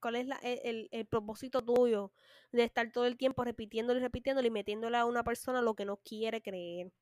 ¿Cuál 0.00 0.16
es 0.16 0.26
e, 0.42 0.88
el, 0.90 1.06
propósito 1.06 1.62
tuyo 1.62 2.12
de 2.52 2.64
estar 2.64 2.90
todo 2.92 3.06
el 3.06 3.16
tiempo 3.16 3.44
repitiéndolo 3.44 3.98
y 4.00 4.02
repitiéndolo 4.02 4.46
y 4.46 4.50
metiéndole 4.50 4.96
a 4.96 5.04
una 5.04 5.24
persona 5.24 5.62
lo 5.62 5.74
que 5.74 5.84
no 5.84 5.98
quiere 5.98 6.42
creer? 6.42 6.92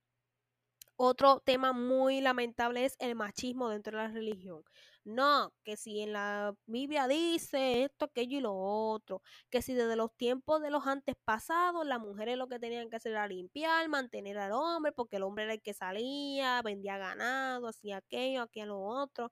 Otro 0.98 1.40
tema 1.40 1.72
muy 1.72 2.22
lamentable 2.22 2.86
es 2.86 2.96
el 3.00 3.14
machismo 3.14 3.68
dentro 3.68 3.98
de 3.98 4.04
la 4.04 4.12
religión. 4.12 4.62
No, 5.04 5.52
que 5.62 5.76
si 5.76 6.00
en 6.00 6.12
la 6.14 6.54
Biblia 6.66 7.06
dice 7.06 7.84
esto, 7.84 8.06
aquello 8.06 8.38
y 8.38 8.40
lo 8.40 8.54
otro, 8.56 9.22
que 9.50 9.62
si 9.62 9.74
desde 9.74 9.94
los 9.94 10.12
tiempos 10.16 10.62
de 10.62 10.70
los 10.70 10.86
antepasados 10.86 11.86
las 11.86 12.00
mujeres 12.00 12.36
lo 12.38 12.48
que 12.48 12.58
tenían 12.58 12.90
que 12.90 12.96
hacer 12.96 13.12
era 13.12 13.28
limpiar, 13.28 13.88
mantener 13.88 14.38
al 14.38 14.52
hombre, 14.52 14.92
porque 14.92 15.16
el 15.16 15.22
hombre 15.24 15.44
era 15.44 15.52
el 15.54 15.62
que 15.62 15.74
salía, 15.74 16.62
vendía 16.62 16.98
ganado, 16.98 17.68
hacía 17.68 17.98
aquello, 17.98 18.42
aquello, 18.42 18.66
lo 18.66 18.80
otro. 18.80 19.30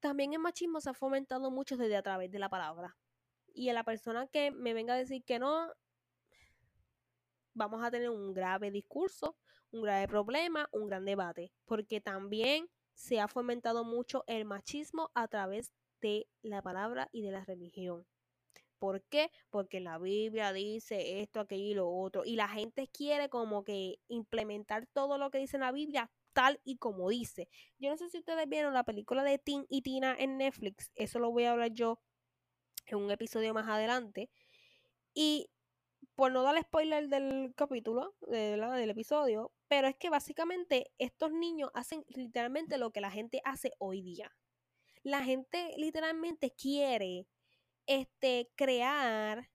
También 0.00 0.32
el 0.32 0.38
machismo 0.38 0.80
se 0.80 0.90
ha 0.90 0.94
fomentado 0.94 1.50
mucho 1.50 1.76
desde 1.76 1.96
a 1.96 2.02
través 2.02 2.30
de 2.30 2.38
la 2.38 2.48
palabra. 2.48 2.96
Y 3.54 3.68
a 3.68 3.74
la 3.74 3.84
persona 3.84 4.26
que 4.28 4.50
me 4.50 4.74
venga 4.74 4.94
a 4.94 4.98
decir 4.98 5.24
que 5.24 5.38
no, 5.38 5.72
vamos 7.54 7.84
a 7.84 7.90
tener 7.90 8.10
un 8.10 8.32
grave 8.32 8.70
discurso, 8.70 9.36
un 9.72 9.82
grave 9.82 10.06
problema, 10.06 10.68
un 10.72 10.86
gran 10.86 11.04
debate, 11.04 11.52
porque 11.64 12.00
también 12.00 12.68
se 12.94 13.20
ha 13.20 13.28
fomentado 13.28 13.84
mucho 13.84 14.24
el 14.26 14.44
machismo 14.44 15.10
a 15.14 15.26
través 15.28 15.72
de 16.00 16.28
la 16.42 16.62
palabra 16.62 17.08
y 17.12 17.22
de 17.22 17.32
la 17.32 17.44
religión. 17.44 18.06
¿Por 18.78 19.02
qué? 19.02 19.32
Porque 19.50 19.80
la 19.80 19.98
Biblia 19.98 20.52
dice 20.52 21.20
esto, 21.20 21.40
aquello 21.40 21.64
y 21.64 21.74
lo 21.74 21.90
otro. 21.90 22.24
Y 22.24 22.36
la 22.36 22.48
gente 22.48 22.86
quiere 22.86 23.28
como 23.28 23.64
que 23.64 23.98
implementar 24.06 24.86
todo 24.86 25.18
lo 25.18 25.30
que 25.30 25.38
dice 25.38 25.58
la 25.58 25.72
Biblia 25.72 26.08
tal 26.38 26.60
y 26.62 26.76
como 26.76 27.08
dice. 27.08 27.48
Yo 27.80 27.90
no 27.90 27.96
sé 27.96 28.08
si 28.10 28.18
ustedes 28.18 28.48
vieron 28.48 28.72
la 28.72 28.84
película 28.84 29.24
de 29.24 29.38
Tim 29.40 29.66
y 29.68 29.82
Tina 29.82 30.14
en 30.16 30.38
Netflix, 30.38 30.92
eso 30.94 31.18
lo 31.18 31.32
voy 31.32 31.42
a 31.42 31.50
hablar 31.50 31.72
yo 31.72 31.98
en 32.86 32.98
un 32.98 33.10
episodio 33.10 33.52
más 33.54 33.68
adelante. 33.68 34.30
Y 35.12 35.50
por 36.14 36.30
no 36.30 36.44
dar 36.44 36.62
spoiler 36.62 37.08
del 37.08 37.52
capítulo, 37.56 38.14
del 38.28 38.88
episodio, 38.88 39.50
pero 39.66 39.88
es 39.88 39.96
que 39.96 40.10
básicamente 40.10 40.92
estos 40.98 41.32
niños 41.32 41.72
hacen 41.74 42.04
literalmente 42.06 42.78
lo 42.78 42.92
que 42.92 43.00
la 43.00 43.10
gente 43.10 43.40
hace 43.44 43.72
hoy 43.80 44.00
día. 44.00 44.32
La 45.02 45.24
gente 45.24 45.74
literalmente 45.76 46.52
quiere 46.52 47.26
este, 47.86 48.48
crear 48.54 49.50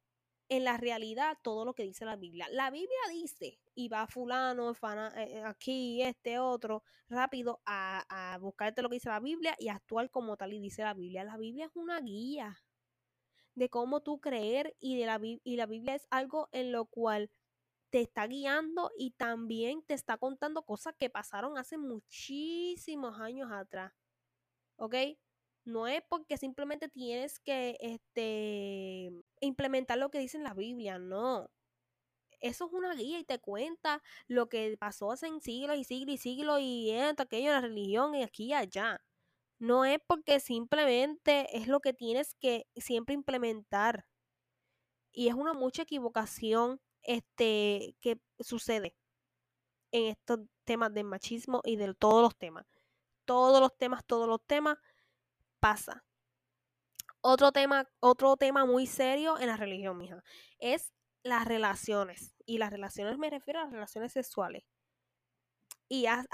en 0.50 0.64
la 0.64 0.78
realidad 0.78 1.38
todo 1.42 1.66
lo 1.66 1.74
que 1.74 1.84
dice 1.84 2.06
la 2.06 2.16
Biblia. 2.16 2.48
La 2.52 2.70
Biblia 2.72 3.00
dice, 3.12 3.60
y 3.76 3.88
va 3.90 4.08
fulano, 4.08 4.72
eh, 4.72 4.76
eh, 5.16 5.44
aquí, 5.46 6.02
este, 6.02 6.40
otro, 6.40 6.84
rápido 7.10 7.62
a, 7.66 8.34
a 8.34 8.38
buscarte 8.38 8.82
lo 8.82 8.90
que 8.90 8.96
dice 8.96 9.10
la 9.10 9.20
Biblia 9.20 9.56
y 9.60 9.70
actuar 9.70 10.10
como 10.10 10.38
tal 10.38 10.54
y 10.54 10.60
dice 10.60 10.84
la 10.84 10.94
Biblia. 10.94 11.24
La 11.24 11.38
Biblia 11.38 11.66
es 11.66 11.76
una 11.76 12.00
guía 12.02 12.58
de 13.56 13.70
cómo 13.70 14.02
tú 14.02 14.20
creer 14.20 14.76
y, 14.80 14.98
de 14.98 15.06
la, 15.06 15.20
y 15.22 15.56
la 15.56 15.66
Biblia 15.66 15.96
es 15.96 16.08
algo 16.10 16.50
en 16.52 16.72
lo 16.72 16.86
cual 16.86 17.30
te 17.90 18.02
está 18.02 18.26
guiando 18.26 18.92
y 18.98 19.12
también 19.12 19.84
te 19.84 19.94
está 19.94 20.18
contando 20.18 20.64
cosas 20.64 20.96
que 20.98 21.10
pasaron 21.10 21.58
hace 21.58 21.78
muchísimos 21.78 23.20
años 23.20 23.52
atrás. 23.52 23.94
¿Ok? 24.78 24.96
No 25.66 25.88
es 25.88 26.02
porque 26.10 26.38
simplemente 26.38 26.90
tienes 26.90 27.40
que 27.40 27.78
este, 27.80 29.12
implementar 29.40 29.98
lo 29.98 30.10
que 30.10 30.20
dice 30.20 30.38
en 30.38 30.44
la 30.44 30.54
Biblia, 30.54 31.00
no. 31.00 31.50
Eso 32.42 32.68
es 32.68 32.74
una 32.74 32.94
guía 32.96 33.20
y 33.20 33.24
te 33.24 33.40
cuenta 33.40 34.02
lo 34.28 34.50
que 34.50 34.76
pasó 34.78 35.12
hace 35.14 35.30
siglos 35.40 35.78
y 35.78 35.86
siglos 35.86 36.16
y 36.16 36.18
siglos 36.18 36.60
y 36.62 36.92
esto, 36.92 37.24
aquello, 37.24 37.52
la 37.52 37.62
religión 37.62 38.16
y 38.16 38.24
aquí 38.24 38.48
y 38.48 38.54
allá. 38.54 39.02
No 39.60 39.86
es 39.86 40.00
porque 40.08 40.40
simplemente 40.42 41.58
es 41.58 41.68
lo 41.68 41.80
que 41.80 41.94
tienes 41.94 42.36
que 42.36 42.68
siempre 42.76 43.16
implementar. 43.16 44.06
Y 45.14 45.28
es 45.30 45.36
una 45.36 45.54
mucha 45.54 45.84
equivocación 45.84 46.82
este, 47.04 47.96
que 48.02 48.20
sucede 48.40 48.96
en 49.92 50.08
estos 50.08 50.40
temas 50.66 50.94
de 50.94 51.04
machismo 51.04 51.62
y 51.64 51.78
de 51.78 51.94
todos 51.94 52.22
los 52.24 52.38
temas. 52.38 52.66
Todos 53.26 53.62
los 53.62 53.78
temas, 53.78 54.04
todos 54.06 54.28
los 54.28 54.42
temas 54.46 54.78
pasa. 55.64 56.04
Otro 57.22 57.54
tema, 57.54 57.88
otro 58.02 58.36
tema 58.36 58.66
muy 58.66 58.86
serio 58.86 59.40
en 59.40 59.48
la 59.48 59.56
religión, 59.56 59.98
mija, 59.98 60.22
es 60.60 60.92
las 61.24 61.46
relaciones. 61.46 62.36
Y 62.46 62.58
las 62.58 62.70
relaciones 62.70 63.18
me 63.18 63.30
refiero 63.30 63.62
a 63.62 63.64
las 63.64 63.72
relaciones 63.72 64.12
sexuales. 64.12 64.66
Y 65.88 66.06
a, 66.08 66.26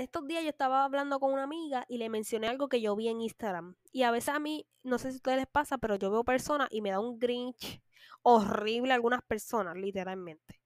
estos 0.00 0.26
días 0.26 0.42
yo 0.42 0.50
estaba 0.50 0.84
hablando 0.84 1.18
con 1.18 1.32
una 1.32 1.44
amiga 1.44 1.86
y 1.88 1.96
le 1.96 2.10
mencioné 2.10 2.48
algo 2.48 2.68
que 2.68 2.82
yo 2.82 2.94
vi 2.94 3.08
en 3.08 3.22
Instagram. 3.22 3.74
Y 3.90 4.02
a 4.02 4.10
veces 4.10 4.34
a 4.34 4.38
mí, 4.38 4.66
no 4.82 4.98
sé 4.98 5.12
si 5.12 5.14
a 5.14 5.16
ustedes 5.16 5.38
les 5.38 5.46
pasa, 5.46 5.78
pero 5.78 5.96
yo 5.96 6.10
veo 6.10 6.22
personas 6.22 6.68
y 6.70 6.82
me 6.82 6.90
da 6.90 7.00
un 7.00 7.18
grinch 7.18 7.80
horrible 8.22 8.92
a 8.92 8.96
algunas 8.96 9.22
personas, 9.22 9.76
literalmente. 9.76 10.60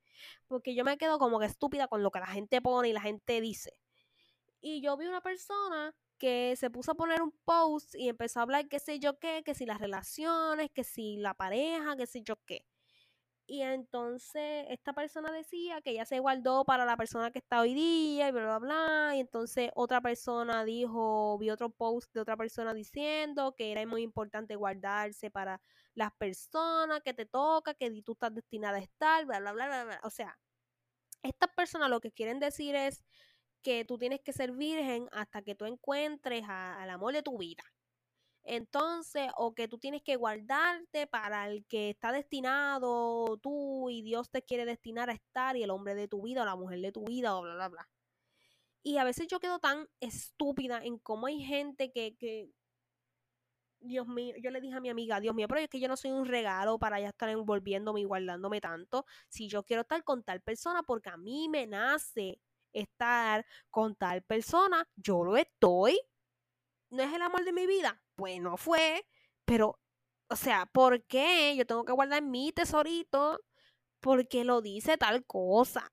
Porque 0.48 0.74
yo 0.74 0.82
me 0.84 0.98
quedo 0.98 1.20
como 1.20 1.38
que 1.38 1.46
estúpida 1.46 1.86
con 1.86 2.02
lo 2.02 2.10
que 2.10 2.18
la 2.18 2.26
gente 2.26 2.60
pone 2.60 2.88
y 2.88 2.92
la 2.92 3.00
gente 3.00 3.40
dice. 3.40 3.78
Y 4.60 4.82
yo 4.82 4.96
vi 4.96 5.06
una 5.06 5.20
persona 5.20 5.94
que 6.18 6.54
se 6.56 6.70
puso 6.70 6.92
a 6.92 6.94
poner 6.94 7.22
un 7.22 7.32
post 7.44 7.94
y 7.94 8.08
empezó 8.08 8.40
a 8.40 8.42
hablar 8.42 8.68
qué 8.68 8.78
sé 8.78 8.98
yo 8.98 9.18
qué, 9.18 9.42
que 9.44 9.54
si 9.54 9.66
las 9.66 9.80
relaciones, 9.80 10.70
que 10.72 10.84
si 10.84 11.16
la 11.18 11.34
pareja, 11.34 11.96
qué 11.96 12.06
sé 12.06 12.22
yo 12.22 12.36
qué. 12.46 12.64
Y 13.48 13.62
entonces 13.62 14.66
esta 14.70 14.92
persona 14.92 15.30
decía 15.30 15.80
que 15.80 15.90
ella 15.90 16.04
se 16.04 16.18
guardó 16.18 16.64
para 16.64 16.84
la 16.84 16.96
persona 16.96 17.30
que 17.30 17.38
está 17.38 17.60
hoy 17.60 17.74
día 17.74 18.28
y 18.28 18.32
bla, 18.32 18.42
bla, 18.42 18.58
bla. 18.58 19.16
Y 19.16 19.20
entonces 19.20 19.70
otra 19.76 20.00
persona 20.00 20.64
dijo, 20.64 21.38
vi 21.38 21.50
otro 21.50 21.70
post 21.70 22.12
de 22.12 22.20
otra 22.20 22.36
persona 22.36 22.74
diciendo 22.74 23.54
que 23.56 23.70
era 23.70 23.86
muy 23.86 24.02
importante 24.02 24.56
guardarse 24.56 25.30
para 25.30 25.60
las 25.94 26.12
personas 26.14 27.02
que 27.02 27.14
te 27.14 27.24
toca, 27.24 27.74
que 27.74 28.02
tú 28.02 28.12
estás 28.12 28.34
destinada 28.34 28.78
a 28.78 28.80
estar, 28.80 29.24
bla, 29.26 29.38
bla, 29.38 29.52
bla, 29.52 29.66
bla, 29.68 29.84
bla. 29.84 30.00
O 30.02 30.10
sea, 30.10 30.36
estas 31.22 31.50
personas 31.54 31.88
lo 31.90 32.00
que 32.00 32.12
quieren 32.12 32.40
decir 32.40 32.74
es 32.74 33.04
que 33.66 33.84
tú 33.84 33.98
tienes 33.98 34.20
que 34.20 34.32
ser 34.32 34.52
virgen 34.52 35.08
hasta 35.10 35.42
que 35.42 35.56
tú 35.56 35.64
encuentres 35.64 36.44
al 36.48 36.88
amor 36.88 37.12
de 37.12 37.24
tu 37.24 37.36
vida. 37.36 37.64
Entonces, 38.44 39.28
o 39.36 39.56
que 39.56 39.66
tú 39.66 39.76
tienes 39.76 40.02
que 40.04 40.14
guardarte 40.14 41.08
para 41.08 41.48
el 41.48 41.66
que 41.66 41.90
está 41.90 42.12
destinado 42.12 43.38
tú 43.38 43.90
y 43.90 44.02
Dios 44.02 44.30
te 44.30 44.42
quiere 44.42 44.66
destinar 44.66 45.10
a 45.10 45.14
estar 45.14 45.56
y 45.56 45.64
el 45.64 45.70
hombre 45.72 45.96
de 45.96 46.06
tu 46.06 46.22
vida 46.22 46.42
o 46.42 46.44
la 46.44 46.54
mujer 46.54 46.80
de 46.80 46.92
tu 46.92 47.06
vida 47.06 47.36
o 47.36 47.42
bla, 47.42 47.54
bla, 47.56 47.68
bla. 47.68 47.88
Y 48.84 48.98
a 48.98 49.04
veces 49.04 49.26
yo 49.26 49.40
quedo 49.40 49.58
tan 49.58 49.88
estúpida 49.98 50.80
en 50.84 51.00
cómo 51.00 51.26
hay 51.26 51.42
gente 51.42 51.90
que, 51.90 52.14
que 52.16 52.52
Dios 53.80 54.06
mío, 54.06 54.36
yo 54.40 54.52
le 54.52 54.60
dije 54.60 54.76
a 54.76 54.80
mi 54.80 54.90
amiga, 54.90 55.18
Dios 55.18 55.34
mío, 55.34 55.48
pero 55.48 55.60
es 55.60 55.68
que 55.68 55.80
yo 55.80 55.88
no 55.88 55.96
soy 55.96 56.12
un 56.12 56.26
regalo 56.26 56.78
para 56.78 57.00
ya 57.00 57.08
estar 57.08 57.30
envolviéndome 57.30 58.02
y 58.02 58.04
guardándome 58.04 58.60
tanto. 58.60 59.06
Si 59.28 59.48
yo 59.48 59.64
quiero 59.64 59.82
estar 59.82 60.04
con 60.04 60.22
tal 60.22 60.40
persona 60.40 60.84
porque 60.84 61.10
a 61.10 61.16
mí 61.16 61.48
me 61.48 61.66
nace 61.66 62.40
estar 62.72 63.46
con 63.70 63.94
tal 63.96 64.22
persona, 64.22 64.88
yo 64.96 65.24
lo 65.24 65.36
estoy. 65.36 66.00
¿No 66.90 67.02
es 67.02 67.12
el 67.12 67.22
amor 67.22 67.44
de 67.44 67.52
mi 67.52 67.66
vida? 67.66 68.02
Pues 68.14 68.40
no 68.40 68.56
fue, 68.56 69.06
pero, 69.44 69.80
o 70.28 70.36
sea, 70.36 70.66
¿por 70.66 71.04
qué 71.06 71.54
yo 71.56 71.66
tengo 71.66 71.84
que 71.84 71.92
guardar 71.92 72.22
mi 72.22 72.52
tesorito? 72.52 73.40
Porque 74.00 74.44
lo 74.44 74.62
dice 74.62 74.96
tal 74.98 75.24
cosa 75.26 75.90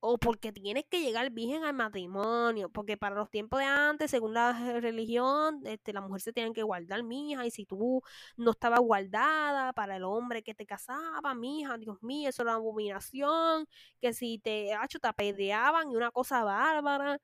o 0.00 0.18
porque 0.18 0.52
tienes 0.52 0.84
que 0.88 1.00
llegar 1.02 1.30
virgen 1.30 1.64
al 1.64 1.74
matrimonio, 1.74 2.70
porque 2.70 2.96
para 2.96 3.14
los 3.16 3.30
tiempos 3.30 3.60
de 3.60 3.66
antes, 3.66 4.10
según 4.10 4.34
la 4.34 4.52
religión, 4.80 5.60
este, 5.66 5.92
la 5.92 6.00
mujer 6.00 6.20
se 6.22 6.32
tiene 6.32 6.52
que 6.52 6.62
guardar, 6.62 7.02
mija, 7.02 7.44
y 7.46 7.50
si 7.50 7.66
tú 7.66 8.02
no 8.36 8.52
estabas 8.52 8.80
guardada 8.80 9.72
para 9.74 9.96
el 9.96 10.04
hombre 10.04 10.42
que 10.42 10.54
te 10.54 10.66
casaba, 10.66 11.34
mija, 11.34 11.76
Dios 11.78 12.02
mío, 12.02 12.30
eso 12.30 12.42
era 12.42 12.52
una 12.52 12.60
abominación, 12.60 13.66
que 14.00 14.12
si 14.14 14.38
te, 14.38 14.72
hecho, 14.72 14.98
te 14.98 15.08
apedreaban 15.08 15.90
y 15.90 15.96
una 15.96 16.10
cosa 16.10 16.44
bárbara, 16.44 17.20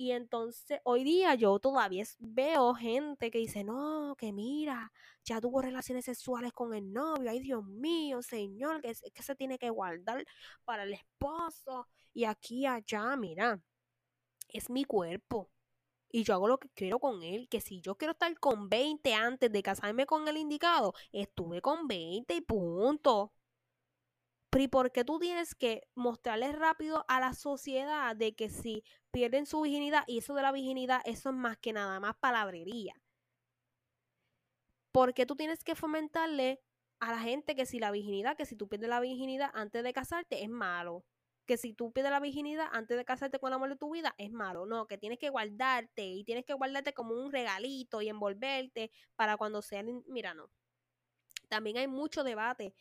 Y 0.00 0.12
entonces 0.12 0.78
hoy 0.84 1.02
día 1.02 1.34
yo 1.34 1.58
todavía 1.58 2.04
veo 2.20 2.72
gente 2.74 3.30
que 3.32 3.38
dice, 3.38 3.64
no, 3.64 4.14
que 4.16 4.32
mira, 4.32 4.92
ya 5.24 5.40
tuvo 5.40 5.60
relaciones 5.60 6.04
sexuales 6.04 6.52
con 6.52 6.72
el 6.72 6.92
novio, 6.92 7.28
ay 7.30 7.40
Dios 7.40 7.64
mío, 7.66 8.22
señor, 8.22 8.80
que, 8.80 8.92
que 9.12 9.22
se 9.24 9.34
tiene 9.34 9.58
que 9.58 9.70
guardar 9.70 10.24
para 10.64 10.84
el 10.84 10.94
esposo. 10.94 11.88
Y 12.18 12.24
aquí 12.24 12.66
allá, 12.66 13.14
mira, 13.14 13.62
es 14.48 14.70
mi 14.70 14.82
cuerpo. 14.84 15.52
Y 16.10 16.24
yo 16.24 16.34
hago 16.34 16.48
lo 16.48 16.58
que 16.58 16.68
quiero 16.70 16.98
con 16.98 17.22
él, 17.22 17.48
que 17.48 17.60
si 17.60 17.80
yo 17.80 17.94
quiero 17.96 18.10
estar 18.10 18.36
con 18.40 18.68
20 18.68 19.14
antes 19.14 19.52
de 19.52 19.62
casarme 19.62 20.04
con 20.04 20.26
el 20.26 20.36
indicado, 20.36 20.94
estuve 21.12 21.62
con 21.62 21.86
20 21.86 22.34
y 22.34 22.40
punto. 22.40 23.32
Pero 24.50 24.64
¿y 24.64 24.66
por 24.66 24.90
qué 24.90 25.04
tú 25.04 25.20
tienes 25.20 25.54
que 25.54 25.86
mostrarles 25.94 26.58
rápido 26.58 27.04
a 27.06 27.20
la 27.20 27.34
sociedad 27.34 28.16
de 28.16 28.34
que 28.34 28.48
si 28.48 28.82
pierden 29.12 29.46
su 29.46 29.60
virginidad, 29.60 30.02
y 30.08 30.18
eso 30.18 30.34
de 30.34 30.42
la 30.42 30.50
virginidad, 30.50 31.02
eso 31.04 31.28
es 31.28 31.36
más 31.36 31.56
que 31.58 31.72
nada 31.72 32.00
más 32.00 32.16
palabrería? 32.16 33.00
Porque 34.90 35.24
tú 35.24 35.36
tienes 35.36 35.62
que 35.62 35.76
fomentarle 35.76 36.60
a 36.98 37.12
la 37.12 37.20
gente 37.20 37.54
que 37.54 37.64
si 37.64 37.78
la 37.78 37.92
virginidad, 37.92 38.36
que 38.36 38.44
si 38.44 38.56
tú 38.56 38.66
pierdes 38.66 38.90
la 38.90 38.98
virginidad 38.98 39.52
antes 39.54 39.84
de 39.84 39.92
casarte 39.92 40.42
es 40.42 40.50
malo. 40.50 41.04
Que 41.48 41.56
si 41.56 41.72
tú 41.72 41.90
pierdes 41.92 42.12
la 42.12 42.20
virginidad 42.20 42.68
antes 42.70 42.96
de 42.96 43.04
casarte 43.04 43.40
con 43.40 43.48
el 43.48 43.54
amor 43.54 43.70
de 43.70 43.76
tu 43.76 43.90
vida 43.90 44.14
es 44.18 44.30
malo. 44.30 44.66
No, 44.66 44.86
que 44.86 44.98
tienes 44.98 45.18
que 45.18 45.30
guardarte 45.30 46.04
y 46.04 46.22
tienes 46.22 46.44
que 46.44 46.54
guardarte 46.54 46.92
como 46.92 47.14
un 47.14 47.32
regalito 47.32 48.00
y 48.02 48.08
envolverte 48.08 48.92
para 49.16 49.36
cuando 49.36 49.62
sean. 49.62 50.04
Mira, 50.06 50.34
no. 50.34 50.50
También 51.48 51.78
hay 51.78 51.88
mucho 51.88 52.22
debate 52.22 52.74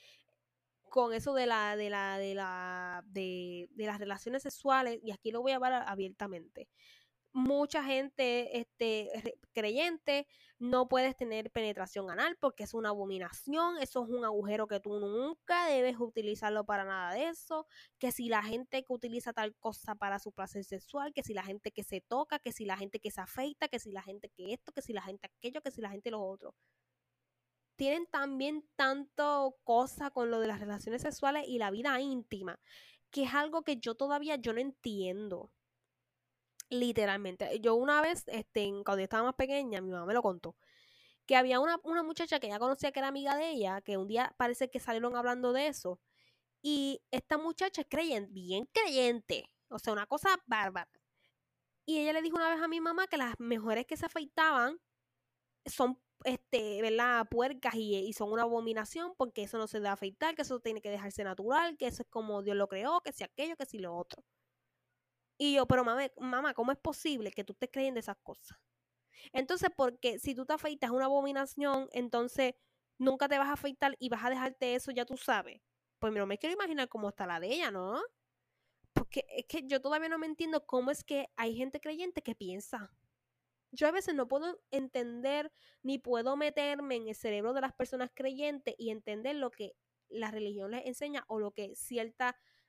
con 0.89 1.13
eso 1.13 1.33
de 1.33 1.45
la, 1.45 1.75
de 1.75 1.89
la, 1.89 2.17
de 2.17 2.35
la, 2.35 3.03
de, 3.07 3.69
las 3.75 3.99
relaciones 3.99 4.43
sexuales, 4.43 4.99
y 5.03 5.11
aquí 5.11 5.31
lo 5.31 5.41
voy 5.41 5.51
a 5.51 5.55
hablar 5.57 5.83
abiertamente. 5.87 6.69
Mucha 7.39 7.83
gente 7.83 8.57
este, 8.57 9.37
creyente 9.53 10.25
no 10.57 10.87
puedes 10.87 11.15
tener 11.15 11.51
penetración 11.51 12.09
anal 12.09 12.35
porque 12.39 12.63
es 12.63 12.73
una 12.73 12.89
abominación, 12.89 13.77
eso 13.77 14.03
es 14.03 14.09
un 14.09 14.25
agujero 14.25 14.65
que 14.65 14.79
tú 14.79 14.99
nunca 14.99 15.67
debes 15.67 15.99
utilizarlo 15.99 16.65
para 16.65 16.83
nada 16.83 17.13
de 17.13 17.29
eso, 17.29 17.67
que 17.99 18.11
si 18.11 18.27
la 18.27 18.41
gente 18.41 18.83
que 18.83 18.91
utiliza 18.91 19.33
tal 19.33 19.55
cosa 19.55 19.93
para 19.93 20.17
su 20.17 20.31
placer 20.31 20.63
sexual, 20.63 21.13
que 21.13 21.21
si 21.21 21.35
la 21.35 21.43
gente 21.43 21.71
que 21.71 21.83
se 21.83 22.01
toca, 22.01 22.39
que 22.39 22.51
si 22.51 22.65
la 22.65 22.75
gente 22.75 22.99
que 22.99 23.11
se 23.11 23.21
afeita, 23.21 23.67
que 23.67 23.77
si 23.77 23.91
la 23.91 24.01
gente 24.01 24.29
que 24.29 24.53
esto, 24.53 24.71
que 24.71 24.81
si 24.81 24.93
la 24.93 25.03
gente 25.03 25.27
aquello, 25.27 25.61
que 25.61 25.69
si 25.69 25.81
la 25.81 25.91
gente 25.91 26.09
lo 26.09 26.23
otro 26.23 26.55
tienen 27.75 28.07
también 28.07 28.67
tanto 28.75 29.57
cosa 29.63 30.09
con 30.09 30.31
lo 30.31 30.39
de 30.39 30.47
las 30.47 30.59
relaciones 30.59 31.03
sexuales 31.03 31.43
y 31.47 31.59
la 31.59 31.69
vida 31.69 32.01
íntima, 32.01 32.59
que 33.11 33.25
es 33.25 33.33
algo 33.35 33.61
que 33.61 33.77
yo 33.77 33.93
todavía 33.93 34.37
yo 34.37 34.53
no 34.53 34.59
entiendo. 34.59 35.51
Literalmente. 36.69 37.59
Yo 37.61 37.75
una 37.75 38.01
vez, 38.01 38.23
este, 38.27 38.69
cuando 38.83 38.97
yo 38.97 39.03
estaba 39.03 39.23
más 39.23 39.35
pequeña, 39.35 39.81
mi 39.81 39.91
mamá 39.91 40.05
me 40.05 40.13
lo 40.13 40.21
contó, 40.21 40.55
que 41.25 41.35
había 41.35 41.59
una, 41.59 41.77
una 41.83 42.03
muchacha 42.03 42.39
que 42.39 42.47
ella 42.47 42.59
conocía 42.59 42.91
que 42.91 42.99
era 42.99 43.09
amiga 43.09 43.35
de 43.37 43.51
ella, 43.51 43.81
que 43.81 43.97
un 43.97 44.07
día 44.07 44.33
parece 44.37 44.69
que 44.69 44.79
salieron 44.79 45.15
hablando 45.15 45.53
de 45.53 45.67
eso. 45.67 45.99
Y 46.61 47.01
esta 47.11 47.37
muchacha 47.37 47.81
es 47.81 47.87
creyente, 47.89 48.31
bien 48.33 48.67
creyente, 48.73 49.51
o 49.69 49.79
sea, 49.79 49.93
una 49.93 50.07
cosa 50.07 50.29
bárbara. 50.47 50.89
Y 51.85 51.99
ella 51.99 52.13
le 52.13 52.21
dijo 52.21 52.37
una 52.37 52.49
vez 52.49 52.61
a 52.61 52.67
mi 52.67 52.81
mamá 52.81 53.07
que 53.07 53.17
las 53.17 53.35
mejores 53.39 53.85
que 53.85 53.97
se 53.97 54.05
afeitaban 54.05 54.79
son 55.65 55.99
este, 56.23 56.81
¿verdad? 56.81 57.27
Puercas 57.29 57.75
y, 57.75 58.11
son 58.13 58.31
una 58.31 58.43
abominación 58.43 59.13
porque 59.17 59.43
eso 59.43 59.57
no 59.57 59.67
se 59.67 59.77
debe 59.77 59.89
afeitar, 59.89 60.35
que 60.35 60.41
eso 60.43 60.59
tiene 60.59 60.81
que 60.81 60.89
dejarse 60.89 61.23
natural, 61.23 61.77
que 61.77 61.87
eso 61.87 62.03
es 62.03 62.09
como 62.09 62.41
Dios 62.43 62.57
lo 62.57 62.67
creó, 62.67 63.01
que 63.01 63.11
si 63.13 63.23
aquello, 63.23 63.55
que 63.55 63.65
si 63.65 63.79
lo 63.79 63.95
otro. 63.95 64.23
Y 65.37 65.55
yo, 65.55 65.67
pero 65.67 65.83
mamá, 65.83 66.07
mamá, 66.19 66.53
¿cómo 66.53 66.71
es 66.71 66.77
posible 66.77 67.31
que 67.31 67.43
tú 67.43 67.53
estés 67.53 67.69
creyendo 67.71 67.99
esas 67.99 68.17
cosas? 68.17 68.57
Entonces, 69.33 69.69
porque 69.75 70.19
si 70.19 70.35
tú 70.35 70.45
te 70.45 70.53
afeitas 70.53 70.91
una 70.91 71.05
abominación, 71.05 71.89
entonces 71.91 72.55
nunca 72.97 73.27
te 73.27 73.37
vas 73.37 73.49
a 73.49 73.53
afeitar 73.53 73.95
y 73.99 74.09
vas 74.09 74.23
a 74.25 74.29
dejarte 74.29 74.75
eso, 74.75 74.91
ya 74.91 75.05
tú 75.05 75.17
sabes. 75.17 75.61
Pues 75.99 76.13
no 76.13 76.25
me 76.25 76.37
quiero 76.37 76.55
imaginar 76.55 76.89
cómo 76.89 77.09
está 77.09 77.25
la 77.27 77.39
de 77.39 77.47
ella, 77.53 77.71
¿no? 77.71 78.01
Porque 78.93 79.25
es 79.29 79.45
que 79.45 79.63
yo 79.67 79.81
todavía 79.81 80.09
no 80.09 80.17
me 80.17 80.27
entiendo 80.27 80.65
cómo 80.65 80.91
es 80.91 81.03
que 81.03 81.29
hay 81.35 81.55
gente 81.55 81.79
creyente 81.79 82.21
que 82.21 82.35
piensa 82.35 82.91
yo 83.71 83.87
a 83.87 83.91
veces 83.91 84.15
no 84.15 84.27
puedo 84.27 84.59
entender 84.71 85.51
ni 85.83 85.97
puedo 85.99 86.37
meterme 86.37 86.95
en 86.95 87.07
el 87.07 87.15
cerebro 87.15 87.53
de 87.53 87.61
las 87.61 87.73
personas 87.73 88.11
creyentes 88.13 88.75
y 88.77 88.89
entender 88.89 89.35
lo 89.35 89.51
que 89.51 89.75
la 90.09 90.31
religión 90.31 90.71
les 90.71 90.85
enseña 90.85 91.25
o 91.27 91.39
lo 91.39 91.51
que 91.51 91.75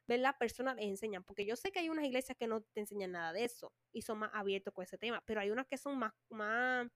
ciertas 0.08 0.34
personas 0.36 0.76
les 0.76 0.86
enseñan. 0.86 1.24
Porque 1.24 1.46
yo 1.46 1.56
sé 1.56 1.70
que 1.70 1.80
hay 1.80 1.88
unas 1.88 2.04
iglesias 2.04 2.36
que 2.38 2.46
no 2.46 2.62
te 2.62 2.80
enseñan 2.80 3.12
nada 3.12 3.32
de 3.32 3.44
eso 3.44 3.72
y 3.92 4.02
son 4.02 4.18
más 4.18 4.30
abiertos 4.34 4.74
con 4.74 4.84
ese 4.84 4.98
tema, 4.98 5.22
pero 5.26 5.40
hay 5.40 5.50
unas 5.50 5.66
que 5.66 5.78
son 5.78 5.98
más, 5.98 6.12
más, 6.30 6.88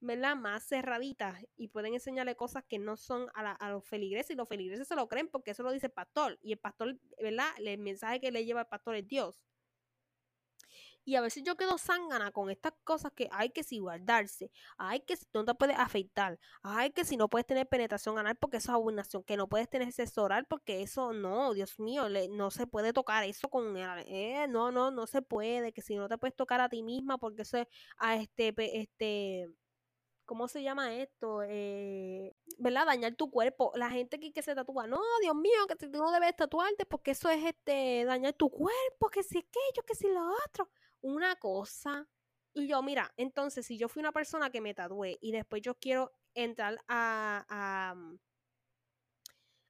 ¿verdad? 0.00 0.36
más 0.36 0.66
cerraditas 0.66 1.42
y 1.56 1.68
pueden 1.68 1.94
enseñarle 1.94 2.36
cosas 2.36 2.64
que 2.68 2.78
no 2.78 2.96
son 2.96 3.28
a, 3.34 3.52
a 3.52 3.70
los 3.70 3.86
feligreses 3.86 4.30
y 4.32 4.34
los 4.34 4.48
feligreses 4.48 4.88
se 4.88 4.96
lo 4.96 5.08
creen 5.08 5.28
porque 5.28 5.52
eso 5.52 5.62
lo 5.62 5.72
dice 5.72 5.86
el 5.86 5.92
pastor 5.92 6.38
y 6.42 6.52
el 6.52 6.58
pastor, 6.58 6.98
¿verdad? 7.20 7.48
El 7.58 7.78
mensaje 7.78 8.20
que 8.20 8.30
le 8.30 8.44
lleva 8.44 8.62
el 8.62 8.68
pastor 8.68 8.96
es 8.96 9.06
Dios. 9.06 9.44
Y 11.10 11.16
a 11.16 11.20
veces 11.20 11.42
yo 11.42 11.56
quedo 11.56 11.76
zángana 11.76 12.30
con 12.30 12.50
estas 12.50 12.72
cosas 12.84 13.10
que 13.12 13.28
hay 13.32 13.50
que 13.50 13.64
si 13.64 13.80
guardarse, 13.80 14.52
hay 14.78 15.00
que 15.00 15.16
si 15.16 15.26
no 15.34 15.44
te 15.44 15.54
puedes 15.56 15.76
afeitar, 15.76 16.38
hay 16.62 16.92
que 16.92 17.04
si 17.04 17.16
no 17.16 17.28
puedes 17.28 17.46
tener 17.46 17.66
penetración 17.66 18.16
anal 18.16 18.36
porque 18.36 18.58
eso 18.58 18.70
es 18.70 18.74
abominación, 18.76 19.24
que 19.24 19.36
no 19.36 19.48
puedes 19.48 19.68
tener 19.68 19.90
sexo 19.90 20.28
porque 20.48 20.82
eso 20.82 21.12
no, 21.12 21.52
Dios 21.52 21.80
mío, 21.80 22.04
no 22.30 22.52
se 22.52 22.68
puede 22.68 22.92
tocar 22.92 23.24
eso 23.24 23.48
con 23.48 23.76
eh, 23.76 24.46
no, 24.48 24.70
no, 24.70 24.92
no 24.92 25.08
se 25.08 25.20
puede, 25.20 25.72
que 25.72 25.82
si 25.82 25.96
no 25.96 26.08
te 26.08 26.16
puedes 26.16 26.36
tocar 26.36 26.60
a 26.60 26.68
ti 26.68 26.84
misma 26.84 27.18
porque 27.18 27.42
eso 27.42 27.56
es 27.56 27.66
a 27.98 28.14
este, 28.14 28.54
este, 28.80 29.48
¿cómo 30.26 30.46
se 30.46 30.62
llama 30.62 30.94
esto? 30.94 31.42
Eh, 31.42 32.36
¿Verdad? 32.58 32.86
Dañar 32.86 33.16
tu 33.16 33.32
cuerpo. 33.32 33.72
La 33.74 33.90
gente 33.90 34.20
que, 34.20 34.32
que 34.32 34.42
se 34.42 34.54
tatúa, 34.54 34.86
no, 34.86 35.00
Dios 35.22 35.34
mío, 35.34 35.66
que 35.66 35.74
tú 35.74 35.88
no 35.90 36.12
debes 36.12 36.36
tatuarte 36.36 36.86
porque 36.86 37.10
eso 37.12 37.28
es 37.30 37.44
este 37.44 38.04
dañar 38.04 38.34
tu 38.34 38.48
cuerpo, 38.48 39.10
que 39.10 39.24
si 39.24 39.38
aquello, 39.38 39.82
que 39.84 39.96
si 39.96 40.06
lo 40.06 40.22
otro 40.46 40.70
una 41.02 41.36
cosa. 41.36 42.08
Y 42.54 42.66
yo, 42.68 42.82
mira, 42.82 43.12
entonces 43.16 43.66
si 43.66 43.78
yo 43.78 43.88
fui 43.88 44.00
una 44.00 44.12
persona 44.12 44.50
que 44.50 44.60
me 44.60 44.74
tatué 44.74 45.18
y 45.20 45.32
después 45.32 45.62
yo 45.62 45.74
quiero 45.76 46.12
entrar 46.34 46.78
a, 46.88 47.44
a, 47.48 47.94
mm, 47.94 48.18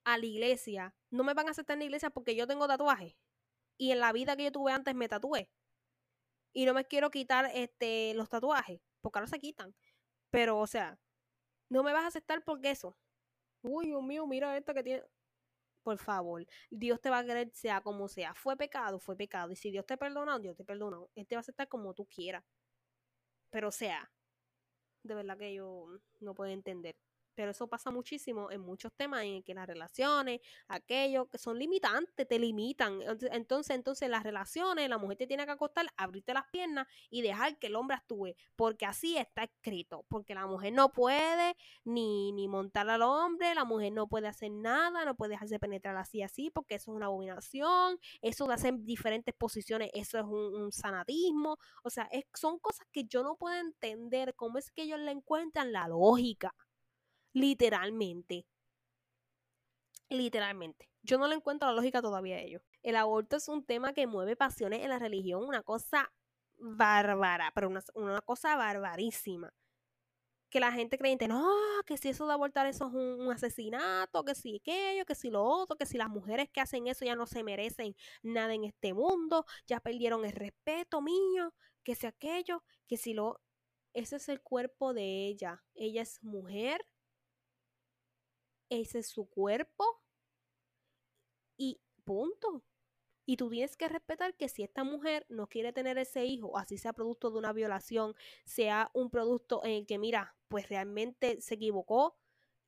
a 0.05 0.19
la 0.19 0.27
iglesia, 0.27 0.95
no 1.11 1.25
me 1.25 1.35
van 1.35 1.49
a 1.49 1.51
aceptar 1.51 1.75
en 1.75 1.81
la 1.81 1.85
iglesia 1.87 2.11
porque 2.11 2.35
yo 2.35 2.47
tengo 2.47 2.67
tatuaje. 2.67 3.17
Y 3.79 3.93
en 3.93 4.01
la 4.01 4.13
vida 4.13 4.37
que 4.37 4.45
yo 4.45 4.53
tuve 4.53 4.73
antes 4.73 4.95
me 4.95 5.09
tatué. 5.09 5.51
Y 6.53 6.67
no 6.67 6.75
me 6.75 6.85
quiero 6.85 7.11
quitar 7.11 7.51
este, 7.55 8.13
los 8.15 8.29
tatuajes, 8.29 8.81
porque 9.01 9.19
ahora 9.19 9.29
se 9.31 9.39
quitan. 9.39 9.75
Pero, 10.31 10.59
o 10.59 10.67
sea, 10.67 10.99
no 11.71 11.83
me 11.83 11.93
vas 11.93 12.05
a 12.05 12.09
aceptar 12.09 12.45
porque 12.45 12.71
eso. 12.71 12.97
Uy, 13.63 13.87
Dios 13.87 14.03
mío, 14.03 14.27
mira 14.27 14.57
esto 14.57 14.75
que 14.75 14.83
tiene 14.83 15.05
por 15.83 15.99
favor, 15.99 16.47
Dios 16.71 17.01
te 17.01 17.11
va 17.11 17.19
a 17.19 17.25
querer 17.25 17.51
sea 17.53 17.81
como 17.81 18.09
sea. 18.09 18.35
Fue 18.35 18.57
pecado, 18.57 18.99
fue 18.99 19.17
pecado. 19.17 19.51
Y 19.53 19.57
si 19.57 19.71
Dios 19.71 19.87
te 19.87 19.97
perdona, 19.97 20.39
Dios 20.39 20.57
te 20.57 20.65
perdona. 20.65 20.99
Él 21.15 21.27
te 21.27 21.35
va 21.37 21.41
a 21.41 21.43
aceptar 21.43 21.69
como 21.69 21.95
tú 21.95 22.07
quieras. 22.07 22.45
Pero 23.51 23.71
sea, 23.71 24.11
de 25.05 25.15
verdad 25.15 25.39
que 25.39 25.55
yo 25.55 25.87
no 26.21 26.35
puedo 26.35 26.53
entender. 26.53 26.97
Pero 27.35 27.51
eso 27.51 27.69
pasa 27.69 27.91
muchísimo 27.91 28.51
en 28.51 28.61
muchos 28.61 28.93
temas 28.93 29.25
en 29.25 29.43
que 29.43 29.55
las 29.55 29.67
relaciones, 29.67 30.41
aquello 30.69 31.27
que 31.27 31.39
son 31.39 31.59
limitantes, 31.59 32.27
te 32.29 32.39
limitan. 32.39 33.01
Entonces, 33.33 33.77
entonces 33.77 34.09
las 34.09 34.23
relaciones, 34.23 34.89
la 34.89 34.99
mujer 34.99 35.19
te 35.19 35.27
tiene 35.27 35.45
que 35.45 35.53
acostar, 35.53 35.87
abrirte 35.97 36.35
las 36.35 36.47
piernas 36.49 36.87
y 37.11 37.23
dejar 37.23 37.59
que 37.59 37.69
el 37.69 37.77
hombre 37.77 37.97
actúe, 37.97 38.35
porque 38.57 38.87
así 38.87 39.17
está 39.17 39.45
escrito, 39.45 40.05
porque 40.09 40.35
la 40.35 40.47
mujer 40.47 40.73
no 40.73 40.93
puede 40.93 41.57
ni, 41.85 42.33
ni 42.33 42.49
montar 42.49 42.89
al 42.89 43.03
hombre, 43.03 43.55
la 43.55 43.65
mujer 43.65 43.93
no 43.93 44.07
puede 44.09 44.29
hacer 44.29 44.51
nada, 44.51 45.05
no 45.05 45.15
puede 45.15 45.33
dejarse 45.33 45.59
penetrar 45.59 45.97
así 45.97 46.23
así, 46.23 46.51
porque 46.51 46.77
eso 46.77 46.91
es 46.91 46.97
una 46.97 47.07
abominación, 47.07 47.99
eso 48.23 48.47
de 48.47 48.55
hacer 48.55 48.75
diferentes 48.81 49.35
posiciones, 49.35 49.91
eso 49.95 50.19
es 50.19 50.25
un, 50.25 50.71
sanatismo, 50.73 51.59
o 51.83 51.91
sea, 51.91 52.09
son 52.35 52.59
cosas 52.59 52.87
que 52.93 53.05
yo 53.05 53.23
no 53.23 53.37
puedo 53.37 53.57
entender 53.57 54.35
cómo 54.35 54.59
es 54.59 54.71
que 54.71 54.83
ellos 54.83 55.01
le 55.01 55.11
encuentran 55.11 55.73
la 55.73 55.89
lógica. 55.89 56.55
Literalmente. 57.33 58.47
Literalmente. 60.09 60.91
Yo 61.03 61.19
no 61.19 61.29
le 61.29 61.37
encuentro 61.37 61.69
la 61.69 61.75
lógica 61.75 62.03
todavía 62.03 62.37
a 62.37 62.41
ellos. 62.41 62.63
El 62.83 62.97
aborto 62.97 63.37
es 63.37 63.49
un 63.49 63.65
tema 63.65 63.93
que 63.93 64.07
mueve 64.07 64.37
pasiones 64.37 64.81
en 64.83 64.91
la 64.91 64.99
religión, 64.99 65.45
una 65.45 65.63
cosa 65.63 66.13
bárbara, 66.59 67.53
pero 67.55 67.69
una, 67.69 68.21
cosa 68.23 68.57
barbarísima. 68.57 69.53
Que 70.51 70.61
la 70.61 70.73
gente 70.73 70.99
creyente, 70.99 71.29
no, 71.29 71.49
que 71.87 71.97
si 71.97 72.09
eso 72.09 72.27
de 72.27 72.33
abortar 72.33 72.67
eso 72.67 72.89
es 72.89 72.93
un, 72.95 73.31
asesinato, 73.33 74.25
que 74.25 74.35
si 74.35 74.57
aquello, 74.57 75.07
que 75.07 75.15
si 75.15 75.31
lo 75.31 75.45
otro, 75.45 75.77
que 75.77 75.87
si 75.87 75.97
las 75.97 76.09
mujeres 76.09 76.51
que 76.51 76.61
hacen 76.61 76.89
eso 76.89 77.05
ya 77.05 77.15
no 77.15 77.27
se 77.27 77.45
merecen 77.45 77.95
nada 78.23 78.53
en 78.55 78.65
este 78.65 78.93
mundo, 78.93 79.47
ya 79.67 79.79
perdieron 79.81 80.25
el 80.25 80.33
respeto 80.33 81.01
mío, 81.03 81.55
que 81.85 81.95
si 81.95 82.07
aquello, 82.07 82.65
que 82.89 82.97
si 82.97 83.15
lo... 83.15 83.41
Ese 83.93 84.17
es 84.17 84.29
el 84.29 84.41
cuerpo 84.41 84.93
de 84.95 85.27
ella. 85.27 85.65
Ella 85.75 86.03
es 86.03 86.23
mujer, 86.23 86.85
ese 88.71 89.01
es 89.01 89.09
su 89.09 89.29
cuerpo 89.29 89.85
y 91.57 91.81
punto. 92.05 92.65
Y 93.27 93.37
tú 93.37 93.51
tienes 93.51 93.77
que 93.77 93.89
respetar 93.89 94.37
que 94.37 94.49
si 94.49 94.63
esta 94.65 94.85
mujer 94.85 95.27
no 95.29 95.49
quiere 95.49 95.73
tener 95.73 95.99
ese 95.99 96.25
hijo, 96.25 96.59
así 96.59 96.79
sea 96.79 96.93
producto 96.93 97.31
de 97.31 97.39
una 97.39 97.53
violación, 97.53 98.15
sea 98.45 98.91
un 98.95 99.11
producto 99.11 99.63
en 99.65 99.73
el 99.73 99.87
que, 99.87 99.99
mira, 99.99 100.37
pues 100.49 100.69
realmente 100.69 101.41
se 101.41 101.55
equivocó 101.55 102.17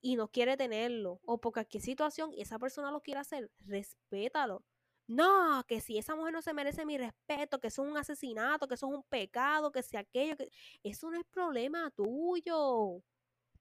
y 0.00 0.16
no 0.16 0.28
quiere 0.30 0.56
tenerlo, 0.56 1.20
o 1.24 1.40
por 1.40 1.52
cualquier 1.52 1.82
situación 1.82 2.32
y 2.34 2.42
esa 2.42 2.58
persona 2.58 2.90
lo 2.92 3.02
quiere 3.02 3.20
hacer, 3.20 3.50
respétalo. 3.60 4.64
No, 5.08 5.64
que 5.68 5.80
si 5.80 5.98
esa 5.98 6.16
mujer 6.16 6.32
no 6.32 6.42
se 6.42 6.54
merece 6.54 6.86
mi 6.86 6.98
respeto, 6.98 7.60
que 7.60 7.68
eso 7.68 7.84
es 7.84 7.90
un 7.90 7.96
asesinato, 7.98 8.68
que 8.68 8.74
eso 8.74 8.88
es 8.88 8.94
un 8.96 9.02
pecado, 9.04 9.72
que 9.72 9.82
si 9.82 9.96
aquello, 9.96 10.36
que 10.36 10.50
eso 10.82 11.10
no 11.10 11.18
es 11.18 11.24
problema 11.26 11.90
tuyo. 11.90 13.02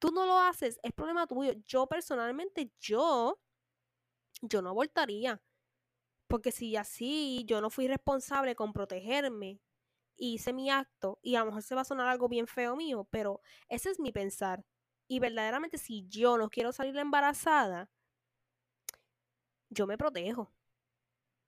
Tú 0.01 0.09
no 0.11 0.25
lo 0.25 0.39
haces, 0.39 0.79
es 0.81 0.93
problema 0.93 1.27
tuyo. 1.27 1.53
Yo 1.67 1.85
personalmente, 1.85 2.71
yo, 2.79 3.39
yo 4.41 4.63
no 4.63 4.69
abortaría. 4.71 5.43
Porque 6.27 6.51
si 6.51 6.75
así 6.75 7.43
yo 7.45 7.61
no 7.61 7.69
fui 7.69 7.87
responsable 7.87 8.55
con 8.55 8.73
protegerme, 8.73 9.61
hice 10.17 10.53
mi 10.53 10.71
acto, 10.71 11.19
y 11.21 11.35
a 11.35 11.41
lo 11.41 11.47
mejor 11.47 11.61
se 11.61 11.75
va 11.75 11.81
a 11.81 11.85
sonar 11.85 12.07
algo 12.07 12.29
bien 12.29 12.47
feo 12.47 12.75
mío, 12.75 13.07
pero 13.11 13.41
ese 13.69 13.91
es 13.91 13.99
mi 13.99 14.11
pensar. 14.11 14.65
Y 15.07 15.19
verdaderamente 15.19 15.77
si 15.77 16.07
yo 16.07 16.35
no 16.37 16.49
quiero 16.49 16.71
salir 16.71 16.97
embarazada, 16.97 17.91
yo 19.69 19.85
me 19.85 19.99
protejo. 19.99 20.51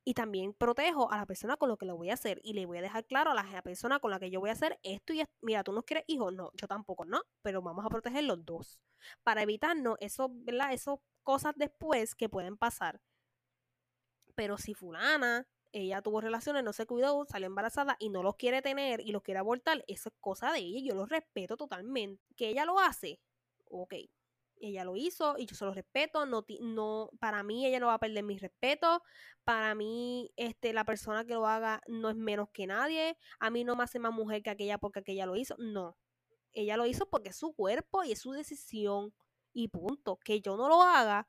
Y 0.06 0.14
también 0.14 0.54
protejo 0.54 1.12
a 1.12 1.18
la 1.18 1.26
persona 1.26 1.56
con 1.56 1.70
lo 1.70 1.78
que 1.78 1.86
lo 1.86 1.96
voy 1.96 2.10
a 2.10 2.16
hacer. 2.16 2.42
Y 2.44 2.54
le 2.54 2.66
voy 2.66 2.80
a 2.80 2.82
dejar 2.82 3.06
claro 3.06 3.32
a 3.32 3.34
la 3.34 3.62
persona 3.62 4.00
con 4.00 4.12
la 4.12 4.20
que 4.20 4.30
yo 4.30 4.40
voy 4.40 4.50
a 4.50 4.54
hacer 4.54 4.80
esto 4.84 5.14
y 5.14 5.22
esto. 5.22 5.34
Mira, 5.42 5.64
tú 5.64 5.72
no 5.72 5.84
quieres 5.84 6.04
hijos, 6.08 6.34
no, 6.34 6.52
yo 6.54 6.68
tampoco, 6.68 7.06
no. 7.06 7.22
Pero 7.42 7.62
vamos 7.62 7.86
a 7.86 7.90
proteger 7.90 8.24
los 8.26 8.44
dos. 8.46 8.80
Para 9.24 9.44
evitarnos 9.44 9.98
eso, 10.00 10.30
¿verdad? 10.32 10.74
Esas 10.74 11.00
cosas 11.24 11.54
después 11.56 12.16
que 12.16 12.30
pueden 12.30 12.58
pasar. 12.58 13.02
Pero 14.36 14.58
si 14.58 14.74
fulana, 14.74 15.48
ella 15.72 16.02
tuvo 16.02 16.22
relaciones, 16.22 16.64
no 16.64 16.74
se 16.74 16.86
cuidó, 16.86 17.26
salió 17.26 17.48
embarazada 17.48 17.96
y 18.00 18.10
no 18.10 18.24
los 18.24 18.36
quiere 18.36 18.62
tener 18.62 19.02
y 19.02 19.12
los 19.12 19.24
quiere 19.24 19.40
abortar, 19.40 19.84
eso 19.88 20.10
es 20.10 20.16
cosa 20.20 20.52
de 20.52 20.60
ella. 20.60 20.90
Yo 20.90 20.96
lo 20.96 21.06
respeto 21.06 21.58
totalmente. 21.58 22.24
Que 22.36 22.50
ella 22.50 22.66
lo 22.66 22.80
hace, 22.80 23.20
ok, 23.70 23.94
ella 24.60 24.84
lo 24.84 24.96
hizo 24.96 25.36
y 25.38 25.46
yo 25.46 25.56
se 25.56 25.66
lo 25.66 25.74
respeto, 25.74 26.26
no, 26.26 26.46
no, 26.62 27.10
para 27.20 27.44
mí 27.44 27.66
ella 27.66 27.80
no 27.80 27.88
va 27.88 27.96
a 27.96 28.00
perder 28.00 28.24
mi 28.24 28.38
respeto, 28.38 29.02
para 29.44 29.76
mí 29.76 30.32
este, 30.36 30.74
la 30.74 30.86
persona 30.86 31.26
que 31.26 31.34
lo 31.34 31.48
haga 31.48 31.82
no 31.88 32.10
es 32.10 32.16
menos 32.16 32.50
que 32.52 32.68
nadie, 32.68 33.18
a 33.40 33.50
mí 33.50 33.64
no 33.64 33.76
me 33.76 33.84
hace 33.84 34.00
más 34.00 34.14
mujer 34.14 34.42
que 34.44 34.50
aquella 34.50 34.78
porque 34.78 35.00
aquella 35.00 35.26
lo 35.26 35.36
hizo, 35.36 35.56
no, 35.58 35.98
ella 36.54 36.78
lo 36.78 36.86
hizo 36.86 37.10
porque 37.10 37.30
es 37.30 37.38
su 37.38 37.54
cuerpo 37.54 38.04
y 38.04 38.12
es 38.12 38.20
su 38.20 38.32
decisión 38.32 39.14
y 39.54 39.68
punto, 39.68 40.18
que 40.18 40.42
yo 40.42 40.58
no 40.58 40.70
lo 40.70 40.82
haga, 40.82 41.28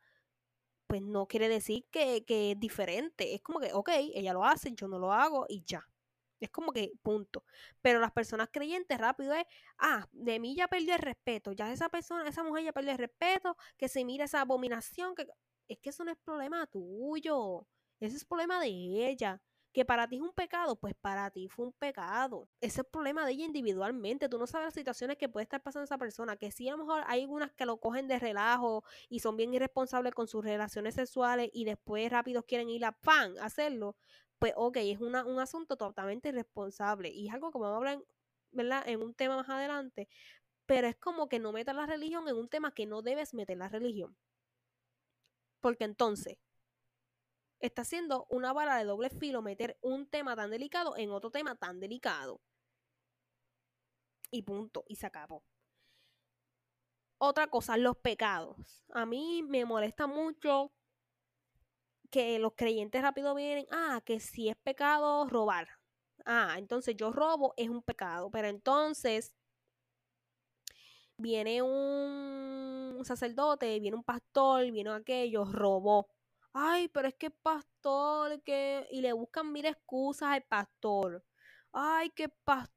pues 0.87 1.03
no 1.03 1.27
quiere 1.27 1.49
decir 1.49 1.87
que, 1.91 2.25
que 2.25 2.53
es 2.53 2.61
diferente, 2.61 3.35
es 3.35 3.43
como 3.43 3.61
que, 3.61 3.73
ok, 3.73 3.91
ella 4.15 4.33
lo 4.33 4.45
hace, 4.45 4.73
yo 4.75 4.89
no 4.89 4.99
lo 4.99 5.13
hago 5.13 5.47
y 5.49 5.65
ya. 5.65 5.87
Es 6.45 6.51
como 6.51 6.73
que 6.73 6.93
punto. 7.03 7.43
Pero 7.81 8.01
las 8.01 8.13
personas 8.13 8.51
creyentes 8.53 8.99
rápido 8.99 9.33
es, 9.35 9.47
ah, 9.79 10.07
de 10.13 10.39
mí 10.39 10.55
ya 10.55 10.69
perdió 10.69 10.95
el 10.95 11.01
respeto, 11.01 11.53
ya 11.53 11.73
esa 11.73 11.89
persona, 11.89 12.29
esa 12.29 12.45
mujer 12.45 12.65
ya 12.65 12.73
perdió 12.73 12.93
el 12.93 12.99
respeto, 12.99 13.57
que 13.79 13.89
se 13.89 14.05
mira 14.05 14.27
esa 14.27 14.43
abominación, 14.43 15.15
que 15.15 15.27
es 15.69 15.79
que 15.79 15.89
eso 15.89 16.05
no 16.05 16.13
es 16.13 16.19
problema 16.19 16.67
tuyo, 16.67 17.67
ese 17.99 18.17
es 18.17 18.25
problema 18.27 18.61
de 18.61 18.69
ella. 18.69 19.41
Que 19.73 19.85
para 19.85 20.07
ti 20.07 20.17
es 20.17 20.23
un 20.23 20.33
pecado, 20.33 20.77
pues 20.77 20.95
para 20.95 21.31
ti 21.31 21.49
fue 21.49 21.67
un 21.67 21.73
pecado. 21.73 22.49
Ese 22.61 22.75
es 22.75 22.79
el 22.79 22.85
problema 22.85 23.27
de 23.27 23.33
ella 23.33 23.45
individualmente. 23.47 24.29
Tú 24.29 24.39
no 24.39 24.47
sabes 24.47 24.67
las 24.67 24.75
situaciones 24.75 25.17
que 25.17 25.29
puede 25.29 25.43
estar 25.43 25.63
pasando 25.63 25.85
esa 25.85 25.99
persona. 25.99 26.37
Que 26.37 26.53
sí, 26.53 26.69
a 26.69 26.73
lo 26.73 26.79
mejor 26.79 27.03
hay 27.09 27.23
algunas 27.23 27.51
que 27.53 27.67
lo 27.67 27.79
cogen 27.81 28.07
de 28.07 28.21
relajo 28.21 28.85
y 29.09 29.19
son 29.19 29.37
bien 29.37 29.53
irresponsables 29.53 30.15
con 30.15 30.29
sus 30.29 30.45
relaciones 30.45 30.95
sexuales 30.95 31.51
y 31.53 31.65
después 31.65 32.09
rápido 32.13 32.45
quieren 32.45 32.69
ir 32.69 32.85
a 32.85 32.93
pan 32.93 33.35
hacerlo 33.41 33.97
pues 34.45 34.53
ok, 34.59 34.77
es 34.77 35.01
un 35.01 35.17
asunto 35.39 35.79
totalmente 35.79 36.29
irresponsable 36.29 37.09
y 37.09 37.29
es 37.29 37.33
algo 37.33 37.51
que 37.51 37.57
vamos 37.57 37.73
a 37.73 37.77
hablar. 37.79 38.05
En 38.87 39.01
un 39.01 39.15
tema 39.15 39.37
más 39.37 39.49
adelante, 39.49 40.07
pero 40.67 40.87
es 40.87 40.97
como 40.97 41.31
que 41.31 41.39
no 41.39 41.51
metas 41.51 41.75
la 41.75 41.87
religión 41.87 42.29
en 42.29 42.37
un 42.37 42.51
tema 42.51 42.75
que 42.75 42.85
no 42.85 43.01
debes 43.01 43.33
meter 43.33 43.57
la 43.57 43.71
religión. 43.71 44.15
Porque 45.63 45.85
entonces, 45.85 46.37
está 47.59 47.81
haciendo 47.81 48.27
una 48.29 48.53
vara 48.53 48.77
de 48.77 48.85
doble 48.85 49.09
filo 49.09 49.41
meter 49.41 49.79
un 49.81 50.07
tema 50.07 50.37
tan 50.37 50.51
delicado 50.51 50.95
en 50.99 51.11
otro 51.11 51.31
tema 51.31 51.55
tan 51.55 51.81
delicado. 51.81 52.43
Y 54.31 54.43
punto, 54.43 54.85
y 54.89 54.97
se 54.97 55.07
acabó. 55.07 55.43
Otra 57.17 57.47
cosa, 57.47 57.79
los 57.79 57.97
pecados. 57.97 58.85
A 58.91 59.07
mí 59.07 59.43
me 59.43 59.65
molesta 59.65 60.07
mucho 60.07 60.71
que 62.15 62.39
los 62.39 62.53
creyentes 62.55 63.03
rápido 63.03 63.35
vienen, 63.35 63.67
ah, 63.73 64.01
que 64.05 64.21
si 64.21 64.49
es 64.49 64.55
pecado 64.63 65.27
robar. 65.27 65.67
Ah, 66.25 66.55
entonces 66.59 66.95
yo 66.97 67.11
robo 67.11 67.55
es 67.57 67.69
un 67.69 67.83
pecado, 67.83 68.31
pero 68.31 68.47
entonces 68.47 69.35
viene 71.17 71.61
un 71.61 73.01
sacerdote, 73.05 73.81
viene 73.81 73.97
un 73.97 74.05
pastor, 74.05 74.71
viene 74.71 74.91
aquello, 74.91 75.45
robó. 75.45 76.07
Ay, 76.53 76.87
pero 76.89 77.09
es 77.09 77.15
que 77.17 77.31
pastor, 77.31 78.41
que... 78.45 78.87
Y 78.93 79.01
le 79.01 79.13
buscan 79.13 79.51
mil 79.53 79.67
excusas 79.67 80.29
al 80.31 80.45
pastor. 80.45 81.25
Ay, 81.73 82.11
que 82.11 82.29
pastor 82.29 82.74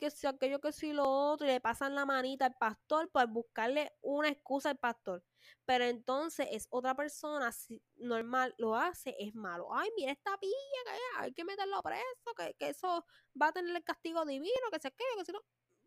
que 0.00 0.10
si 0.10 0.26
aquello, 0.26 0.60
que 0.60 0.72
si 0.72 0.92
lo 0.92 1.04
otro, 1.04 1.46
y 1.46 1.50
le 1.50 1.60
pasan 1.60 1.94
la 1.94 2.06
manita 2.06 2.46
al 2.46 2.56
pastor 2.56 3.10
por 3.10 3.26
buscarle 3.28 3.92
una 4.00 4.28
excusa 4.28 4.70
al 4.70 4.78
pastor. 4.78 5.22
Pero 5.66 5.84
entonces 5.84 6.48
es 6.50 6.66
otra 6.70 6.94
persona, 6.94 7.52
si 7.52 7.82
normal 7.96 8.54
lo 8.58 8.76
hace, 8.76 9.14
es 9.18 9.34
malo. 9.34 9.68
Ay, 9.74 9.90
mira 9.96 10.12
esta 10.12 10.38
pilla, 10.38 10.54
que 10.84 11.20
hay 11.20 11.32
que 11.32 11.44
meterlo 11.44 11.82
preso, 11.82 12.34
que, 12.36 12.54
que 12.54 12.68
eso 12.70 13.04
va 13.40 13.48
a 13.48 13.52
tener 13.52 13.76
el 13.76 13.84
castigo 13.84 14.24
divino, 14.24 14.70
que 14.72 14.78
se 14.78 14.88
aquello, 14.88 15.16
que 15.18 15.24
si 15.24 15.32
no. 15.32 15.40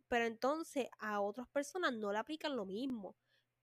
Pero 0.07 0.26
entonces 0.26 0.88
a 0.99 1.22
otras 1.22 1.47
personas 1.47 1.93
no 1.93 2.11
le 2.11 2.20
aplican 2.20 2.55
lo 2.55 2.66
mismo 2.66 3.16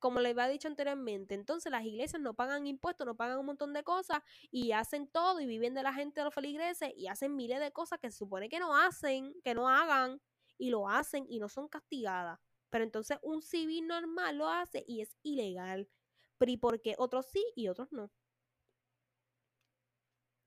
como 0.03 0.18
les 0.18 0.32
había 0.32 0.48
dicho 0.48 0.66
anteriormente, 0.66 1.36
entonces 1.36 1.70
las 1.70 1.84
iglesias 1.84 2.20
no 2.20 2.34
pagan 2.34 2.66
impuestos, 2.66 3.07
no 3.07 3.14
pagan 3.14 3.38
un 3.38 3.46
montón 3.46 3.72
de 3.72 3.84
cosas 3.84 4.20
y 4.50 4.72
hacen 4.72 5.07
todo 5.07 5.40
y 5.40 5.46
viven 5.46 5.74
de 5.74 5.84
la 5.84 5.94
gente 5.94 6.20
de 6.20 6.24
los 6.24 6.34
feligreses 6.34 6.92
y 6.96 7.07
hacen 7.07 7.36
miles 7.36 7.61
de 7.61 7.70
cosas 7.70 8.00
que 8.00 8.11
se 8.11 8.18
supone 8.18 8.48
que 8.48 8.59
no 8.59 8.76
hacen, 8.76 9.32
que 9.44 9.55
no 9.55 9.68
hagan 9.68 10.20
y 10.59 10.70
lo 10.70 10.88
hacen 10.88 11.24
y 11.28 11.38
no 11.38 11.48
son 11.48 11.68
castigadas. 11.68 12.40
Pero 12.68 12.82
entonces 12.82 13.18
un 13.22 13.42
civil 13.42 13.86
normal 13.86 14.38
lo 14.38 14.48
hace 14.48 14.84
y 14.88 15.03
es 15.03 15.16
ilegal. 15.22 15.88
Pero 16.36 16.50
¿y 16.50 16.57
por 16.57 16.80
qué 16.80 16.96
otros 16.98 17.26
sí 17.26 17.44
y 17.55 17.68
otros 17.68 17.92
no? 17.92 18.11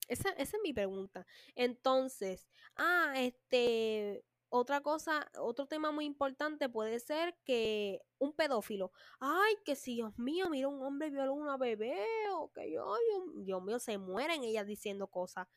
Esa, 0.10 0.32
esa 0.32 0.58
es 0.58 0.64
mi 0.64 0.74
pregunta. 0.74 1.26
Entonces, 1.56 2.49
ah, 2.76 3.14
este, 3.16 4.26
otra 4.56 4.82
cosa, 4.82 5.30
otro 5.38 5.68
tema 5.68 5.91
muy 5.91 6.06
importante 6.06 6.70
puede 6.70 6.99
ser 6.99 7.38
que 7.43 8.01
un 8.20 8.34
pedófilo, 8.34 8.91
ay, 9.20 9.56
que 9.66 9.76
si 9.76 9.95
Dios 9.95 10.18
mío, 10.18 10.49
mira 10.49 10.70
un 10.70 10.82
hombre 10.82 11.10
violó 11.10 11.32
a 11.32 11.36
una 11.36 11.58
bebé, 11.58 12.06
o 12.32 12.51
que 12.53 12.72
yo, 12.72 12.95
Dios 13.36 13.64
mío, 13.64 13.80
se 13.80 13.97
mueren 13.97 14.43
ellas 14.43 14.66
diciendo 14.66 15.08
cosas. 15.08 15.47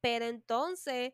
Pero 0.00 0.24
entonces 0.24 1.12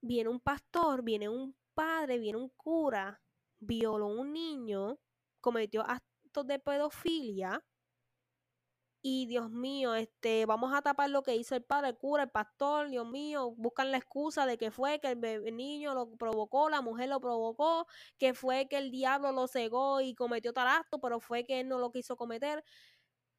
viene 0.00 0.28
un 0.28 0.40
pastor, 0.40 1.02
viene 1.02 1.28
un 1.28 1.56
padre, 1.74 2.18
viene 2.18 2.38
un 2.38 2.48
cura, 2.50 3.22
violó 3.60 4.06
a 4.06 4.20
un 4.20 4.32
niño, 4.32 4.98
cometió 5.40 5.82
actos 5.82 6.46
de 6.46 6.58
pedofilia 6.58 7.64
y 9.08 9.26
Dios 9.26 9.52
mío, 9.52 9.94
este, 9.94 10.46
vamos 10.46 10.74
a 10.74 10.82
tapar 10.82 11.10
lo 11.10 11.22
que 11.22 11.36
hizo 11.36 11.54
el 11.54 11.62
padre, 11.62 11.90
el 11.90 11.96
cura, 11.96 12.24
el 12.24 12.28
pastor, 12.28 12.88
Dios 12.90 13.08
mío, 13.08 13.52
buscan 13.52 13.92
la 13.92 13.98
excusa 13.98 14.46
de 14.46 14.58
que 14.58 14.72
fue 14.72 14.98
que 14.98 15.10
el, 15.12 15.56
niño 15.56 15.94
lo 15.94 16.16
provocó, 16.16 16.68
la 16.70 16.80
mujer 16.80 17.08
lo 17.10 17.20
provocó, 17.20 17.86
que 18.18 18.34
fue 18.34 18.66
que 18.66 18.78
el 18.78 18.90
diablo 18.90 19.30
lo 19.30 19.46
cegó 19.46 20.00
y 20.00 20.16
cometió 20.16 20.52
tal 20.52 20.66
acto, 20.66 20.98
pero 21.00 21.20
fue 21.20 21.46
que 21.46 21.60
él 21.60 21.68
no 21.68 21.78
lo 21.78 21.92
quiso 21.92 22.16
cometer. 22.16 22.64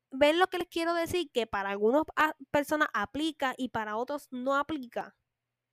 ¿Ven 0.09 0.39
lo 0.39 0.47
que 0.47 0.59
les 0.59 0.69
quiero 0.69 0.93
decir? 0.93 1.29
Que 1.33 1.47
para 1.47 1.71
algunas 1.71 2.03
personas 2.49 2.87
aplica 2.93 3.53
y 3.57 3.67
para 3.67 3.97
otros 3.97 4.29
no 4.31 4.55
aplica. 4.55 5.17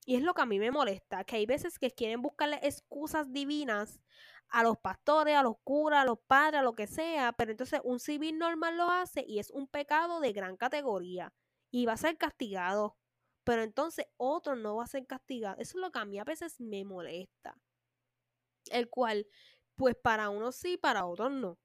Y 0.05 0.17
es 0.17 0.23
lo 0.23 0.33
que 0.33 0.41
a 0.41 0.45
mí 0.45 0.59
me 0.59 0.71
molesta, 0.71 1.23
que 1.23 1.37
hay 1.37 1.45
veces 1.45 1.79
que 1.79 1.91
quieren 1.91 2.21
buscarle 2.21 2.59
excusas 2.63 3.31
divinas 3.31 4.01
a 4.49 4.63
los 4.63 4.77
pastores, 4.77 5.35
a 5.35 5.43
los 5.43 5.55
curas, 5.63 6.01
a 6.01 6.05
los 6.05 6.19
padres, 6.27 6.59
a 6.61 6.63
lo 6.63 6.73
que 6.75 6.87
sea, 6.87 7.33
pero 7.33 7.51
entonces 7.51 7.81
un 7.83 7.99
civil 7.99 8.37
normal 8.37 8.77
lo 8.77 8.89
hace 8.89 9.23
y 9.27 9.39
es 9.39 9.51
un 9.51 9.67
pecado 9.67 10.19
de 10.19 10.33
gran 10.33 10.57
categoría 10.57 11.33
y 11.71 11.85
va 11.85 11.93
a 11.93 11.97
ser 11.97 12.17
castigado, 12.17 12.97
pero 13.43 13.63
entonces 13.63 14.05
otro 14.17 14.55
no 14.55 14.77
va 14.77 14.85
a 14.85 14.87
ser 14.87 15.05
castigado. 15.07 15.57
Eso 15.59 15.77
es 15.77 15.81
lo 15.81 15.91
que 15.91 15.99
a 15.99 16.05
mí 16.05 16.19
a 16.19 16.23
veces 16.23 16.59
me 16.59 16.85
molesta. 16.85 17.57
El 18.71 18.89
cual, 18.89 19.27
pues 19.75 19.95
para 19.95 20.29
unos 20.29 20.55
sí, 20.55 20.77
para 20.77 21.05
otros 21.05 21.31
no. 21.31 21.57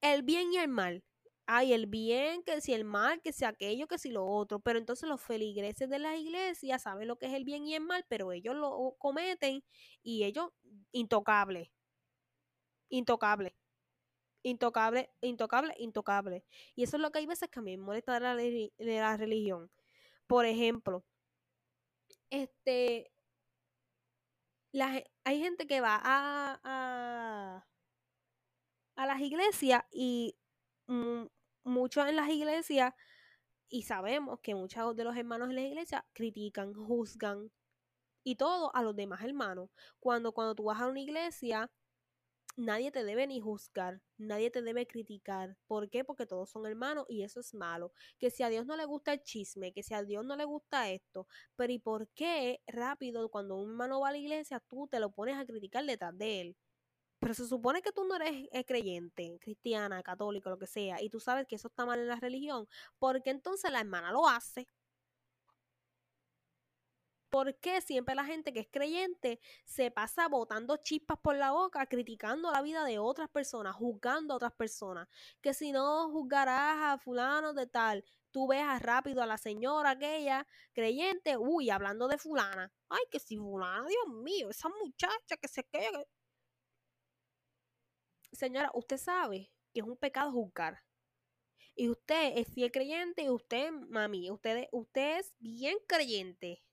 El 0.00 0.22
bien 0.22 0.52
y 0.52 0.58
el 0.58 0.68
mal. 0.68 1.04
Hay 1.46 1.72
el 1.72 1.86
bien, 1.86 2.42
que 2.44 2.60
si 2.60 2.74
el 2.74 2.84
mal, 2.84 3.20
que 3.22 3.32
si 3.32 3.44
aquello, 3.44 3.86
que 3.88 3.98
si 3.98 4.10
lo 4.10 4.26
otro. 4.26 4.60
Pero 4.60 4.78
entonces 4.78 5.08
los 5.08 5.20
feligreses 5.22 5.88
de 5.90 5.98
la 5.98 6.16
iglesia 6.16 6.78
saben 6.78 7.08
lo 7.08 7.16
que 7.18 7.26
es 7.26 7.34
el 7.34 7.44
bien 7.44 7.66
y 7.66 7.74
el 7.74 7.82
mal, 7.82 8.04
pero 8.08 8.32
ellos 8.32 8.56
lo 8.56 8.96
cometen 8.98 9.62
y 10.02 10.24
ellos 10.24 10.50
intocables 10.92 11.70
intocable. 12.88 13.56
Intocable, 14.42 15.10
intocable, 15.20 15.74
intocable. 15.78 16.44
Y 16.74 16.84
eso 16.84 16.96
es 16.96 17.02
lo 17.02 17.10
que 17.10 17.18
hay 17.18 17.26
veces 17.26 17.48
que 17.50 17.58
a 17.58 17.62
mí 17.62 17.76
me 17.76 17.84
molesta 17.84 18.14
de 18.14 18.20
la, 18.20 18.36
de 18.36 18.72
la 19.00 19.16
religión. 19.16 19.70
Por 20.26 20.46
ejemplo, 20.46 21.04
este, 22.30 23.10
hay 25.24 25.40
gente 25.40 25.66
que 25.66 25.80
va 25.80 26.00
a, 26.02 27.64
a, 28.96 29.06
las 29.06 29.20
iglesias 29.20 29.84
y 29.90 30.36
muchos 31.64 32.06
en 32.06 32.16
las 32.16 32.28
iglesias, 32.28 32.94
y 33.68 33.82
sabemos 33.82 34.40
que 34.40 34.54
muchos 34.54 34.94
de 34.96 35.04
los 35.04 35.16
hermanos 35.16 35.50
en 35.50 35.56
la 35.56 35.62
iglesia 35.62 36.06
critican, 36.12 36.72
juzgan 36.72 37.50
y 38.22 38.36
todo 38.36 38.74
a 38.74 38.82
los 38.82 38.94
demás 38.94 39.22
hermanos. 39.24 39.70
Cuando, 39.98 40.32
cuando 40.32 40.54
tú 40.54 40.64
vas 40.64 40.80
a 40.80 40.86
una 40.86 41.00
iglesia, 41.00 41.70
nadie 42.56 42.90
te 42.90 43.04
debe 43.04 43.26
ni 43.26 43.40
juzgar, 43.40 44.00
nadie 44.18 44.50
te 44.50 44.62
debe 44.62 44.86
criticar. 44.86 45.56
¿Por 45.66 45.88
qué? 45.90 46.04
Porque 46.04 46.26
todos 46.26 46.50
son 46.50 46.66
hermanos 46.66 47.06
y 47.08 47.22
eso 47.22 47.40
es 47.40 47.54
malo. 47.54 47.92
Que 48.18 48.30
si 48.30 48.42
a 48.42 48.48
Dios 48.48 48.66
no 48.66 48.76
le 48.76 48.84
gusta 48.86 49.12
el 49.12 49.22
chisme, 49.22 49.72
que 49.72 49.82
si 49.82 49.94
a 49.94 50.02
Dios 50.02 50.24
no 50.24 50.36
le 50.36 50.44
gusta 50.44 50.90
esto, 50.90 51.26
pero 51.56 51.72
¿y 51.72 51.78
por 51.78 52.08
qué 52.08 52.60
rápido 52.66 53.28
cuando 53.30 53.56
un 53.56 53.70
hermano 53.70 54.00
va 54.00 54.08
a 54.08 54.12
la 54.12 54.18
iglesia 54.18 54.60
tú 54.60 54.88
te 54.88 55.00
lo 55.00 55.10
pones 55.10 55.36
a 55.36 55.46
criticar 55.46 55.84
detrás 55.84 56.16
de 56.16 56.40
él? 56.40 56.56
Pero 57.18 57.34
se 57.34 57.46
supone 57.46 57.82
que 57.82 57.92
tú 57.92 58.04
no 58.04 58.16
eres 58.16 58.48
eh, 58.52 58.64
creyente, 58.64 59.38
cristiana, 59.40 60.02
católico, 60.02 60.50
lo 60.50 60.58
que 60.58 60.66
sea, 60.66 61.02
y 61.02 61.10
tú 61.10 61.18
sabes 61.20 61.46
que 61.46 61.56
eso 61.56 61.68
está 61.68 61.86
mal 61.86 61.98
en 61.98 62.08
la 62.08 62.16
religión, 62.16 62.68
porque 62.98 63.30
entonces 63.30 63.70
la 63.72 63.80
hermana 63.80 64.12
lo 64.12 64.28
hace. 64.28 64.66
¿Por 67.30 67.58
qué 67.58 67.80
siempre 67.80 68.14
la 68.14 68.24
gente 68.24 68.52
que 68.52 68.60
es 68.60 68.68
creyente 68.70 69.40
se 69.64 69.90
pasa 69.90 70.28
botando 70.28 70.76
chispas 70.76 71.18
por 71.18 71.36
la 71.36 71.50
boca, 71.50 71.86
criticando 71.86 72.50
la 72.50 72.62
vida 72.62 72.84
de 72.84 72.98
otras 72.98 73.28
personas, 73.28 73.74
juzgando 73.74 74.34
a 74.34 74.36
otras 74.36 74.52
personas? 74.52 75.08
Que 75.40 75.52
si 75.52 75.72
no 75.72 76.08
juzgarás 76.10 76.94
a 76.94 76.98
fulano 76.98 77.52
de 77.52 77.66
tal, 77.66 78.04
tú 78.30 78.46
veas 78.46 78.80
rápido 78.80 79.22
a 79.22 79.26
la 79.26 79.38
señora 79.38 79.90
aquella 79.90 80.46
creyente, 80.72 81.36
uy, 81.36 81.70
hablando 81.70 82.06
de 82.08 82.18
fulana. 82.18 82.72
Ay, 82.88 83.02
que 83.10 83.18
si 83.18 83.36
fulana, 83.36 83.86
Dios 83.86 84.08
mío, 84.22 84.50
esa 84.50 84.68
muchacha 84.68 85.36
que 85.40 85.48
se 85.48 85.64
queda. 85.64 86.04
Señora, 88.32 88.70
usted 88.74 88.98
sabe 88.98 89.50
que 89.72 89.80
es 89.80 89.86
un 89.86 89.96
pecado 89.96 90.30
juzgar. 90.32 90.82
Y 91.74 91.88
usted 91.88 92.38
es 92.38 92.48
fiel 92.48 92.70
creyente 92.70 93.22
y 93.22 93.30
usted, 93.30 93.70
mami, 93.70 94.30
usted, 94.30 94.68
usted 94.72 95.18
es 95.18 95.34
bien 95.38 95.76
creyente. 95.86 96.65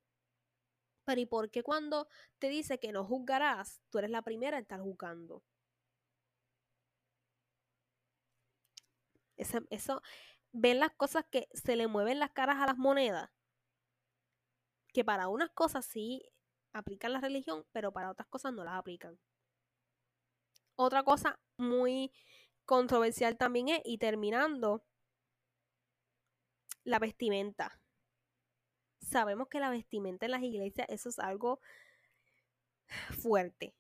Pero 1.06 1.22
¿y 1.22 1.26
por 1.26 1.49
qué 1.51 1.64
cuando 1.64 2.08
te 2.39 2.49
dice 2.49 2.80
que 2.80 2.91
no 2.91 3.06
juzgarás, 3.06 3.82
tú 3.89 3.99
eres 3.99 4.12
la 4.12 4.22
primera 4.22 4.58
en 4.58 4.64
estar 4.64 4.80
juzgando? 4.82 5.43
Eso, 9.38 9.60
eso, 9.70 10.01
ven 10.51 10.80
las 10.80 10.91
cosas 10.91 11.26
que 11.30 11.49
se 11.54 11.76
le 11.76 11.88
mueven 11.88 12.20
las 12.20 12.32
caras 12.32 12.58
a 12.58 12.68
las 12.68 12.78
monedas. 12.78 13.30
Que 14.93 15.04
para 15.04 15.28
unas 15.28 15.49
cosas 15.51 15.86
sí 15.86 16.24
aplican 16.72 17.14
la 17.14 17.20
religión, 17.20 17.66
pero 17.72 17.91
para 17.91 18.12
otras 18.12 18.28
cosas 18.28 18.54
no 18.54 18.64
las 18.64 18.76
aplican. 18.76 19.20
Otra 20.76 21.04
cosa 21.04 21.39
muy 21.58 22.12
controversial 22.66 23.38
también 23.38 23.70
es, 23.70 23.82
y 23.86 23.97
terminando, 23.97 24.84
la 26.84 26.99
vestimenta 26.99 27.80
sabemos 29.04 29.47
que 29.49 29.60
la 29.60 29.70
vestimenta 29.70 30.26
en 30.26 30.32
las 30.32 30.43
iglesias, 30.43 30.88
eso 30.89 31.10
es 31.10 31.20
algo 31.20 31.60
fuerte. 33.22 33.74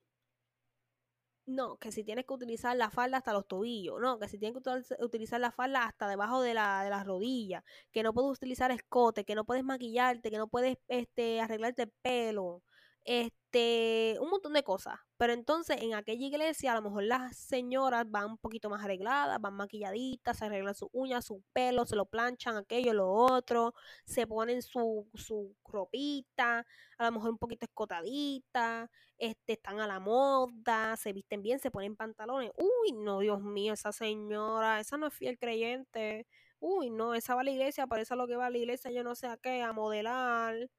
No, 1.45 1.77
que 1.77 1.91
si 1.91 2.05
tienes 2.05 2.25
que 2.25 2.33
utilizar 2.33 2.75
la 2.77 2.89
falda 2.89 3.17
hasta 3.17 3.33
los 3.33 3.45
tobillos, 3.47 3.99
no, 3.99 4.17
que 4.17 4.29
si 4.29 4.37
tienes 4.37 4.61
que 4.63 5.03
utilizar 5.03 5.41
la 5.41 5.51
falda 5.51 5.83
hasta 5.85 6.07
debajo 6.07 6.41
de 6.41 6.53
la, 6.53 6.83
de 6.85 6.89
las 6.89 7.05
rodillas, 7.05 7.63
que 7.91 8.01
no 8.01 8.13
puedes 8.13 8.31
utilizar 8.37 8.71
escote, 8.71 9.25
que 9.25 9.35
no 9.35 9.43
puedes 9.45 9.63
maquillarte, 9.65 10.31
que 10.31 10.37
no 10.37 10.47
puedes 10.47 10.77
este, 10.87 11.41
arreglarte 11.41 11.83
el 11.83 11.91
pelo, 12.01 12.63
este, 13.05 14.17
un 14.19 14.29
montón 14.29 14.53
de 14.53 14.63
cosas. 14.63 14.99
Pero 15.17 15.33
entonces 15.33 15.81
en 15.81 15.93
aquella 15.93 16.25
iglesia 16.25 16.71
a 16.71 16.75
lo 16.75 16.81
mejor 16.81 17.03
las 17.03 17.37
señoras 17.37 18.09
van 18.09 18.31
un 18.31 18.37
poquito 18.37 18.69
más 18.69 18.83
arregladas, 18.83 19.39
van 19.39 19.53
maquilladitas, 19.55 20.37
se 20.37 20.45
arreglan 20.45 20.75
sus 20.75 20.89
uñas, 20.91 21.25
su 21.25 21.43
pelo, 21.53 21.85
se 21.85 21.95
lo 21.95 22.05
planchan, 22.05 22.57
aquello, 22.57 22.93
lo 22.93 23.09
otro, 23.11 23.73
se 24.05 24.27
ponen 24.27 24.61
su, 24.61 25.07
su 25.13 25.55
ropita, 25.65 26.65
a 26.97 27.05
lo 27.05 27.11
mejor 27.13 27.31
un 27.31 27.37
poquito 27.37 27.65
escotadita, 27.65 28.89
este, 29.17 29.53
están 29.53 29.79
a 29.79 29.87
la 29.87 29.99
moda, 29.99 30.95
se 30.97 31.13
visten 31.13 31.41
bien, 31.41 31.59
se 31.59 31.71
ponen 31.71 31.95
pantalones. 31.95 32.51
Uy, 32.57 32.93
no, 32.93 33.19
Dios 33.19 33.41
mío, 33.41 33.73
esa 33.73 33.91
señora, 33.91 34.79
esa 34.79 34.97
no 34.97 35.07
es 35.07 35.13
fiel 35.13 35.37
creyente. 35.37 36.27
Uy, 36.59 36.89
no, 36.89 37.13
esa 37.13 37.35
va 37.35 37.41
a 37.41 37.43
la 37.43 37.51
iglesia, 37.51 37.87
por 37.87 37.99
eso 37.99 38.13
es 38.13 38.17
lo 38.17 38.27
que 38.27 38.35
va 38.37 38.47
a 38.47 38.49
la 38.49 38.57
iglesia, 38.57 38.91
yo 38.91 39.03
no 39.03 39.15
sé 39.15 39.27
a 39.27 39.37
qué, 39.37 39.61
a 39.61 39.73
modelar 39.73 40.69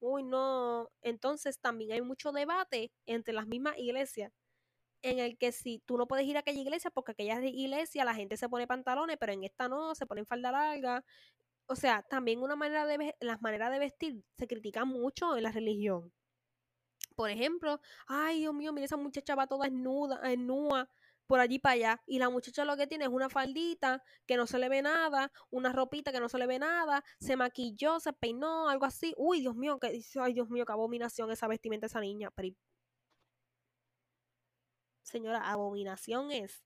uy, 0.00 0.22
no. 0.24 0.90
Entonces 1.02 1.60
también 1.60 1.92
hay 1.92 2.02
mucho 2.02 2.32
debate 2.32 2.92
entre 3.06 3.34
las 3.34 3.46
mismas 3.46 3.78
iglesias 3.78 4.32
en 5.02 5.18
el 5.20 5.38
que 5.38 5.52
si 5.52 5.80
tú 5.86 5.96
no 5.98 6.08
puedes 6.08 6.26
ir 6.26 6.36
a 6.36 6.40
aquella 6.40 6.60
iglesia 6.60 6.90
porque 6.90 7.12
aquella 7.12 7.40
iglesia 7.44 8.04
la 8.04 8.14
gente 8.14 8.36
se 8.36 8.48
pone 8.48 8.66
pantalones, 8.66 9.16
pero 9.18 9.32
en 9.32 9.44
esta 9.44 9.68
no, 9.68 9.94
se 9.94 10.06
ponen 10.06 10.26
falda 10.26 10.52
larga. 10.52 11.04
O 11.66 11.76
sea, 11.76 12.02
también 12.02 12.42
una 12.42 12.56
manera 12.56 12.86
de 12.86 13.14
las 13.20 13.42
maneras 13.42 13.70
de 13.72 13.78
vestir 13.78 14.24
se 14.38 14.48
critican 14.48 14.88
mucho 14.88 15.36
en 15.36 15.44
la 15.44 15.52
religión. 15.52 16.12
Por 17.16 17.30
ejemplo, 17.30 17.80
ay 18.06 18.40
Dios 18.40 18.54
mío, 18.54 18.72
mira 18.72 18.86
esa 18.86 18.96
muchacha 18.96 19.34
va 19.34 19.46
toda 19.46 19.66
desnuda, 19.66 20.20
desnuda 20.20 20.88
por 21.28 21.40
allí 21.40 21.60
para 21.60 21.74
allá. 21.74 22.02
Y 22.06 22.18
la 22.18 22.30
muchacha 22.30 22.64
lo 22.64 22.76
que 22.76 22.88
tiene 22.88 23.04
es 23.04 23.10
una 23.10 23.28
faldita 23.28 24.02
que 24.26 24.36
no 24.36 24.46
se 24.46 24.58
le 24.58 24.68
ve 24.68 24.82
nada, 24.82 25.30
una 25.50 25.72
ropita 25.72 26.10
que 26.10 26.20
no 26.20 26.28
se 26.28 26.38
le 26.38 26.46
ve 26.46 26.58
nada, 26.58 27.04
se 27.20 27.36
maquilló, 27.36 28.00
se 28.00 28.12
peinó, 28.12 28.68
algo 28.68 28.86
así. 28.86 29.14
Uy, 29.16 29.40
Dios 29.40 29.54
mío, 29.54 29.78
que 29.78 30.00
ay 30.20 30.32
Dios 30.32 30.50
mío, 30.50 30.64
qué 30.66 30.72
abominación 30.72 31.30
esa 31.30 31.46
vestimenta 31.46 31.86
esa 31.86 32.00
niña. 32.00 32.30
Señora, 35.02 35.50
abominación 35.50 36.30
es 36.32 36.64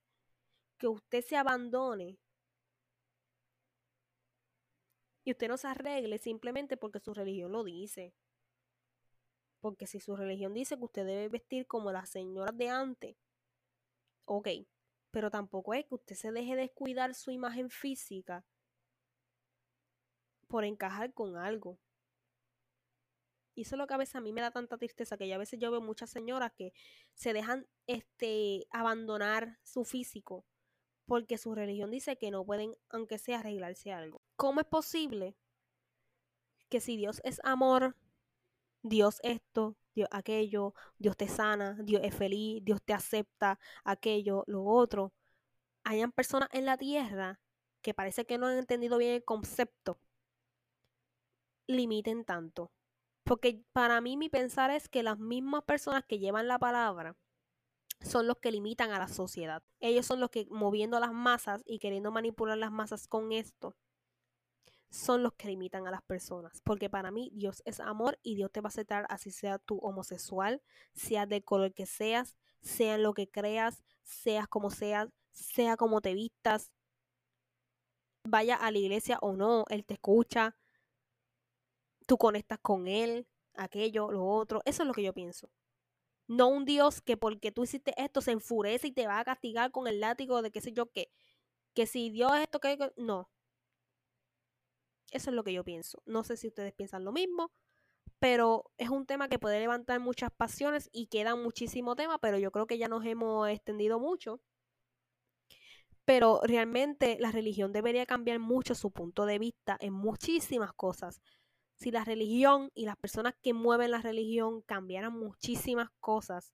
que 0.79 0.89
usted 0.89 1.25
se 1.25 1.37
abandone 1.37 2.19
y 5.25 5.33
usted 5.33 5.49
no 5.49 5.57
se 5.57 5.69
arregle 5.69 6.19
simplemente 6.19 6.77
porque 6.77 7.01
su 7.01 7.15
religión 7.15 7.53
lo 7.53 7.65
dice. 7.65 8.15
Porque 9.61 9.87
si 9.87 10.01
su 10.01 10.17
religión 10.17 10.55
dice 10.55 10.77
que 10.77 10.85
usted 10.85 11.07
debe 11.07 11.29
vestir 11.29 11.67
como 11.67 11.93
las 11.93 12.11
señoras 12.11 12.57
de 12.57 12.69
antes, 12.69 13.17
ok, 14.25 14.49
pero 15.11 15.31
tampoco 15.31 15.75
es 15.75 15.85
que 15.87 15.95
usted 15.95 16.17
se 16.17 16.33
deje 16.33 16.57
descuidar 16.57 17.15
su 17.15 17.31
imagen 17.31 17.71
física 17.71 18.45
por 20.49 20.65
encajar 20.65 21.13
con 21.15 21.37
algo. 21.37 21.79
Y 23.55 23.63
eso 23.63 23.75
es 23.75 23.79
lo 23.79 23.87
que 23.87 23.95
a 23.95 23.99
veces 23.99 24.17
a 24.17 24.21
mí 24.21 24.33
me 24.33 24.41
da 24.41 24.51
tanta 24.51 24.79
tristeza, 24.79 25.19
que 25.19 25.29
ya 25.29 25.35
a 25.35 25.39
veces 25.39 25.59
yo 25.61 25.71
veo 25.71 25.81
muchas 25.81 26.11
señoras 26.11 26.53
que 26.57 26.73
se 27.15 27.33
dejan 27.33 27.67
este, 27.87 28.67
abandonar 28.71 29.59
su 29.63 29.85
físico 29.85 30.47
porque 31.07 31.39
su 31.39 31.55
religión 31.55 31.91
dice 31.91 32.17
que 32.17 32.31
no 32.31 32.45
pueden, 32.45 32.75
aunque 32.89 33.19
sea, 33.19 33.41
arreglarse 33.41 33.93
algo. 33.93 34.23
¿Cómo 34.37 34.61
es 34.61 34.67
posible 34.67 35.37
que 36.69 36.81
si 36.81 36.97
Dios 36.97 37.21
es 37.25 37.41
amor, 37.45 37.97
Dios 38.83 39.21
esto, 39.23 39.77
Dios 39.95 40.09
aquello, 40.11 40.75
Dios 40.99 41.17
te 41.17 41.29
sana, 41.29 41.77
Dios 41.83 42.03
es 42.05 42.15
feliz, 42.15 42.65
Dios 42.65 42.83
te 42.83 42.93
acepta, 42.95 43.59
aquello, 43.85 44.45
lo 44.47 44.65
otro. 44.65 45.13
Hayan 45.85 46.13
personas 46.13 46.49
en 46.53 46.67
la 46.67 46.77
tierra 46.79 47.41
que 47.83 47.95
parece 47.95 48.27
que 48.27 48.39
no 48.39 48.47
han 48.47 48.59
entendido 48.59 48.99
bien 48.99 49.15
el 49.15 49.25
concepto, 49.25 49.99
limiten 51.67 52.25
tanto. 52.25 52.71
Porque 53.25 53.65
para 53.73 54.01
mí 54.01 54.17
mi 54.17 54.29
pensar 54.29 54.71
es 54.71 54.89
que 54.89 55.03
las 55.03 55.19
mismas 55.19 55.65
personas 55.65 56.05
que 56.05 56.19
llevan 56.19 56.49
la 56.49 56.59
palabra 56.59 57.17
son 58.01 58.27
los 58.27 58.39
que 58.39 58.51
limitan 58.53 58.91
a 58.93 58.99
la 58.99 59.09
sociedad. 59.09 59.63
Ellos 59.81 60.07
son 60.07 60.21
los 60.21 60.31
que 60.31 60.47
moviendo 60.51 60.99
las 61.01 61.13
masas 61.13 61.63
y 61.67 61.79
queriendo 61.79 62.11
manipular 62.13 62.59
las 62.59 62.73
masas 62.73 63.07
con 63.09 63.33
esto 63.33 63.77
son 64.93 65.23
los 65.23 65.33
que 65.33 65.49
limitan 65.49 65.87
a 65.89 65.91
las 65.91 66.03
personas. 66.03 66.61
Porque 66.63 66.91
para 66.91 67.11
mí 67.11 67.31
Dios 67.33 67.63
es 67.65 67.81
amor 67.81 68.19
y 68.23 68.37
Dios 68.37 68.53
te 68.53 68.61
va 68.61 68.67
a 68.67 68.69
aceptar 68.69 69.07
así 69.09 69.31
sea 69.31 69.59
tú 69.59 69.79
homosexual, 69.79 70.63
sea 70.95 71.25
de 71.25 71.43
color 71.43 71.73
que 71.73 71.87
seas, 71.87 72.37
sea 72.61 72.99
lo 72.99 73.15
que 73.15 73.29
creas, 73.29 73.83
seas 74.03 74.47
como 74.49 74.71
seas, 74.71 75.09
sea 75.33 75.79
como 75.79 76.03
te 76.03 76.13
vistas, 76.13 76.73
vaya 78.25 78.55
a 78.55 78.71
la 78.71 78.79
iglesia 78.79 79.19
o 79.23 79.33
no, 79.33 79.65
Él 79.71 79.85
te 79.87 79.95
escucha, 79.95 80.57
tú 82.07 82.19
conectas 82.19 82.59
con 82.61 82.87
Él, 82.87 83.27
aquello, 83.55 84.11
lo 84.11 84.27
otro. 84.27 84.61
Eso 84.67 84.83
es 84.83 84.87
lo 84.87 84.93
que 84.93 85.03
yo 85.03 85.15
pienso. 85.15 85.51
No 86.29 86.49
un 86.49 86.67
Dios 86.67 87.01
que 87.01 87.17
porque 87.17 87.51
tú 87.51 87.65
hiciste 87.65 87.95
esto 87.97 88.21
se 88.21 88.33
enfurece 88.33 88.89
y 88.89 88.93
te 88.93 89.07
va 89.07 89.21
a 89.21 89.25
castigar 89.25 89.71
con 89.71 89.87
el 89.87 90.01
látigo 90.01 90.43
de 90.43 90.51
qué 90.51 90.61
sé 90.61 90.73
yo 90.73 90.91
qué. 90.93 91.11
Que 91.75 91.87
si 91.87 92.11
Dios 92.11 92.33
esto 92.37 92.61
que... 92.61 92.79
No, 92.97 93.31
eso 95.13 95.31
es 95.31 95.37
lo 95.37 95.45
que 95.45 95.53
yo 95.53 95.65
pienso. 95.65 96.03
No 96.07 96.25
sé 96.25 96.37
si 96.37 96.49
ustedes 96.49 96.73
piensan 96.75 97.05
lo 97.05 97.13
mismo, 97.13 97.53
pero 98.21 98.71
es 98.79 98.91
un 98.91 99.07
tema 99.07 99.29
que 99.29 99.39
puede 99.39 99.61
levantar 99.61 100.01
muchas 100.01 100.31
pasiones 100.33 100.89
y 100.93 101.09
queda 101.09 101.37
muchísimo 101.37 101.97
tema, 101.97 102.19
pero 102.19 102.39
yo 102.39 102.53
creo 102.53 102.67
que 102.67 102.79
ya 102.79 102.89
nos 102.89 103.05
hemos 103.07 103.49
extendido 103.49 104.01
mucho. 104.01 104.41
Pero 106.05 106.41
realmente 106.45 107.17
la 107.21 107.33
religión 107.33 107.73
debería 107.73 108.07
cambiar 108.07 108.39
mucho 108.39 108.75
su 108.75 108.91
punto 108.93 109.27
de 109.27 109.39
vista 109.39 109.77
en 109.81 109.93
muchísimas 109.93 110.73
cosas. 110.73 111.21
si 111.79 111.91
la 111.93 112.05
religión 112.05 112.71
y 112.75 112.87
las 112.87 112.97
personas 112.97 113.35
que 113.43 113.55
mueven 113.55 113.93
la 113.93 114.03
religión 114.03 114.63
cambiaran 114.63 115.13
muchísimas 115.19 115.91
cosas, 116.01 116.53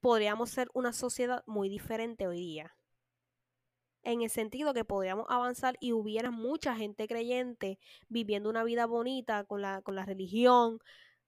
podríamos 0.00 0.50
ser 0.50 0.68
una 0.74 0.92
sociedad 0.94 1.42
muy 1.46 1.68
diferente 1.68 2.26
hoy 2.26 2.38
día. 2.38 2.76
En 4.02 4.22
el 4.22 4.30
sentido 4.30 4.72
que 4.74 4.84
podríamos 4.84 5.26
avanzar 5.28 5.76
y 5.80 5.92
hubiera 5.92 6.30
mucha 6.30 6.74
gente 6.74 7.06
creyente 7.06 7.78
viviendo 8.08 8.48
una 8.48 8.64
vida 8.64 8.86
bonita 8.86 9.44
con 9.44 9.62
la, 9.62 9.82
con 9.82 9.94
la 9.94 10.06
religión 10.06 10.80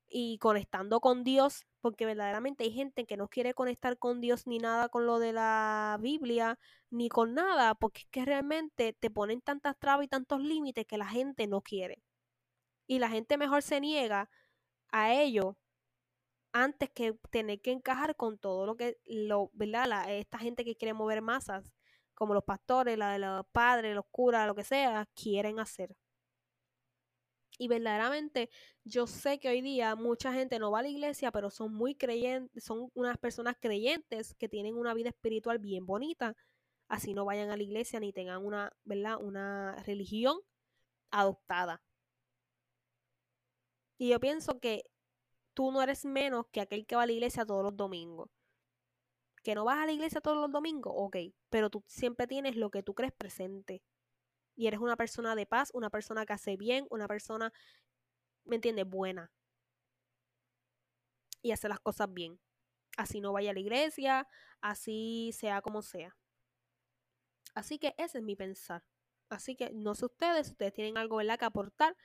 y 0.08 0.38
conectando 0.38 1.00
con 1.00 1.24
Dios, 1.24 1.66
porque 1.80 2.06
verdaderamente 2.06 2.64
hay 2.64 2.72
gente 2.72 3.06
que 3.06 3.16
no 3.16 3.28
quiere 3.28 3.54
conectar 3.54 3.98
con 3.98 4.20
Dios 4.20 4.46
ni 4.46 4.58
nada 4.58 4.88
con 4.88 5.06
lo 5.06 5.18
de 5.18 5.32
la 5.32 5.98
Biblia, 6.00 6.58
ni 6.90 7.08
con 7.08 7.34
nada, 7.34 7.74
porque 7.74 8.02
es 8.02 8.06
que 8.10 8.24
realmente 8.24 8.92
te 8.92 9.10
ponen 9.10 9.40
tantas 9.40 9.78
trabas 9.78 10.04
y 10.04 10.08
tantos 10.08 10.40
límites 10.40 10.86
que 10.86 10.98
la 10.98 11.06
gente 11.08 11.46
no 11.46 11.62
quiere. 11.62 12.02
Y 12.86 12.98
la 12.98 13.08
gente 13.08 13.38
mejor 13.38 13.62
se 13.62 13.80
niega 13.80 14.30
a 14.90 15.14
ello 15.14 15.56
antes 16.52 16.90
que 16.90 17.14
tener 17.30 17.60
que 17.62 17.72
encajar 17.72 18.16
con 18.16 18.38
todo 18.38 18.66
lo 18.66 18.76
que, 18.76 18.98
lo, 19.06 19.50
¿verdad? 19.54 20.10
esta 20.10 20.38
gente 20.38 20.64
que 20.64 20.76
quiere 20.76 20.94
mover 20.94 21.22
masas, 21.22 21.72
como 22.22 22.34
los 22.34 22.44
pastores, 22.44 22.96
la 22.96 23.14
de 23.14 23.18
los 23.18 23.44
padres, 23.50 23.96
los 23.96 24.04
curas, 24.12 24.46
lo 24.46 24.54
que 24.54 24.62
sea, 24.62 25.08
quieren 25.12 25.58
hacer. 25.58 25.96
Y 27.58 27.66
verdaderamente 27.66 28.48
yo 28.84 29.08
sé 29.08 29.40
que 29.40 29.48
hoy 29.48 29.60
día 29.60 29.96
mucha 29.96 30.32
gente 30.32 30.60
no 30.60 30.70
va 30.70 30.78
a 30.78 30.82
la 30.82 30.88
iglesia, 30.88 31.32
pero 31.32 31.50
son 31.50 31.74
muy 31.74 31.96
creyentes, 31.96 32.62
son 32.62 32.90
unas 32.94 33.18
personas 33.18 33.56
creyentes 33.58 34.36
que 34.36 34.48
tienen 34.48 34.76
una 34.76 34.94
vida 34.94 35.08
espiritual 35.08 35.58
bien 35.58 35.84
bonita. 35.84 36.36
Así 36.86 37.12
no 37.12 37.24
vayan 37.24 37.50
a 37.50 37.56
la 37.56 37.64
iglesia 37.64 37.98
ni 37.98 38.12
tengan 38.12 38.46
una, 38.46 38.70
¿verdad? 38.84 39.16
Una 39.20 39.82
religión 39.84 40.38
adoptada. 41.10 41.82
Y 43.98 44.10
yo 44.10 44.20
pienso 44.20 44.60
que 44.60 44.84
tú 45.54 45.72
no 45.72 45.82
eres 45.82 46.04
menos 46.04 46.46
que 46.52 46.60
aquel 46.60 46.86
que 46.86 46.94
va 46.94 47.02
a 47.02 47.06
la 47.06 47.12
iglesia 47.12 47.44
todos 47.44 47.64
los 47.64 47.76
domingos. 47.76 48.30
Que 49.42 49.54
no 49.54 49.64
vas 49.64 49.78
a 49.78 49.86
la 49.86 49.92
iglesia 49.92 50.20
todos 50.20 50.36
los 50.36 50.52
domingos, 50.52 50.92
ok, 50.96 51.16
pero 51.50 51.70
tú 51.70 51.82
siempre 51.86 52.26
tienes 52.26 52.56
lo 52.56 52.70
que 52.70 52.82
tú 52.82 52.94
crees 52.94 53.12
presente. 53.12 53.82
Y 54.54 54.66
eres 54.66 54.80
una 54.80 54.96
persona 54.96 55.34
de 55.34 55.46
paz, 55.46 55.70
una 55.74 55.90
persona 55.90 56.26
que 56.26 56.34
hace 56.34 56.56
bien, 56.56 56.86
una 56.90 57.08
persona, 57.08 57.52
¿me 58.44 58.56
entiendes? 58.56 58.86
Buena. 58.88 59.32
Y 61.42 61.50
hace 61.52 61.68
las 61.68 61.80
cosas 61.80 62.12
bien. 62.12 62.38
Así 62.96 63.20
no 63.20 63.32
vaya 63.32 63.50
a 63.50 63.54
la 63.54 63.60
iglesia, 63.60 64.28
así 64.60 65.32
sea 65.32 65.62
como 65.62 65.82
sea. 65.82 66.16
Así 67.54 67.78
que 67.78 67.94
ese 67.98 68.18
es 68.18 68.24
mi 68.24 68.36
pensar. 68.36 68.84
Así 69.28 69.56
que 69.56 69.70
no 69.72 69.94
sé 69.94 70.06
ustedes, 70.06 70.50
ustedes 70.50 70.72
tienen 70.74 70.98
algo 70.98 71.16
¿verdad? 71.16 71.38
que 71.38 71.46
aportar, 71.46 71.96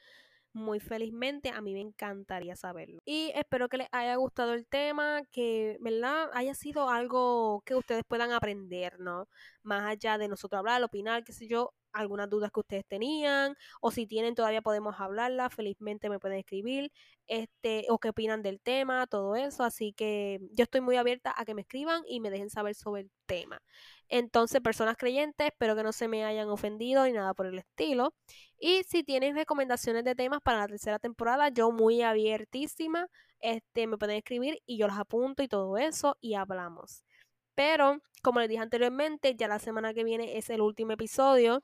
muy 0.57 0.79
felizmente. 0.79 1.49
A 1.49 1.61
mí 1.61 1.73
me 1.73 1.81
encantaría 1.81 2.55
saberlo. 2.55 2.99
Y 3.05 3.31
espero 3.35 3.69
que 3.69 3.77
les 3.77 3.87
haya 3.91 4.15
gustado 4.15 4.53
el 4.53 4.67
tema, 4.67 5.21
que, 5.31 5.77
¿verdad? 5.79 6.29
Haya 6.33 6.53
sido 6.53 6.89
algo 6.89 7.61
que 7.65 7.75
ustedes 7.75 8.03
puedan 8.07 8.31
aprender, 8.31 8.99
¿no? 8.99 9.27
Más 9.63 9.83
allá 9.83 10.17
de 10.17 10.27
nosotros 10.27 10.59
hablar, 10.59 10.83
opinar, 10.83 11.23
qué 11.23 11.33
sé 11.33 11.47
yo, 11.47 11.73
algunas 11.97 12.29
dudas 12.29 12.51
que 12.51 12.59
ustedes 12.59 12.85
tenían 12.87 13.55
o 13.81 13.91
si 13.91 14.07
tienen 14.07 14.35
todavía 14.35 14.61
podemos 14.61 14.99
hablarla, 14.99 15.49
felizmente 15.49 16.09
me 16.09 16.19
pueden 16.19 16.39
escribir 16.39 16.91
este 17.27 17.85
o 17.89 17.99
qué 17.99 18.09
opinan 18.09 18.41
del 18.41 18.59
tema, 18.61 19.07
todo 19.07 19.35
eso, 19.35 19.63
así 19.63 19.93
que 19.93 20.39
yo 20.51 20.63
estoy 20.63 20.81
muy 20.81 20.95
abierta 20.95 21.33
a 21.35 21.45
que 21.45 21.53
me 21.53 21.61
escriban 21.61 22.03
y 22.07 22.19
me 22.19 22.29
dejen 22.29 22.49
saber 22.49 22.75
sobre 22.75 23.01
el 23.01 23.11
tema. 23.25 23.61
Entonces, 24.09 24.61
personas 24.61 24.95
creyentes, 24.97 25.47
espero 25.47 25.75
que 25.75 25.83
no 25.83 25.91
se 25.91 26.07
me 26.07 26.23
hayan 26.23 26.49
ofendido 26.49 27.03
ni 27.05 27.11
nada 27.11 27.33
por 27.33 27.45
el 27.47 27.57
estilo. 27.59 28.13
Y 28.59 28.83
si 28.83 29.03
tienen 29.03 29.35
recomendaciones 29.35 30.03
de 30.05 30.15
temas 30.15 30.41
para 30.41 30.59
la 30.59 30.67
tercera 30.67 30.99
temporada, 30.99 31.49
yo 31.49 31.71
muy 31.71 32.01
abiertísima, 32.01 33.07
este 33.39 33.87
me 33.87 33.97
pueden 33.97 34.17
escribir 34.17 34.61
y 34.65 34.77
yo 34.77 34.87
los 34.87 34.97
apunto 34.97 35.43
y 35.43 35.47
todo 35.47 35.77
eso 35.77 36.17
y 36.21 36.35
hablamos. 36.35 37.03
Pero, 37.55 38.01
como 38.21 38.39
les 38.39 38.49
dije 38.49 38.61
anteriormente, 38.61 39.35
ya 39.35 39.47
la 39.47 39.59
semana 39.59 39.93
que 39.93 40.03
viene 40.03 40.37
es 40.37 40.49
el 40.49 40.61
último 40.61 40.93
episodio 40.93 41.63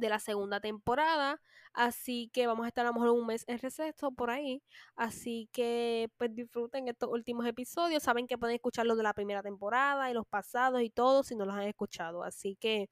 de 0.00 0.08
la 0.08 0.18
segunda 0.18 0.60
temporada. 0.60 1.40
Así 1.72 2.30
que 2.32 2.46
vamos 2.46 2.64
a 2.64 2.68
estar 2.68 2.84
a 2.84 2.88
lo 2.88 2.94
mejor 2.94 3.10
un 3.10 3.26
mes 3.26 3.44
en 3.46 3.58
receso 3.58 4.12
por 4.12 4.30
ahí. 4.30 4.62
Así 4.96 5.48
que 5.52 6.10
pues 6.16 6.34
disfruten 6.34 6.88
estos 6.88 7.10
últimos 7.10 7.46
episodios. 7.46 8.02
Saben 8.02 8.26
que 8.26 8.38
pueden 8.38 8.56
escuchar 8.56 8.86
los 8.86 8.96
de 8.96 9.04
la 9.04 9.14
primera 9.14 9.42
temporada 9.42 10.10
y 10.10 10.14
los 10.14 10.26
pasados 10.26 10.82
y 10.82 10.90
todo 10.90 11.22
si 11.22 11.36
no 11.36 11.44
los 11.46 11.54
han 11.54 11.62
escuchado. 11.68 12.24
Así 12.24 12.56
que 12.56 12.88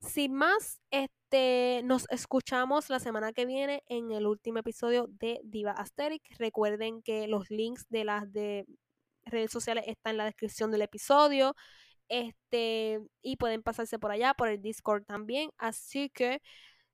sin 0.00 0.34
más, 0.34 0.80
este 0.90 1.82
nos 1.84 2.06
escuchamos 2.10 2.90
la 2.90 3.00
semana 3.00 3.32
que 3.32 3.46
viene 3.46 3.82
en 3.88 4.12
el 4.12 4.26
último 4.26 4.58
episodio 4.58 5.06
de 5.08 5.40
Diva 5.44 5.72
Asterix. 5.72 6.38
Recuerden 6.38 7.02
que 7.02 7.26
los 7.26 7.50
links 7.50 7.86
de 7.88 8.04
las 8.04 8.32
de 8.32 8.66
redes 9.24 9.50
sociales 9.50 9.84
están 9.86 10.12
en 10.12 10.18
la 10.18 10.24
descripción 10.26 10.70
del 10.70 10.82
episodio. 10.82 11.54
Este, 12.08 13.00
y 13.22 13.36
pueden 13.36 13.62
pasarse 13.62 13.98
por 13.98 14.10
allá, 14.10 14.34
por 14.34 14.48
el 14.48 14.60
Discord 14.62 15.04
también. 15.04 15.50
Así 15.58 16.10
que, 16.10 16.42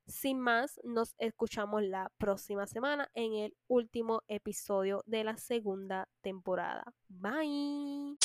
sin 0.07 0.39
más, 0.39 0.79
nos 0.83 1.15
escuchamos 1.17 1.83
la 1.83 2.11
próxima 2.17 2.67
semana 2.67 3.09
en 3.13 3.33
el 3.33 3.55
último 3.67 4.21
episodio 4.27 5.03
de 5.05 5.23
la 5.23 5.37
segunda 5.37 6.07
temporada. 6.21 6.83
Bye. 7.07 8.17